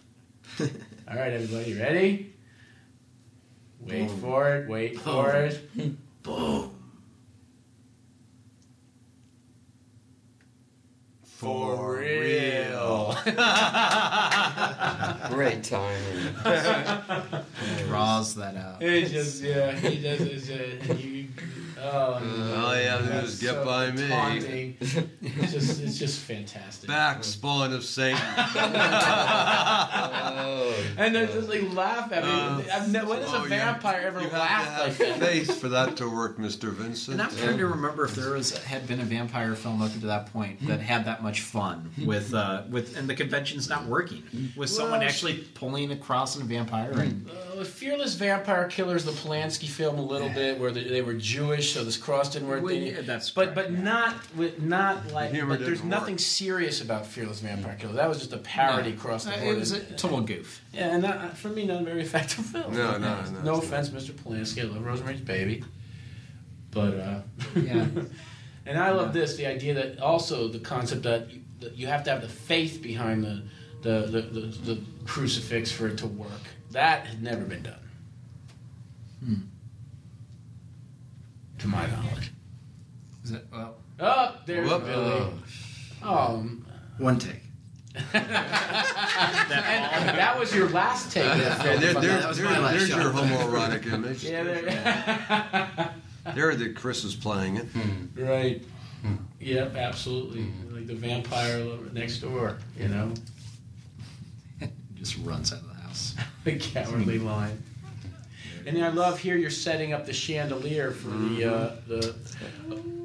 [0.61, 2.35] All right, everybody, ready?
[3.81, 4.19] Wait Boom.
[4.21, 4.69] for it.
[4.69, 5.61] Wait for it.
[6.23, 6.74] Boom.
[11.45, 13.15] For real.
[15.29, 16.35] Great timing.
[17.87, 18.83] Draws that out.
[18.83, 20.89] It just yeah, he does it.
[20.89, 21.14] Uh, you,
[21.85, 22.65] oh, no.
[22.67, 24.09] all you have to do is get so by me.
[24.09, 24.77] taunting.
[24.81, 26.89] It's just it's just fantastic.
[26.89, 28.19] Back spawn of Satan.
[29.47, 30.75] Oh.
[30.97, 32.31] And they're just like laugh at me.
[32.31, 34.97] Uh, I've ne- when has oh, a you- vampire ever you have laughed to like
[35.11, 35.29] have that?
[35.29, 36.71] faith for that to work, Mr.
[36.73, 37.15] Vincent.
[37.21, 39.99] And I'm trying to remember if there was had been a vampire film up to
[40.07, 44.23] that point that had that much fun with uh, with and the convention's not working
[44.57, 49.11] with someone actually pulling across in a vampire and Uh, with Fearless Vampire Killers, the
[49.13, 52.63] Polanski film, a little bit where they, they were Jewish, so this cross didn't work.
[52.63, 53.83] Well, yeah, that's but correct, but yeah.
[53.83, 56.21] not with not like humor like, there's didn't nothing work.
[56.21, 57.97] serious about Fearless Vampire Killers.
[57.97, 58.97] That was just a parody No.
[58.97, 59.57] across the Uh, board.
[59.57, 60.63] It was a total goof.
[60.73, 62.75] yeah, and that, for me, not a very effective film.
[62.75, 64.13] No, no, no, No it's offense, Mr.
[64.13, 64.63] Polanski.
[64.63, 65.63] I love Rosemary's Baby,
[66.71, 67.21] but uh,
[67.55, 67.87] Yeah.
[68.67, 72.03] and I love this the idea that also the concept that you, that you have
[72.05, 73.43] to have the faith behind the
[73.83, 74.41] the, the, the
[74.75, 76.31] the crucifix for it to work.
[76.75, 77.79] That had never been done,
[79.25, 79.35] hmm.
[81.61, 82.33] to my knowledge.
[83.25, 84.85] Is it, well, Oh, there's Whoop.
[84.85, 85.31] Billy.
[86.03, 86.45] Oh,
[86.99, 87.41] One take.
[88.13, 88.25] and
[90.19, 91.25] that was your last take.
[91.31, 93.87] of the Yeah, film, there, if I'm there- that was there- my there's your homoerotic
[93.93, 94.25] image.
[94.25, 95.91] yeah, there.
[96.35, 97.67] There, that Chris is playing it.
[97.67, 98.21] Hmm.
[98.21, 98.63] Right.
[99.03, 99.15] Hmm.
[99.39, 100.47] Yep, absolutely.
[100.73, 103.13] Like the vampire next door, you know?
[104.97, 106.15] Just runs out of the house.
[106.45, 107.63] The cowardly lion.
[108.67, 112.15] And I love here you're setting up the chandelier for the uh, the.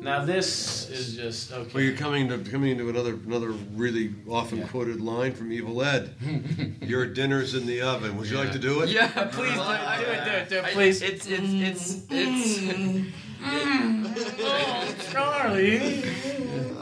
[0.02, 1.72] Now this is just okay.
[1.74, 4.68] Well, you're coming to coming into another another really often Yeah.
[4.68, 6.14] quoted line from Evil Ed.
[6.82, 8.18] Your dinner's in the oven.
[8.18, 8.90] Would you like to do it?
[8.90, 11.02] Yeah, please do it, do it, do it, do it, I- please.
[11.02, 13.14] It's it's it's it's.
[14.42, 16.04] oh, Charlie.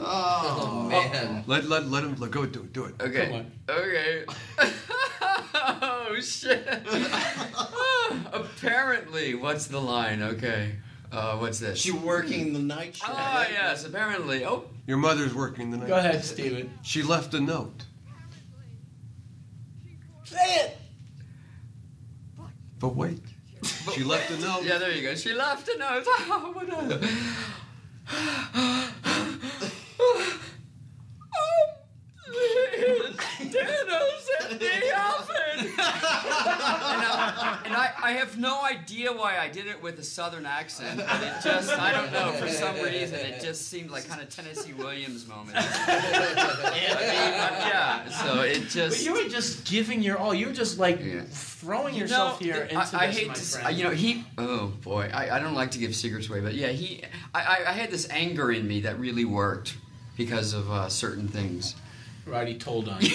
[0.00, 1.44] Oh, man.
[1.46, 2.46] Let let let him let go.
[2.46, 2.72] Do it.
[2.72, 2.94] Do it.
[3.00, 3.26] Okay.
[3.26, 3.52] Come on.
[3.68, 4.24] Okay.
[6.08, 6.66] Oh shit.
[8.32, 10.22] Apparently, what's the line?
[10.22, 10.76] Okay.
[11.10, 11.78] Uh, what's this?
[11.78, 13.10] She working the night shift.
[13.10, 13.84] Ah, yes.
[13.84, 14.44] Apparently.
[14.44, 14.64] Oh.
[14.86, 15.88] Your mother's working the night.
[15.88, 16.70] Go ahead, Steven.
[16.82, 17.84] She left a note.
[20.24, 20.76] Say it.
[22.78, 23.22] But wait.
[23.94, 24.64] She left a note.
[24.64, 25.14] Yeah, there you go.
[25.14, 26.04] She left a note.
[26.06, 27.08] Oh, what a...
[31.34, 31.78] oh,
[32.26, 35.72] please, dinner's in the oven.
[37.64, 37.74] and
[38.08, 40.96] I, and I, I have no idea why I did it with a southern accent,
[40.98, 44.28] but it just, I don't know, for some reason, it just seemed like kind of
[44.28, 45.56] Tennessee Williams moment.
[45.58, 45.60] I
[46.72, 46.98] mean,
[47.68, 48.96] yeah, so it just.
[48.98, 50.34] But you were just giving your all.
[50.34, 51.22] You were just like Yeah.
[51.30, 53.76] throwing You yourself know, here I, into I this, hate my to, s- friend.
[53.76, 54.24] you know, he.
[54.38, 57.02] Oh boy, I, I don't like to give secrets away, but yeah, he.
[57.34, 59.76] I, I, I had this anger in me that really worked
[60.16, 61.74] because of uh, certain things.
[62.26, 63.00] right, he told on.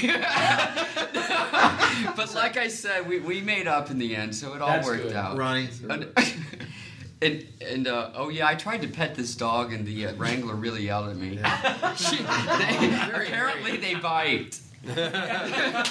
[2.15, 4.85] but like I said, we, we made up in the end, so it all That's
[4.87, 5.13] worked good.
[5.15, 5.37] out.
[5.37, 5.69] Ronnie.
[5.89, 6.07] And,
[7.21, 10.55] and, and uh, oh yeah, I tried to pet this dog, and the uh, wrangler
[10.55, 11.39] really yelled at me.
[11.97, 12.93] She- they-
[13.23, 14.59] apparently, they bite.
[14.85, 15.83] but I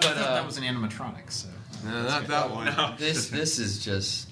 [0.00, 1.48] thought uh, that was an animatronic, so.
[1.84, 2.72] No, not that one.
[2.96, 4.28] this this is just.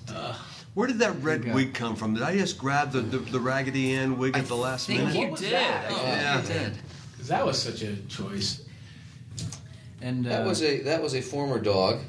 [0.75, 1.53] Where did that red go.
[1.53, 2.15] wig come from?
[2.15, 5.15] Did I just grab the, the, the Raggedy Ann wig at the last think minute?
[5.17, 5.53] you What was did.
[5.53, 5.85] that?
[5.87, 6.41] I think Yeah.
[6.43, 6.79] you did.
[7.11, 8.63] Because that was such a choice.
[10.03, 12.01] And uh, That was a that was a former dog.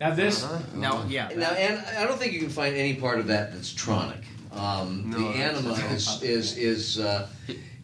[0.00, 0.44] Now this,
[0.74, 1.28] now, yeah.
[1.36, 4.24] Now, and I don't think you can find any part of that that's tronic.
[4.52, 7.28] Um, No, the that's- anima is is is uh,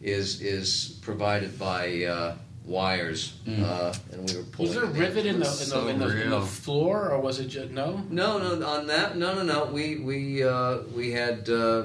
[0.01, 2.35] is is provided by uh,
[2.65, 4.69] wires, uh, and we were pulling.
[4.69, 4.99] was there a it in.
[5.01, 8.03] rivet in the in the, in, the, in the floor, or was it just no?
[8.09, 9.65] No, no, on that, no, no, no.
[9.71, 11.83] We we uh, we had uh,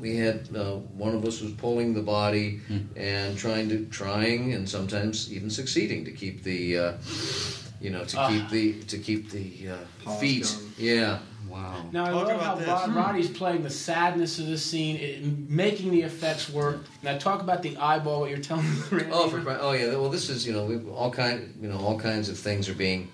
[0.00, 2.60] we had uh, one of us was pulling the body
[2.96, 6.92] and trying to trying and sometimes even succeeding to keep the uh,
[7.80, 8.28] you know to Ah.
[8.28, 10.44] keep the to keep the uh, feet.
[10.44, 10.72] going.
[10.78, 11.18] Yeah.
[11.48, 11.84] Wow.
[11.90, 12.68] Now I Talk love about how this.
[12.68, 16.78] Rod, Roddy's playing the sadness of the scene, it, making the effects work.
[17.02, 18.20] Now talk about the eyeball.
[18.20, 19.10] What you're telling me, Randy.
[19.12, 19.86] Oh, for oh yeah.
[19.96, 22.74] Well, this is you know we, all kind you know all kinds of things are
[22.74, 23.10] being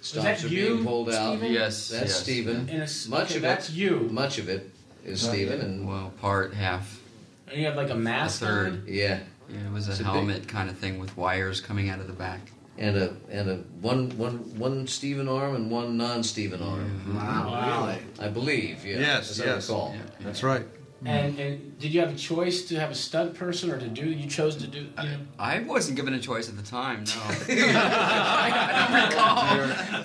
[0.00, 1.36] stops that are you, being pulled out.
[1.36, 1.52] Stephen?
[1.52, 1.88] Yes.
[1.90, 2.22] That's yes.
[2.22, 2.68] Stephen.
[2.68, 3.74] In a s- Much okay, of that's it.
[3.74, 4.08] you.
[4.10, 4.70] Much of it
[5.04, 7.00] is Stephen, and Well, part half.
[7.48, 8.72] And you have like a A mask third.
[8.72, 8.82] on?
[8.86, 11.88] yeah, Yeah, it was a It's a big- helmet kind of thing with wires coming
[11.90, 12.40] out of the back.
[12.76, 17.14] and a and a one one one Stephen arm and one non-Stephen arm.
[17.14, 17.86] Wow.
[17.86, 18.02] Really?
[18.18, 18.84] I believe.
[18.84, 18.98] Yeah.
[18.98, 19.68] Yes, as I yes.
[19.68, 19.94] recall.
[19.94, 20.02] Yeah.
[20.26, 20.66] That's right.
[21.06, 24.06] And and did you have a choice to have a stunt person or to do?
[24.06, 24.78] You chose to do.
[24.80, 27.12] You know, I wasn't given a choice at the time, no.
[27.48, 29.44] I don't recall.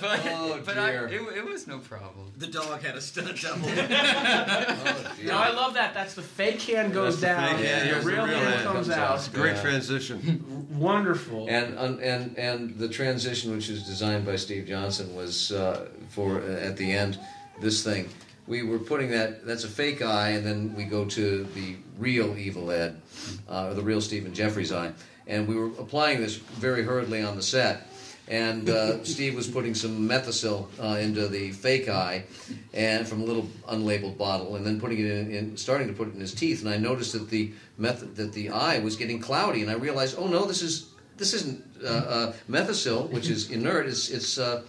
[0.00, 1.06] But, Oh, but I, dear.
[1.08, 2.32] it, it was no problem.
[2.38, 3.68] The dog had a stunt double.
[3.68, 3.74] Oh,
[5.16, 5.26] dear.
[5.26, 5.92] No, I love that.
[5.94, 8.26] That's the fake hand goes That's the down, fake hand, and here's the the real
[8.26, 9.18] real hand hand comes comes out.
[9.18, 9.30] out.
[9.32, 9.62] Great Yeah.
[9.62, 10.66] transition.
[10.70, 11.48] Wonderful.
[11.48, 16.40] And and and and the transition, which was designed by Steve Johnson, was uh, for
[16.40, 17.18] uh, at the end
[17.60, 18.08] this thing.
[18.50, 19.46] We were putting that.
[19.46, 23.00] That's a fake eye, and then we go to the real Evil Ed,
[23.48, 24.92] uh, or the real Stephen Geoffreys eye,
[25.28, 27.86] and we were applying this very hurriedly on the set.
[28.26, 32.24] And uh, Steve was putting some Methocel uh, into the fake eye,
[32.74, 36.08] and from a little unlabeled bottle, and then putting it in, in, starting to put
[36.08, 36.64] it in his teeth.
[36.64, 40.16] And I noticed that the meth- that the eye was getting cloudy, and I realized,
[40.18, 42.32] oh no, this is this isn't uh, uh,
[43.12, 43.86] which is inert.
[43.86, 44.62] It's it's uh,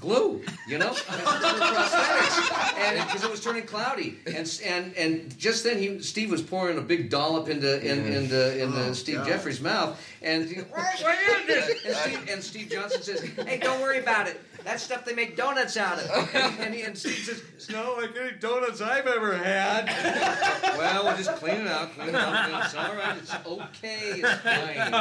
[0.00, 5.78] glue, you know, prosthetics, and because it was turning cloudy, and and and just then
[5.78, 9.26] he Steve was pouring a big dollop into in, into into Oh, Steve God.
[9.28, 10.70] Geoffreys' mouth, and he, what,
[11.02, 11.84] what is this?
[11.84, 14.40] And Steve, and Steve Johnson says, "Hey, don't worry about it.
[14.64, 16.30] That's stuff they make donuts out of."
[16.60, 19.86] And, he, and Steve says, It's not like any donuts I've ever had.
[20.78, 21.92] "Well, we'll just clean it out.
[21.94, 22.64] Clean it out.
[22.64, 23.16] It's all right.
[23.18, 24.20] It's okay.
[24.20, 24.94] It's fine."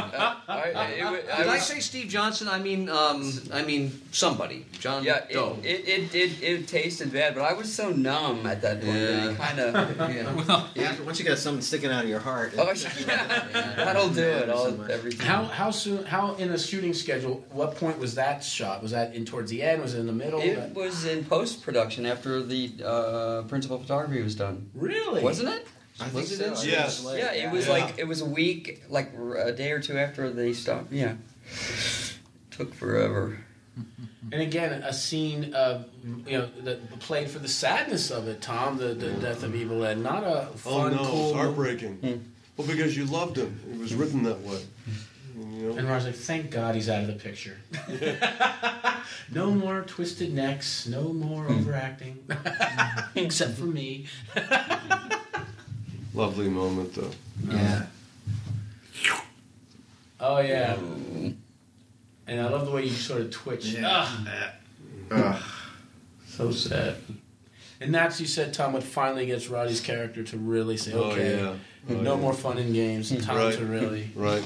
[0.47, 2.47] I, it, wa- I Did I was- say Steve Johnson?
[2.47, 4.65] I mean, um, I mean somebody.
[4.79, 5.57] John Yeah, it, Go.
[5.63, 9.23] it, it, it, it tasted bad, but I was so numb at that point that
[9.23, 9.29] Yeah.
[9.31, 9.97] it kind of.
[10.15, 10.33] yeah.
[10.47, 12.53] Well, Yeah, once you got something sticking out of your heart.
[12.57, 13.73] Oh, it- yeah.
[13.75, 14.49] That'll do it.
[14.49, 14.89] All, So much.
[14.89, 15.25] everything.
[15.25, 16.05] How how soon?
[16.05, 17.43] How in the shooting schedule?
[17.51, 18.81] What point was that shot?
[18.81, 19.81] Was that in towards the end?
[19.81, 20.39] Was it in the middle?
[20.41, 25.21] It was in post production after the uh, principal photography was done, really?
[25.23, 25.67] wasn't it?
[25.99, 26.45] I think it so.
[26.45, 27.03] in- Yes.
[27.05, 27.73] Yeah, it was Yeah.
[27.73, 30.91] like it was a week, like a day or two after they stopped.
[30.93, 31.15] Yeah,
[32.51, 33.37] took forever.
[34.31, 35.85] And again, a scene of
[36.27, 38.77] you know that played for the sadness of it, Tom.
[38.77, 41.25] The, the death of Evil Ed, not a fun, Oh no, cool.
[41.29, 42.25] it's heartbreaking.
[42.57, 43.59] Well, because you loved him.
[43.71, 44.59] It was written that way.
[45.39, 45.77] You know?
[45.77, 47.57] And Ron's like, thank God he's out of the picture.
[49.31, 51.59] no more twisted necks, no more hmm.
[51.59, 52.25] overacting,
[53.15, 54.07] except for me.
[56.13, 57.11] Lovely moment, though.
[57.47, 57.85] Yeah.
[60.19, 60.75] Oh yeah.
[62.27, 63.65] And I love the way you sort of twitch.
[63.67, 64.07] Yeah.
[65.09, 65.43] Ugh, Ugh.
[66.27, 66.97] so sad.
[67.81, 71.39] And that's you said Tom what finally gets Roddy's character to really say, oh, okay,
[71.39, 71.55] Oh yeah.
[71.89, 72.21] Oh, no yeah.
[72.21, 73.11] more fun and games.
[73.11, 73.57] And Tom Right.
[73.57, 74.43] to really Right.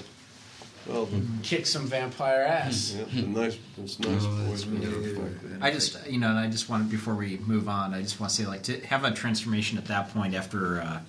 [0.87, 2.93] Well, the, kick some vampire ass.
[2.97, 4.65] yeah, the nice, it's nice Oh, voice.
[4.65, 5.31] really really.
[5.61, 8.31] I just, you know, and I just wanted before we move on, I just want
[8.31, 10.99] to say, like, to have a transformation at that point after, uh,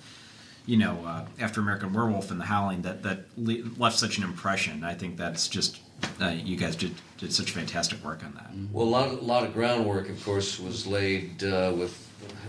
[0.65, 4.23] you know, uh, after American Werewolf and The Howling, that that le- left such an
[4.23, 4.83] impression.
[4.83, 5.79] I think that's just
[6.21, 8.49] uh, you guys did did such fantastic work on that.
[8.71, 12.04] Well, a lot, of, lot of groundwork, of course, was laid uh, with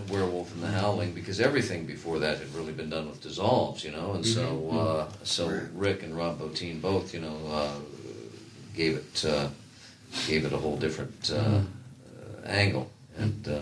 [0.09, 3.91] Werewolf and the Howling because everything before that had really been done with dissolves, you
[3.91, 7.75] know, and so uh, so Rick and Rob Bottin both, you know, uh,
[8.73, 9.49] gave it uh,
[10.27, 11.61] gave it a whole different uh, uh,
[12.45, 13.59] angle, and uh,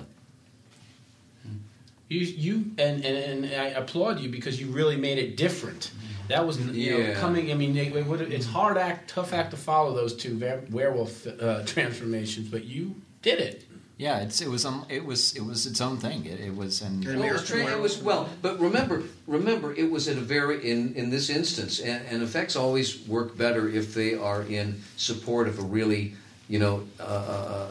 [2.07, 5.91] You, you and, and, and I applaud you because you really made it different.
[6.27, 7.51] That was you know, coming.
[7.51, 7.93] I mean, it,
[8.31, 10.37] it's hard act, tough act to follow those two
[10.69, 13.65] werewolf uh, transformations, but you did it.
[13.97, 16.25] Yeah, it's it was um, it was it was its own thing.
[16.25, 19.73] It, it was and And Well, it was, tra- it was well, but remember, remember,
[19.73, 23.69] it was at a very in in this instance, and, and effects always work better
[23.69, 26.13] if they are in support of a really,
[26.49, 27.69] you know, uh,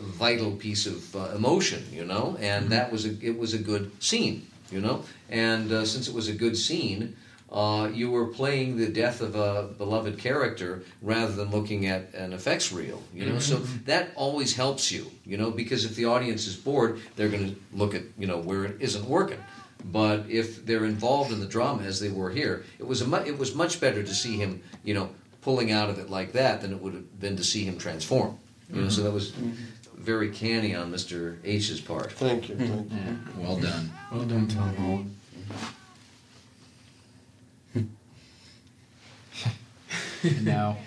[0.00, 3.90] vital piece of uh, emotion, you know, and that was a it was a good
[4.02, 7.16] scene, you know, and uh, since it was a good scene.
[7.50, 12.32] Uh, you were playing the death of a beloved character rather than looking at an
[12.32, 13.38] effects reel, you know.
[13.38, 13.84] So mm-hmm.
[13.84, 17.56] that always helps you, you know, because if the audience is bored, they're going to
[17.72, 19.38] look at you know where it isn't working.
[19.84, 23.24] But if they're involved in the drama as they were here, it was a mu-
[23.24, 25.10] it was much better to see him, you know,
[25.42, 28.36] pulling out of it like that than it would have been to see him transform.
[28.72, 29.52] You know, so that was mm-hmm.
[29.94, 31.36] very canny on Mr.
[31.44, 32.10] H's part.
[32.12, 32.56] Thank you.
[32.56, 32.96] Thank you.
[32.96, 33.40] Mm-hmm.
[33.40, 33.92] well done.
[34.10, 35.15] Well done, Tom.
[40.42, 40.78] now,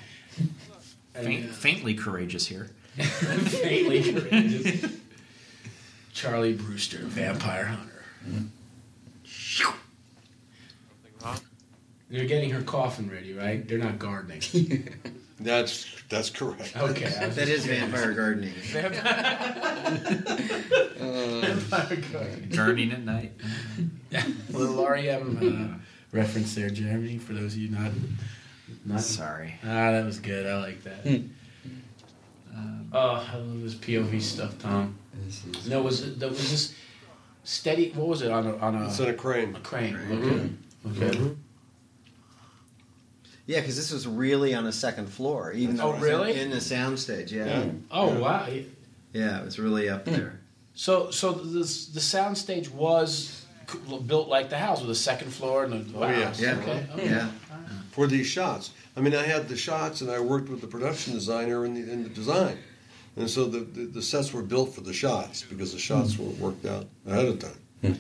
[1.16, 2.70] And, faint, uh, faintly courageous here.
[2.98, 4.92] faintly courageous.
[6.14, 8.04] Charlie Brewster, vampire hunter.
[12.10, 13.68] They're getting her coffin ready, right?
[13.68, 14.42] They're not gardening.
[15.42, 16.76] That's that's correct.
[16.76, 18.52] Okay, I was That just vampire gardening.
[20.98, 22.50] vampire gardening.
[22.50, 23.32] Gardening at night.
[24.50, 25.38] Little REM
[25.72, 25.78] uh,
[26.18, 27.20] reference there, Jeremy.
[27.20, 27.92] For those of you not,
[28.86, 29.56] not Sorry.
[29.64, 30.46] Ah, that was good.
[30.46, 31.06] I like that.
[32.56, 34.96] Um, Oh, I love this POV stuff, Tom.
[35.68, 36.20] No, was it?
[36.20, 36.74] That was this
[37.44, 37.91] steady.
[37.91, 39.56] What was it on a on a, It's in a crane.
[39.56, 40.58] a crane?
[40.84, 41.08] Okay.
[41.08, 41.36] Okay.
[43.46, 46.40] Yeah, because this was really on a second floor, even though Oh, it was really?
[46.40, 47.32] in the soundstage.
[47.32, 47.46] Yeah.
[47.46, 47.64] Yeah.
[47.66, 48.48] yeah, Oh wow.
[49.14, 50.40] Yeah, it was really up there.
[50.76, 53.46] So so the the soundstage was
[54.08, 56.10] built like the house with a second floor and a wow.
[56.10, 56.40] yes.
[56.40, 56.86] Yeah, Okay.
[56.94, 57.06] okay.
[57.10, 57.30] yeah.
[57.91, 58.72] For these shots.
[58.95, 61.91] I mean, I had the shots, and I worked with the production designer in the,
[61.91, 62.57] in the design,
[63.16, 66.26] and so the, the the sets were built for the shots because the shots hmm.
[66.26, 67.60] were worked out ahead of time.
[67.82, 67.94] Hmm.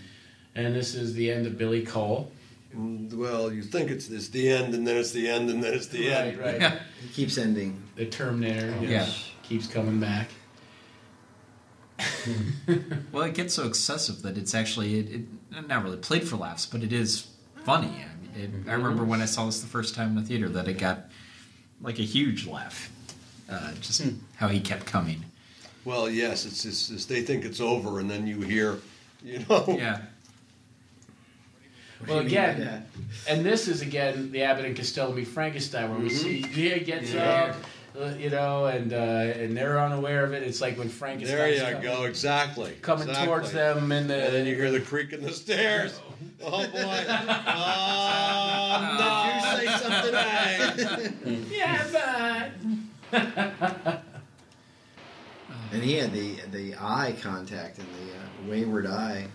[0.55, 2.31] And this is the end of Billy Cole.
[2.75, 5.73] Mm, Well, you think it's it's the end, and then it's the end, and then
[5.73, 6.37] it's the right, end.
[6.37, 6.61] right.
[6.61, 6.79] Yeah.
[7.03, 7.81] It keeps ending.
[7.95, 8.67] The Terminator.
[8.81, 9.09] you know, Yeah.
[9.43, 10.29] Keeps coming back.
[11.99, 12.49] Hmm.
[13.11, 16.65] Well, it gets so excessive that it's actually it, it not really played for laughs,
[16.65, 17.27] but it is
[17.65, 17.87] funny.
[17.87, 20.49] I, mean, it, I remember when I saw this the first time in the theater
[20.49, 21.05] that it got
[21.81, 22.91] like a huge laugh.
[23.49, 24.01] Uh, just
[24.37, 25.23] how he kept coming.
[25.85, 28.79] Well, yes, it's, it's, it's they think it's over, and then you hear,
[29.23, 30.01] you know, Yeah.
[32.07, 32.85] Well, do you mean by again.
[33.27, 37.11] And this is again the Abbott and Costello meet Frankenstein, where we see Dia gets
[37.11, 37.23] Yeah.
[37.23, 37.59] up, uh,
[38.17, 40.43] you know, and uh, and they're unaware of it.
[40.43, 43.27] It's like when Frankenstein there you go, exactly, coming exactly.
[43.27, 45.99] towards them, and, the, and then you hear the creak in the stairs.
[46.41, 47.05] Oh boy!
[47.49, 51.45] Oh Did you say something?
[51.51, 52.51] yeah,
[53.11, 54.03] but
[55.71, 59.27] And he had the the eye contact and the uh, wayward eye.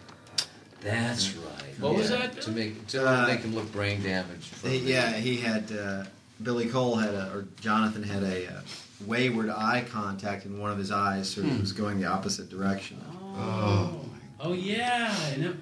[0.81, 1.78] That's right.
[1.81, 2.40] What was that?
[2.43, 4.47] To make to Uh, make him look brain damaged.
[4.47, 6.05] from He, the- yeah, he had uh,
[6.43, 8.61] Billy Cole had a or Jonathan had a uh,
[9.06, 13.01] wayward eye contact in one of his eyes, so he was going the opposite direction.
[13.36, 14.01] Oh.
[14.40, 15.15] Oh yeah.
[15.32, 15.55] I know.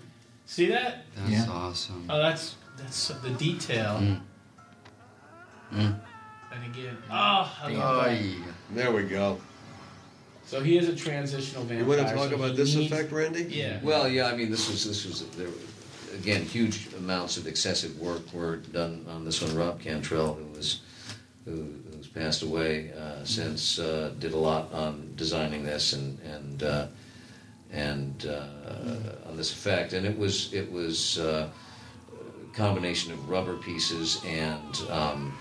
[0.46, 1.04] See that?
[1.16, 1.46] That's Yeah.
[1.50, 2.06] awesome.
[2.08, 3.98] Oh, that's that's the detail.
[4.00, 4.20] Mm.
[5.74, 6.00] Mm.
[6.54, 8.10] And again, oh, I love that.
[8.10, 8.34] Ay.
[8.74, 9.40] There we go.
[10.44, 11.78] So he is a transitional vampire.
[11.78, 13.44] You want to talk so about he this needs- effect, Randy?
[13.44, 13.78] Yeah.
[13.82, 14.26] Well, yeah.
[14.26, 15.48] I mean, this was this was there.
[16.14, 19.54] Again, huge amounts of excessive work were done on this one.
[19.56, 20.80] Rob Cantrell, who was
[21.44, 26.62] who, who's passed away uh, since, uh, did a lot on designing this and and
[26.62, 26.86] uh,
[27.72, 29.92] and uh, on this effect.
[29.92, 31.48] And it was it was uh,
[32.12, 35.36] a combination of rubber pieces and um,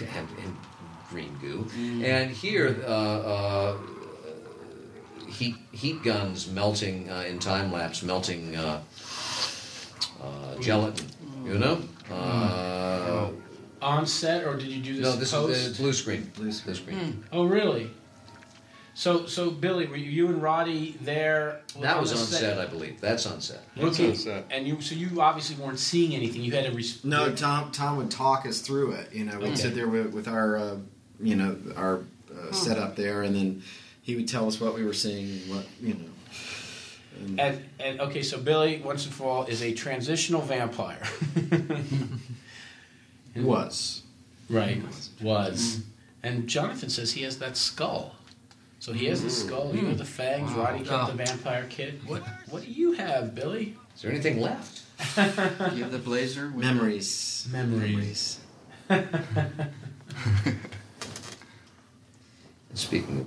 [0.00, 0.56] and, and
[1.10, 1.66] green goo.
[2.04, 2.82] And here.
[2.86, 3.76] Uh, uh,
[5.40, 8.82] heat heat guns melting uh, in time lapse, melting uh,
[10.22, 11.06] uh, gelatin.
[11.44, 11.80] You know.
[12.10, 13.30] Uh,
[13.82, 15.02] On set, or did you do this?
[15.04, 15.50] no, this post?
[15.56, 16.30] is the blue screen.
[16.36, 16.74] Blue screen.
[16.76, 17.24] screen.
[17.32, 17.90] Oh, really?
[18.94, 21.60] So, so Billy, were you, you and Roddy there?
[21.80, 23.00] That was the on set, I believe.
[23.00, 23.62] That's on set.
[23.76, 24.10] That's Okay.
[24.10, 24.44] on set.
[24.50, 26.42] And you, so you obviously weren't seeing anything.
[26.42, 26.72] You had to.
[26.72, 27.70] Res- No, Tom.
[27.70, 29.10] Tom would talk us through it.
[29.14, 29.54] You know, we'd Okay.
[29.56, 30.76] sit there with, with our, uh,
[31.18, 33.62] you know, our uh, setup there, and then
[34.02, 36.09] he would tell us what we were seeing, what you know.
[37.18, 41.02] And, And, and okay, so Billy, once and for all, is a transitional vampire.
[43.34, 44.02] he was.
[44.48, 44.82] right.
[45.22, 45.76] Was.
[45.76, 45.80] Mm-hmm.
[46.22, 48.14] And Jonathan says he has that skull.
[48.78, 49.48] So he has the mm-hmm.
[49.48, 49.74] skull.
[49.76, 50.52] You have the fangs.
[50.52, 50.64] Wow.
[50.64, 51.26] Roddy kept the Oh.
[51.26, 52.00] vampire kid.
[52.06, 52.22] What?
[52.48, 53.76] What do you have, Billy?
[53.94, 54.82] Is there anything left?
[55.16, 56.50] You have the blazer?
[56.54, 57.48] with the- Memories.
[57.50, 58.38] Memories.
[58.88, 59.08] And
[62.74, 63.26] speaking of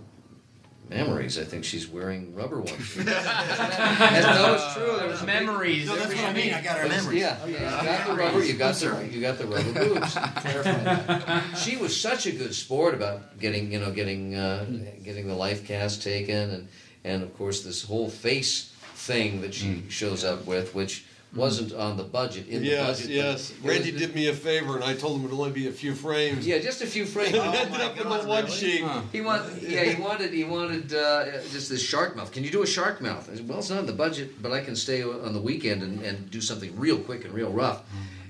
[0.94, 2.98] memories, I think she's wearing rubber ones.
[2.98, 4.98] And no, it's true.
[4.98, 5.88] There was Memories.
[5.88, 6.54] No, that's what I mean.
[6.54, 7.20] I got our memories.
[7.22, 8.44] Yeah, you got the rubber.
[8.44, 10.14] You got the you got the rubber boobs.
[10.14, 11.58] Clarify that.
[11.58, 14.66] she was such a good sport about getting you know getting uh,
[15.04, 16.68] getting the life cast taken and
[17.04, 21.98] and of course this whole face thing that she shows up with which wasn't on
[21.98, 23.12] the budget in the Yes, budget.
[23.16, 23.54] yes.
[23.64, 25.96] Randy was- did me a favor, and I told him it'd only be a few
[25.96, 26.46] frames.
[26.46, 27.34] Yeah, just a few frames.
[27.34, 28.50] it Oh ended my up in the one really?
[28.52, 28.82] sheet.
[28.84, 29.02] Huh.
[29.12, 32.32] He wanted, yeah, he wanted, he wanted uh, just this shark mouth.
[32.32, 33.30] Can you do a shark mouth?
[33.32, 35.82] I said, well, it's not in the budget, but I can stay on the weekend
[35.82, 37.82] and, and do something real quick and real rough.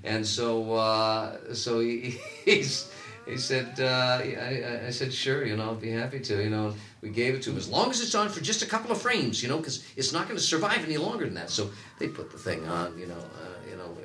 [0.05, 2.89] And so, uh, so he, he's,
[3.25, 6.73] he said, uh, I, I- said, sure, you know, I'll be happy to, you know.
[7.01, 9.01] We gave it to him as long as it's on for just a couple of
[9.01, 11.49] frames, you know, because it's not going to survive any longer than that.
[11.49, 11.69] So
[11.99, 13.97] they put the thing on, you know, uh, you know,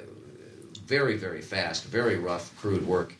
[0.84, 3.14] very, very fast, very rough, crude work.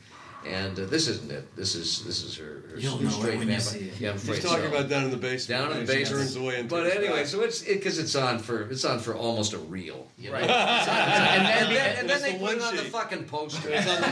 [0.49, 1.55] And uh, this isn't it.
[1.57, 4.01] This is this is her, her You'll know it straight when you see it.
[4.01, 4.71] Yeah, I'm afraid He's talking so.
[4.71, 5.61] about down in the basement.
[5.61, 6.23] Down in the basement.
[6.23, 9.15] turns away and But turns anyway, so it's because it's on for it's on for
[9.15, 10.07] almost a reel.
[10.17, 10.37] You know?
[10.37, 10.51] Right.
[10.51, 13.69] and, then, and then That's they the put it one on the fucking poster.
[13.71, 14.09] It's on the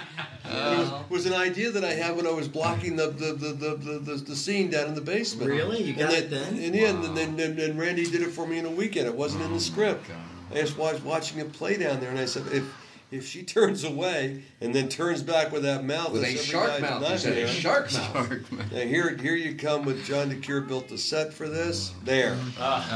[0.52, 3.52] It was, was an idea that I had when I was blocking the the, the,
[3.52, 5.48] the, the, the, the scene down in the basement.
[5.48, 5.82] Really?
[5.82, 6.58] You And got then, it then?
[6.58, 9.06] And yeah, and then, then, then Randy did it for me in a weekend.
[9.06, 10.08] It wasn't in the script.
[10.08, 10.16] God.
[10.52, 12.64] I just watched watching it play down there, and I said, if
[13.10, 16.44] if she turns away and then turns back with that mouth, With a that's every
[16.46, 17.10] shark guy's mouth.
[17.10, 18.12] You said a shark mouth.
[18.12, 18.66] Shark, man.
[18.72, 21.92] Now here, here you come with John DeCuir built the set for this.
[22.04, 22.88] There, Ah,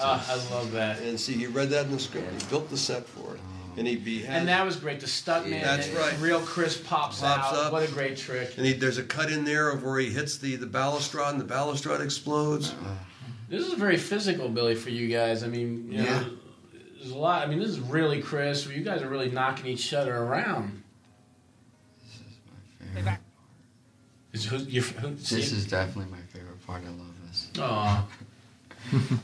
[0.00, 1.00] ah, I love that.
[1.00, 2.30] and see, he read that in the script.
[2.42, 3.40] He built the set for it,
[3.78, 5.00] and he be And that was great.
[5.00, 6.14] The stuntman, Yeah, that's right.
[6.20, 7.66] Real Chris pops, Pops out.
[7.66, 7.72] up.
[7.72, 8.54] What a great trick.
[8.58, 11.40] And he, there's a cut in there of where he hits the, the balustrade and
[11.40, 12.74] the balustrade explodes.
[13.48, 15.42] This is very physical, Billy, for you guys.
[15.42, 16.24] I mean, you know, Yeah.
[17.02, 17.42] There's a lot.
[17.42, 18.66] I mean, this is really Chris.
[18.66, 20.82] You guys are really knocking each other around.
[24.30, 26.82] This Is who, you, who, This is definitely my favorite part.
[26.84, 27.50] I love this.
[27.58, 28.06] Aw.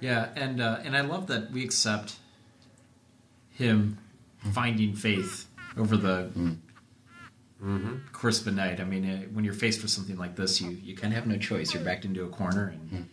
[0.00, 2.16] Yeah, and uh, and I love that we accept
[3.50, 3.98] him
[4.52, 5.46] finding faith
[5.76, 6.30] over the
[8.12, 8.80] course of a night.
[8.80, 11.26] I mean, uh, when you're faced with something like this, you, you kind of have
[11.26, 11.74] no choice.
[11.74, 13.08] You're backed into a corner, and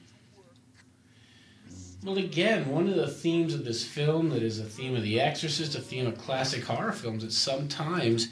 [2.04, 5.20] Well, again, one of the themes of this film that is a theme of The
[5.20, 8.30] Exorcist, a theme of classic horror films, that sometimes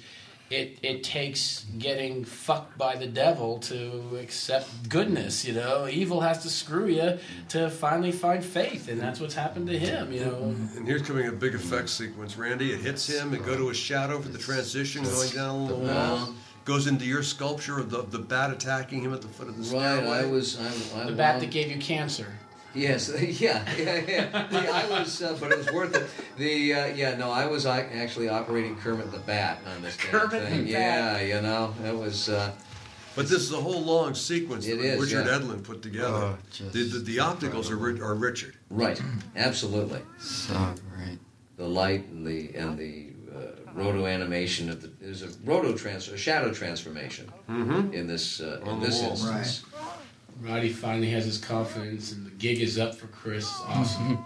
[0.51, 5.43] it it takes getting fucked by the devil to accept goodness.
[5.43, 7.17] You know, evil has to screw you
[7.49, 10.13] to finally find faith, and that's what's happened to him.
[10.13, 12.71] You know, And here's coming a big effect sequence, Randy.
[12.71, 16.35] It hits him, it go to a shadow for the transition going down the wall.
[16.65, 19.75] Goes into your sculpture of the, the bat attacking him at the foot of the
[19.75, 20.17] Right, stairway.
[20.19, 20.59] I was.
[20.59, 22.27] I, I the bat wound- that gave you cancer.
[22.75, 23.09] Yes,
[23.41, 24.47] yeah, yeah, yeah.
[24.47, 26.05] The- I was, uh, but it was worth it.
[26.37, 30.31] The uh, yeah, no, I was actually operating Kermit the Bat on this damn Kermit
[30.43, 30.61] the thing.
[30.63, 30.67] Bat.
[30.69, 32.29] Yeah, you know, it was.
[32.29, 32.51] Uh,
[33.15, 35.37] But this is a whole long sequence It that is, Richard yeah.
[35.39, 36.07] Edlund put together.
[36.13, 38.57] Oh, just the, the, the opticals are, are Richard.
[38.69, 39.01] Right,
[39.37, 40.01] absolutely.
[40.19, 40.53] So
[40.95, 41.19] great.
[41.55, 46.09] The light and the and the uh, roto animation of the there's a roto trans
[46.09, 47.93] a shadow transformation Mm-hmm.
[47.93, 49.11] in this uh, in this wall.
[49.11, 49.63] instance.
[50.41, 53.45] Roddy finally has his confidence, and the gig is up for Chris.
[53.67, 54.23] Awesome.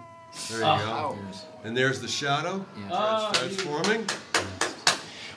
[0.49, 1.17] There you Oh.
[1.17, 1.17] go.
[1.63, 2.89] And there's the shadow Yeah.
[2.91, 4.05] Oh, transforming.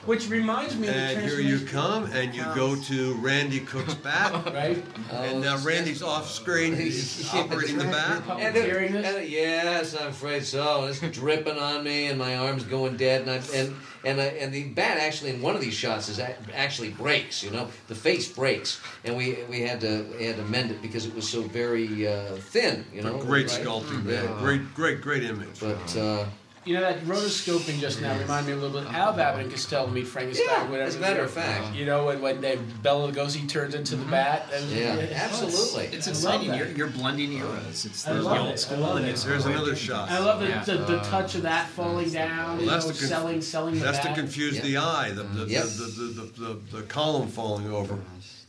[0.05, 3.93] Which reminds me of the And here you come, and you go to Randy Cook's
[3.93, 4.33] bat.
[4.53, 4.83] Right?
[5.11, 6.75] And now Randy's off screen.
[6.75, 8.21] He's operating the bat.
[8.29, 10.83] And, it- and it- yes, I'm afraid so.
[10.85, 13.21] It's dripping on me, and my arm's going dead.
[13.21, 13.75] And I, and
[14.05, 17.41] and I, and the bat actually in one of these shots is actually breaks.
[17.41, 20.81] You know, the face breaks, and we we had to we had to mend it
[20.81, 22.85] because it was so very uh, thin.
[22.93, 23.61] You know, Great right?
[23.65, 24.23] sculpting, Yeah.
[24.23, 24.39] man.
[24.39, 25.59] Great, great, great image.
[25.61, 26.25] But uh,
[26.65, 28.21] You know, that rotoscoping just now mm-hmm.
[28.21, 30.47] reminded me a little bit of Al Abbott and Costello meet Frankenstein.
[30.47, 33.75] yeah, whatever as a matter of fact, You know, when, when they, Bela Lugosi turns
[33.75, 34.11] into the mm-hmm.
[34.11, 34.47] bat.
[34.53, 35.87] and- yeah, it- absolutely.
[35.87, 36.53] It's I love exciting.
[36.53, 37.85] You're, you're blending eras.
[37.85, 38.39] It's the, love the it.
[38.39, 39.09] old I school love and it.
[39.09, 40.09] it's There's another shot.
[40.09, 40.63] I love the, Yeah.
[40.63, 42.59] the, the touch of that falling down.
[42.59, 44.15] You That's know, to conf- selling, selling the That's bat.
[44.15, 44.63] to confuse Yep.
[44.63, 45.63] the eye, the the, Yep.
[45.63, 47.99] the, the, the, the, the, the column falling over.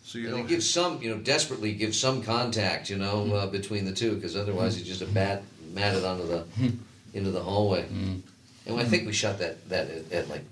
[0.04, 3.32] So you And it gives some, you know, desperately gives some contact, you know, hmm.
[3.32, 5.42] uh, between the two, because otherwise it's just a bat
[5.72, 6.68] matted onto the hmm.
[7.14, 7.84] Into the hallway.
[7.84, 8.20] Mm.
[8.66, 9.06] And I think mm.
[9.06, 10.44] we shot that that at, at like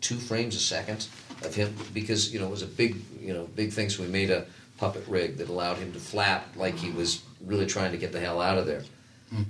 [0.00, 1.08] two frames a second
[1.42, 3.90] of him because you know it was a big you know big thing.
[3.90, 4.46] So we made a
[4.78, 8.20] puppet rig that allowed him to flap like he was really trying to get the
[8.20, 8.82] hell out of there.
[9.30, 9.42] Hmm.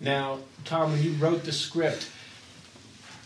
[0.00, 2.08] Now, Tom, when you wrote the script,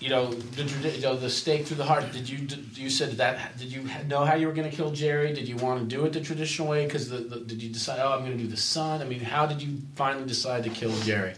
[0.01, 2.13] you know, the, you know, the stake through the heart.
[2.13, 3.57] Did you did, you said that?
[3.59, 5.33] Did you know how you were going to kill Jerry?
[5.33, 6.85] Did you want to do it the traditional way?
[6.85, 7.99] Because the, the, did you decide?
[8.01, 9.01] Oh, I'm going to do the son.
[9.01, 11.35] I mean, how did you finally decide to kill Jerry?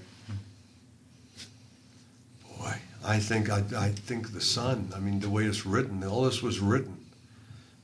[2.59, 2.75] Boy,
[3.05, 4.93] I think I, I think the sun.
[4.95, 6.97] I mean, the way it's written, all this was written.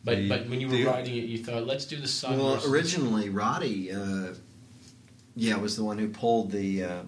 [0.05, 2.37] But The- but when you were the- writing it, you thought, let's do the son.
[2.39, 4.35] Well, versus- originally Roddy, uh,
[5.37, 7.03] yeah, was the one who pulled the uh,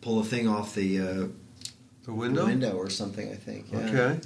[0.00, 1.26] pull the thing off the uh,
[2.04, 2.46] The window.
[2.46, 3.30] window or something.
[3.30, 3.66] I think.
[3.72, 3.78] Yeah.
[3.78, 4.20] Okay.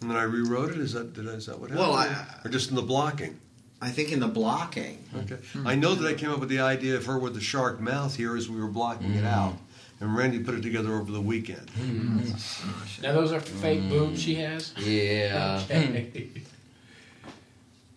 [0.00, 0.78] And then I rewrote it.
[0.78, 1.88] Is that did I, is that what happened?
[1.88, 3.38] Well, I- or just in the blocking.
[3.80, 5.04] I think in the blocking.
[5.16, 5.36] Okay.
[5.52, 5.60] Hmm.
[5.60, 5.66] Hmm.
[5.66, 8.16] I know that I came up with the idea of her with the shark mouth
[8.16, 9.26] here as we were blocking it hmm.
[9.26, 9.54] out,
[10.00, 11.70] and Randy put it together over the weekend.
[11.80, 14.74] Oh, now those are fake boobs she has.
[14.78, 15.62] Yeah.
[15.64, 16.28] Okay.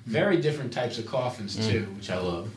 [0.05, 2.51] Very different types of coffins too, which I love.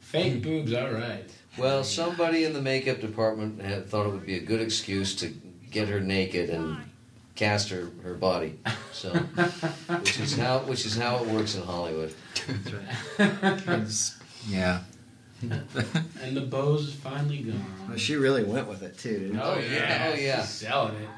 [0.00, 1.30] Fake boobs, all right.
[1.58, 5.28] Well, somebody in the makeup department had thought it would be a good excuse to
[5.70, 6.78] get her naked and
[7.34, 8.58] cast her, her body.
[8.92, 12.14] So, which is how which is how it works in Hollywood.
[13.18, 14.18] It's-
[14.48, 14.80] yeah.
[16.22, 17.64] And the bows is finally gone.
[17.88, 19.18] Well, she really went with it too.
[19.20, 20.40] Didn't Oh, Oh, yeah, yeah, oh, yeah.
[20.42, 21.08] she's selling it.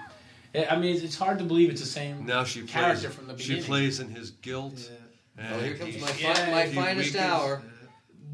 [0.55, 2.71] Yeah, I mean, it's, it's hard to believe it's the same Now she plays.
[2.71, 3.63] character from the beginning.
[3.63, 4.79] she plays in his guilt.
[4.79, 5.43] she?
[5.43, 6.51] Oh, here comes my, Yeah.
[6.53, 7.17] my finest weakens.
[7.17, 7.63] hour.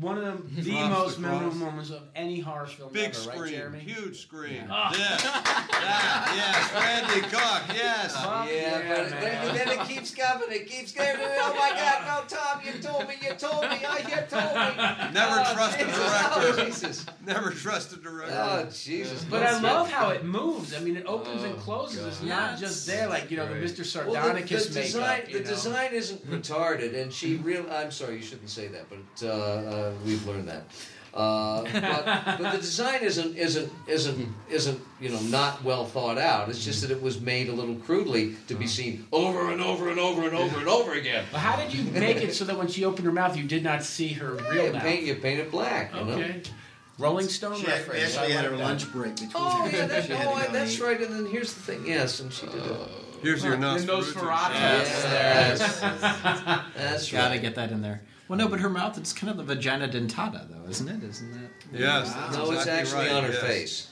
[0.01, 1.61] One of the, the most the memorable cross.
[1.61, 3.79] moments of any horror film Big ever, screen, right, Jeremy?
[3.81, 4.65] huge screen.
[4.71, 4.91] Ah.
[4.93, 5.23] This,
[5.83, 8.15] that, yes, Randy Cook, yes.
[8.25, 10.49] Fuck Yeah, yeah, but then, then it keeps coming.
[10.51, 11.17] It keeps going.
[11.19, 12.07] Oh my God!
[12.07, 13.15] No, Tom, you told me.
[13.21, 13.79] You told me.
[13.85, 15.13] Oh, you told me.
[15.15, 16.33] Never oh, trust a director.
[16.35, 17.07] Oh, Jesus.
[17.27, 18.35] Never trust a director.
[18.39, 19.25] Oh, Jesus.
[19.25, 20.75] But I love how it moves.
[20.75, 22.07] I mean, it opens and Oh, closes.
[22.07, 22.29] It's God.
[22.29, 24.07] not just there, like you know, the Mr.
[24.07, 25.27] Well, the, Sardonicus the design, makeup.
[25.27, 25.51] the you know?
[25.51, 27.67] design isn't retarded, and she real.
[27.71, 30.65] I'm sorry, you shouldn't say that, but uh, uh, Uh, we've learned that.
[31.15, 32.05] Uh, but,
[32.39, 36.49] but the design isn't isn't isn't isn't you know not well thought out.
[36.49, 38.73] It's just that it was made a little crudely to be uh-huh.
[38.73, 41.25] seen over and over and over and over and over again.
[41.33, 43.65] But how did you make it so that when she opened her mouth, you did
[43.65, 44.83] not see her real You mouth?
[44.83, 45.95] paint you paint it black.
[45.95, 46.13] You know.
[46.13, 46.43] Okay.
[46.99, 48.17] Rolling Stone She reference.
[48.17, 48.65] actually I had her that.
[48.65, 49.31] lunch break between.
[49.37, 50.83] Oh yeah, that, she oh, go that's eat.
[50.83, 51.01] right.
[51.01, 51.87] And then here's the thing.
[51.87, 52.71] Yes, and she did it.
[52.71, 52.87] Uh,
[53.23, 54.13] here's your And those Nosferatu.
[54.15, 54.53] Ferratas.
[54.53, 55.81] Yes.
[55.81, 56.65] there.
[56.77, 58.03] That's Gotta get that in there.
[58.29, 61.03] Well, no, but her mouth, it's kind of the vagina dentata, though, isn't it?
[61.03, 61.51] Isn't that?
[61.73, 63.41] Yes, that's No, it's exactly actually right, on her yes.
[63.41, 63.89] face.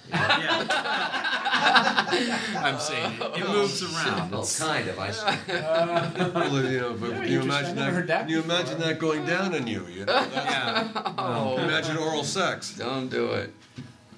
[2.58, 4.34] I'm saying it, it moves oh, around.
[4.34, 4.98] Oh, It's- kind of.
[4.98, 6.22] I uh, see.
[6.34, 8.06] Well, you know, but Very can you imagine that?
[8.06, 9.86] that you imagine that going down on you?
[9.86, 11.14] you know, that's- yeah.
[11.18, 11.56] Oh.
[11.56, 12.74] Imagine oral sex.
[12.76, 13.54] Don't do it.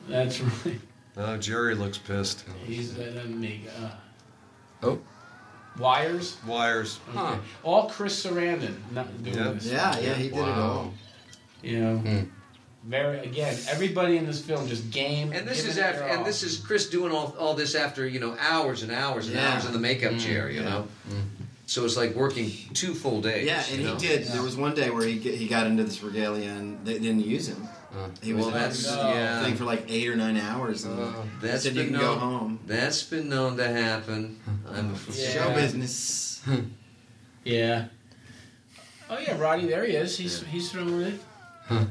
[0.08, 0.80] That's right.
[1.16, 2.44] Oh, Jerry looks pissed.
[2.64, 3.98] He's an amiga.
[4.82, 4.98] Oh.
[5.78, 6.36] Wires.
[6.46, 6.98] Wires.
[7.14, 7.38] Okay.
[7.62, 9.50] All Chris Sarandon not doing Yeah.
[9.52, 9.66] this.
[9.66, 10.92] Yeah, yeah, he did it all.
[11.62, 11.96] You know.
[11.98, 12.20] Hmm.
[12.84, 15.32] Very again, everybody in this film just game.
[15.32, 18.36] And this is after, and this is Chris doing all, all this after you know
[18.40, 19.52] hours and hours and Yeah.
[19.52, 20.86] hours in the makeup chair, you know.
[21.66, 23.46] So it's like working two full days.
[23.46, 23.98] Yeah, and you he know?
[23.98, 24.26] did.
[24.28, 27.26] There was one day where he get, he got into this regalia and they didn't
[27.26, 27.68] use him.
[27.98, 29.42] Uh, He was Well, that's this yeah.
[29.44, 32.16] thing for like eight or nine hours, and Uh, That's said you been can go
[32.16, 32.60] home.
[32.66, 34.38] That's been known to happen.
[34.70, 35.30] I'm Yeah.
[35.30, 36.40] Show business.
[37.44, 37.86] Yeah.
[39.08, 39.66] Oh yeah, Roddy.
[39.66, 40.18] There he is.
[40.18, 41.20] He's he's throwing it.
[41.70, 41.84] Uh,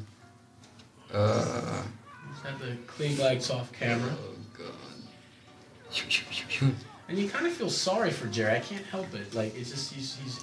[2.29, 4.11] He's got the clean lights off camera.
[4.13, 4.73] oh god.
[7.09, 8.57] And you kind of feel sorry for Jerry.
[8.57, 9.33] I can't help it.
[9.33, 10.39] Like it's just he's, he's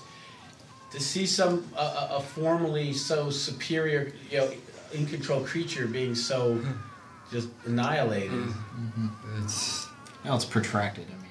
[0.90, 4.50] to see some a, a, a formerly so superior, you know,
[4.94, 6.60] in control creature being so
[7.30, 8.30] just annihilated.
[8.30, 9.06] Mm-hmm.
[9.06, 9.44] Mm-hmm.
[9.44, 9.88] It's
[10.24, 11.06] Well, it's protracted.
[11.08, 11.30] I mean,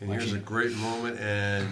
[0.00, 1.68] And here's a great moment, and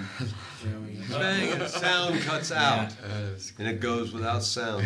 [0.62, 4.84] You know, he- bang, and the sound cuts out, uh, and it goes without sound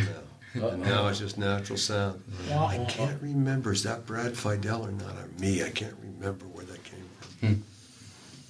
[0.54, 0.68] now.
[0.68, 2.22] And now it's just natural sound.
[2.48, 5.16] Wah, I can't remember is that Brad Fiedel or not?
[5.16, 5.64] Or me?
[5.64, 7.04] I can't remember where that came
[7.40, 7.64] from.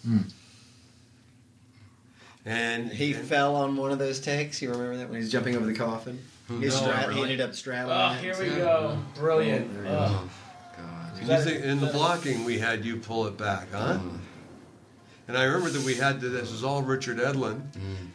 [0.04, 0.10] Hmm.
[0.10, 0.22] Hmm.
[2.44, 4.60] And He and- fell on one of those takes.
[4.60, 6.18] You remember that when he was jumping over the coffin?
[6.48, 7.96] He, No, stra- he ended up straddling.
[7.96, 8.98] Oh, here we go.
[9.16, 9.70] Brilliant.
[9.86, 9.90] Oh,
[10.26, 10.30] Oh.
[10.76, 11.20] God.
[11.38, 13.98] You think in the blocking we had you pull it back, huh?
[15.26, 17.62] And I remember that we had to, this was all Richard Edlund,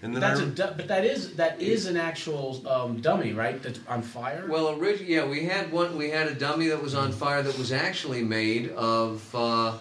[0.04, 3.34] and then I That's a du- but that is that is an actual um, dummy,
[3.34, 3.60] right?
[3.64, 4.46] That's on fire.
[4.48, 5.98] Well, originally, yeah, we had one.
[5.98, 9.74] We had a dummy that was on fire that was actually made of uh,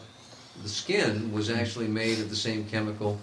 [0.63, 3.21] the skin was actually made of the same chemical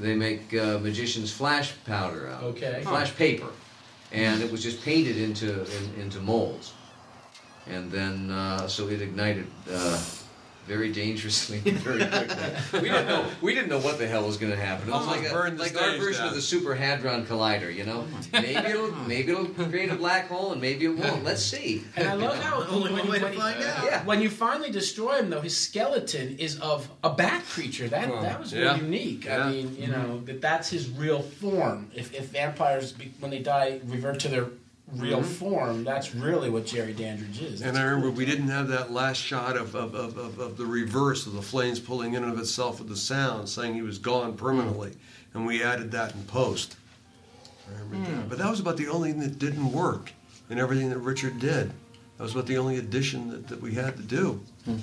[0.00, 2.42] they make uh, magician's flash powder out.
[2.42, 2.80] Okay.
[2.82, 3.46] Flash paper,
[4.12, 6.72] and it was just painted into in, into molds,
[7.66, 9.46] and then uh, so it ignited.
[9.70, 10.00] Uh,
[10.68, 12.80] very dangerously, very quickly.
[12.80, 13.26] We didn't know.
[13.40, 14.88] We didn't know what the hell was going to happen.
[14.88, 16.28] It was Almost like, a, like our version down.
[16.28, 17.74] of the Super Hadron Collider.
[17.74, 21.24] You know, oh maybe it'll maybe it'll create a black hole, and maybe it won't.
[21.24, 21.82] Let's see.
[21.96, 23.84] and I love how Only when, one way to when- find out.
[23.84, 24.04] Yeah.
[24.04, 27.88] when you finally destroy him, though, his skeleton is of a bat creature.
[27.88, 29.24] That that was really unique.
[29.24, 29.44] Yeah.
[29.46, 31.90] I mean, you know, that that's his real form.
[31.94, 34.46] If, if vampires, when they die, revert to their
[34.94, 35.28] real mm-hmm.
[35.28, 37.62] form, that's really what Jerry Dandridge is.
[37.62, 40.64] and I remember we didn't have that last shot of, of, of, of, of the
[40.64, 43.98] reverse of the flames pulling in and of itself with the sound, saying he was
[43.98, 44.94] gone permanently,
[45.34, 46.76] and we added that in post.
[47.68, 48.16] I remember that.
[48.22, 48.28] Hmm.
[48.28, 50.12] But that was about the only thing that didn't work
[50.48, 51.70] in everything that Richard did.
[52.16, 54.40] That was about the only addition that, that we had to do.
[54.64, 54.78] Hmm.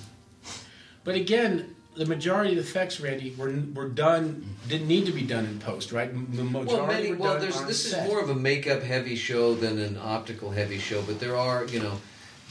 [1.03, 4.45] But again, the majority of the effects, Randy, were were done.
[4.67, 6.11] Didn't need to be done in post, right?
[6.13, 8.03] The majority Well, many, were well, done there's on this set.
[8.03, 11.65] is more of a makeup heavy show than an optical heavy show, but there are,
[11.65, 11.99] you know,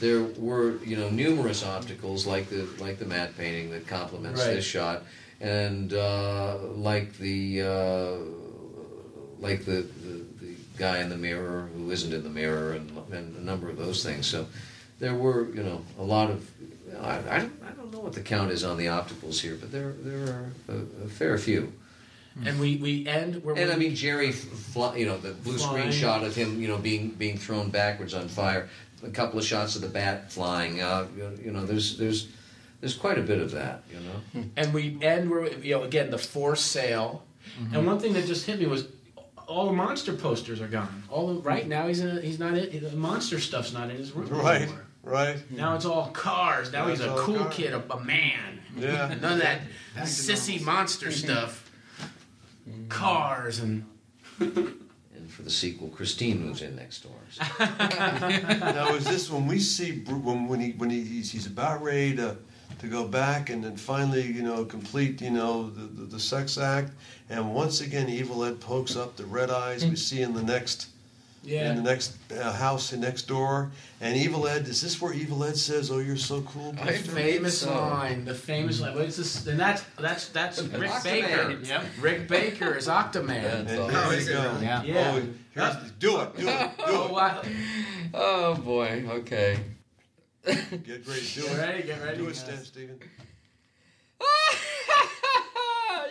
[0.00, 4.54] there were, you know, numerous opticals like the like the matte painting that complements Right.
[4.54, 5.02] this shot,
[5.40, 8.16] and uh, like the uh,
[9.38, 13.36] like the, the the guy in the mirror who isn't in the mirror, and, and
[13.36, 14.26] a number of those things.
[14.26, 14.46] So
[15.00, 16.50] there were, you know, a lot of.
[17.00, 19.70] I, I, don't, I don't know what the count is on the opticals here, but
[19.72, 21.72] there there are a, a fair few.
[22.44, 25.56] and we we end where And we, I mean Jerry, fly, you know, the blue
[25.58, 25.82] Flying.
[25.82, 28.68] screen shot of him, you know, being being thrown backwards on fire.
[29.02, 30.80] A couple of shots of the bat flying.
[30.80, 32.28] Uh, you, know, you know, there's there's
[32.80, 33.82] there's quite a bit of that.
[33.92, 34.00] You
[34.40, 34.44] know.
[34.56, 37.22] and we end where you know again the forced sale.
[37.72, 38.86] And one thing that just hit me was
[39.46, 41.02] all the monster posters are gone.
[41.10, 43.96] All the, right now he's in a, he's not in, the monster stuff's not in
[43.96, 44.84] his room Right, anymore.
[45.05, 45.51] Right.
[45.51, 46.72] Now it's all cars.
[46.72, 47.55] Now Now he's a cool cars.
[47.55, 48.60] kid, a, a man.
[48.76, 49.14] Yeah.
[49.20, 49.60] None of that
[49.98, 51.70] sissy monster stuff.
[52.68, 52.89] Mm-hmm.
[52.89, 53.85] Cars and
[54.40, 57.12] And for the sequel, Christine moves in next door.
[57.31, 57.44] So.
[57.59, 62.16] now is this when we see when when he when he, he's, he's about ready
[62.16, 62.36] to
[62.81, 66.59] to go back and then finally you know complete you know the, the, the sex
[66.59, 66.93] act
[67.31, 69.98] and once again Evil Ed pokes up the red eyes we mm.
[69.98, 70.89] see in the next
[71.46, 75.44] in the next uh, house in next door and Evil Ed is this where Evil
[75.44, 77.72] Ed says oh you're so cool The famous so.
[77.74, 78.94] line, the famous line.
[78.94, 79.46] What is this?
[79.46, 81.04] And that's that's that's Rick Octoman.
[81.04, 81.58] Baker.
[81.64, 81.84] Yep.
[82.00, 83.60] Rick Baker is Octoman.
[83.60, 84.58] and Oh, here we go?
[84.62, 84.82] Yeah.
[84.82, 85.12] Yeah.
[85.14, 87.52] oh, here's the, do it do it do Oh, it.
[88.14, 89.04] Oh boy.
[89.08, 89.58] Okay.
[90.44, 92.16] get ready do Get it ready, get ready.
[92.18, 92.70] do it guys.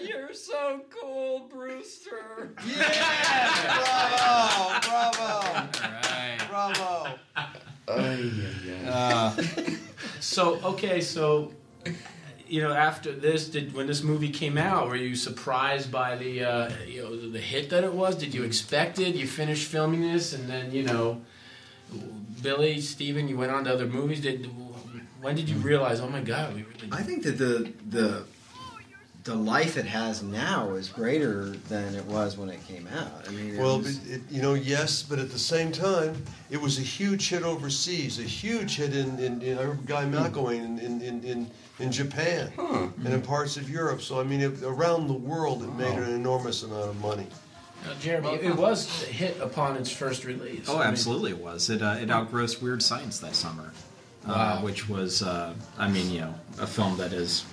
[0.03, 2.53] Stan Steven You're so cool, Brewster.
[3.73, 6.37] bravo bravo all right.
[6.49, 7.19] bravo
[8.87, 9.33] Uh,
[10.19, 11.51] So okay, so
[12.47, 16.43] you know, after this, did when this movie came out, were you surprised by the
[16.43, 18.15] uh, you know the hit that it was?
[18.15, 19.15] Did you expect it?
[19.15, 21.21] You finished filming this, and then you know,
[22.41, 24.21] Billy, Steven, you went on to other movies.
[24.21, 24.49] Did
[25.21, 25.99] when did you realize?
[25.99, 26.89] Oh my God, we really.
[26.91, 28.25] I think that the the
[29.23, 33.25] the life it has now is greater than it was when it came out.
[33.27, 36.21] I mean, it Well, was- it, it, you know, yes, but at the same time,
[36.49, 40.03] it was a huge hit overseas, a huge hit in, in, in I remember Guy
[40.05, 44.01] McElwaine in, in, in, in, in Japan and in parts of Europe.
[44.01, 47.27] So, I mean, it, around the world, it made an enormous amount of money.
[47.85, 50.67] Now, Jeremy, it was a hit upon its first release.
[50.69, 51.69] oh, I mean, absolutely, it was.
[51.69, 53.73] It uh, it outgrossed Weird Science that summer,
[54.25, 57.43] uh, which was, uh, I mean, you know, a film that is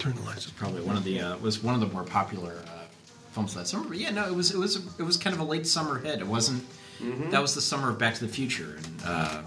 [0.00, 2.84] Turn the lights probably one of the uh, was one of the more popular uh,
[3.32, 3.86] films that summer.
[3.86, 6.20] But yeah, no, it was it was it was kind of a late summer hit.
[6.20, 6.64] It wasn't.
[7.30, 9.42] That was the summer of Back to the Future, and uh,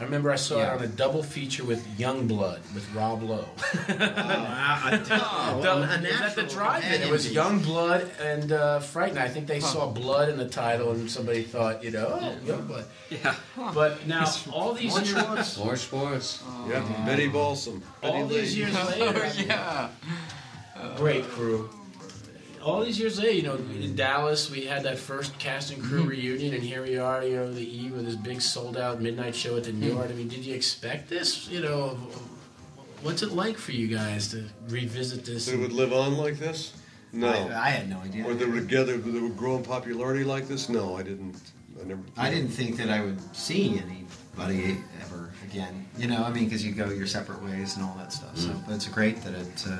[0.00, 0.72] I remember I saw Yeah.
[0.72, 3.44] it on a double feature with Young Blood with Rob Lowe.
[3.92, 7.02] Oh, The- it was at the natural drive-in.
[7.02, 7.34] It was piece.
[7.34, 9.24] Young Blood and uh, Fright Night.
[9.24, 12.66] I think they saw blood in the title, and somebody thought, you know, oh, Young
[12.66, 12.86] Blood.
[13.10, 13.34] yeah,
[13.74, 15.58] But now all these More years, Schwartz.
[15.64, 16.42] More sports.
[16.68, 17.82] Yeah, Betty Balsam.
[18.00, 19.88] Betty all these years later, Oh yeah.
[20.96, 21.68] great crew.
[22.62, 26.00] All these years later, you know, in Dallas, we had that first cast and crew
[26.00, 26.08] mm-hmm.
[26.08, 29.56] reunion, and here we are, you know, the eve with this big sold-out midnight show
[29.56, 29.96] at the New mm-hmm.
[29.96, 30.10] Yard.
[30.10, 31.48] I mean, did you expect this?
[31.48, 31.98] You know,
[33.02, 35.46] what's it like for you guys to revisit this?
[35.46, 36.74] That it would live on like this?
[37.12, 37.28] No.
[37.28, 38.26] I, I had no idea.
[38.26, 40.68] Or they were together, they would grow in popularity like this?
[40.68, 41.40] No, I didn't.
[41.80, 42.02] I never.
[42.18, 45.88] I didn't think that I would see anybody ever again.
[45.96, 48.36] You know, I mean, because you go your separate ways and all that stuff.
[48.36, 48.66] So, mm.
[48.66, 49.64] but it's great that it.
[49.66, 49.78] Uh,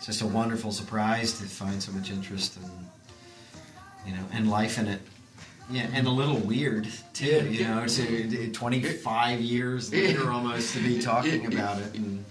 [0.00, 2.70] it's just a wonderful surprise to find so much interest and
[4.06, 5.02] you know and life in it.
[5.70, 7.26] Yeah, and a little weird too.
[7.26, 12.24] Yeah, you know, to 25 years later almost to be talking about it and.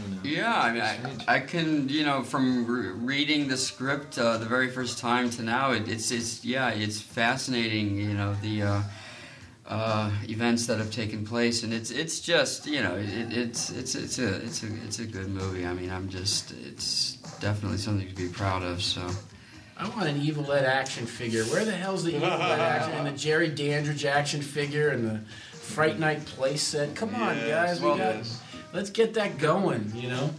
[0.00, 0.82] You know, Yeah, I mean.
[0.82, 5.28] I, I can, you know, from re- reading the script uh, the very first time
[5.30, 8.82] to now, it, it's, it's, yeah, it's fascinating, you know, the uh,
[9.68, 13.94] uh, events that have taken place, and it's, it's just, you know, it, it's, it's,
[13.94, 15.66] it's a, it's a, it's a good movie.
[15.66, 18.82] I mean, I'm just, it's definitely something to be proud of.
[18.82, 19.06] So,
[19.76, 21.44] I want an Evil Ed action figure.
[21.44, 25.20] Where the hell's the Evil Ed action and the Jerry Dandridge action figure and the
[25.52, 26.94] Fright Night playset?
[26.96, 27.98] Come on, Yes, guys, we got.
[27.98, 28.42] yes.
[28.72, 29.92] Let's get that going.
[29.94, 30.30] You know.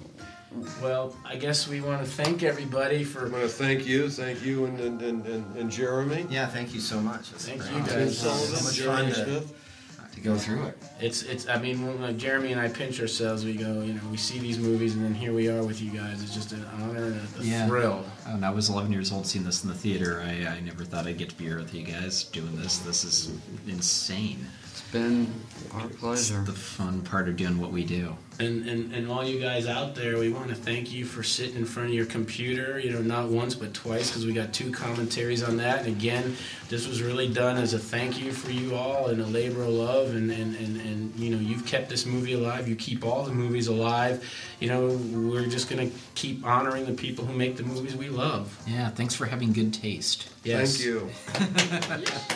[0.81, 3.27] Well, I guess we want to thank everybody for.
[3.27, 6.25] I want to thank you, thank you, and and, and, and, and Jeremy.
[6.29, 7.31] Yeah, thank you so much.
[7.31, 7.73] It's Thank great.
[7.73, 8.57] you, It's guys.
[8.57, 10.11] so much Jeremy fun to, Smith.
[10.15, 10.77] to go through it.
[10.99, 11.47] It's it's.
[11.47, 13.81] I mean, when uh, Jeremy and I pinch ourselves, we go.
[13.81, 16.23] You know, we see these movies, and then here we are with you guys.
[16.23, 17.67] It's just an honor and a, a Yeah.
[17.67, 18.03] thrill.
[18.25, 20.23] and I was 11 years old seeing this in the theater.
[20.25, 22.79] I, I never thought I'd get to be here with you guys doing this.
[22.79, 23.31] This is
[23.67, 24.47] insane.
[24.71, 25.31] it's been
[25.73, 26.43] our pleasure.
[26.43, 28.15] The fun part of doing what we do.
[28.39, 31.57] And, and, and all you guys out there, we want to thank you for sitting
[31.57, 34.71] in front of your computer, you know, not once but twice, because we got two
[34.71, 35.79] commentaries on that.
[35.79, 36.37] And again,
[36.69, 39.69] this was really done as a thank you for you all and a labor of
[39.69, 40.15] love.
[40.15, 42.69] And, and, and, and you know, you've kept this movie alive.
[42.69, 44.23] You keep all the movies alive.
[44.61, 48.07] You know, we're just going to keep honoring the people who make the movies we
[48.07, 48.57] love.
[48.65, 50.29] Yeah, thanks for having good taste.
[50.45, 50.77] Yes.
[50.77, 51.09] Thank you.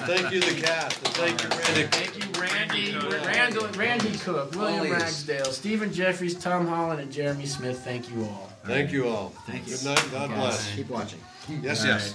[0.06, 1.84] thank you, the cast, thank you, Randy.
[1.84, 2.92] Thank you, Randy,
[3.26, 4.92] Randall, Randy Cook, William Always.
[4.92, 7.80] Ragsdale, Stephen Geoffreys, Tom Holland, and Jeremy Smith.
[7.84, 8.50] Thank you all.
[8.66, 9.30] Thank you all.
[9.48, 9.76] Thank you.
[9.78, 10.08] Good night.
[10.12, 10.76] God bless.
[10.76, 11.20] Keep watching.
[11.62, 12.14] Yes, All yes.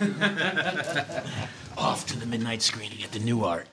[1.78, 3.64] Off to the midnight screening at the Nuart.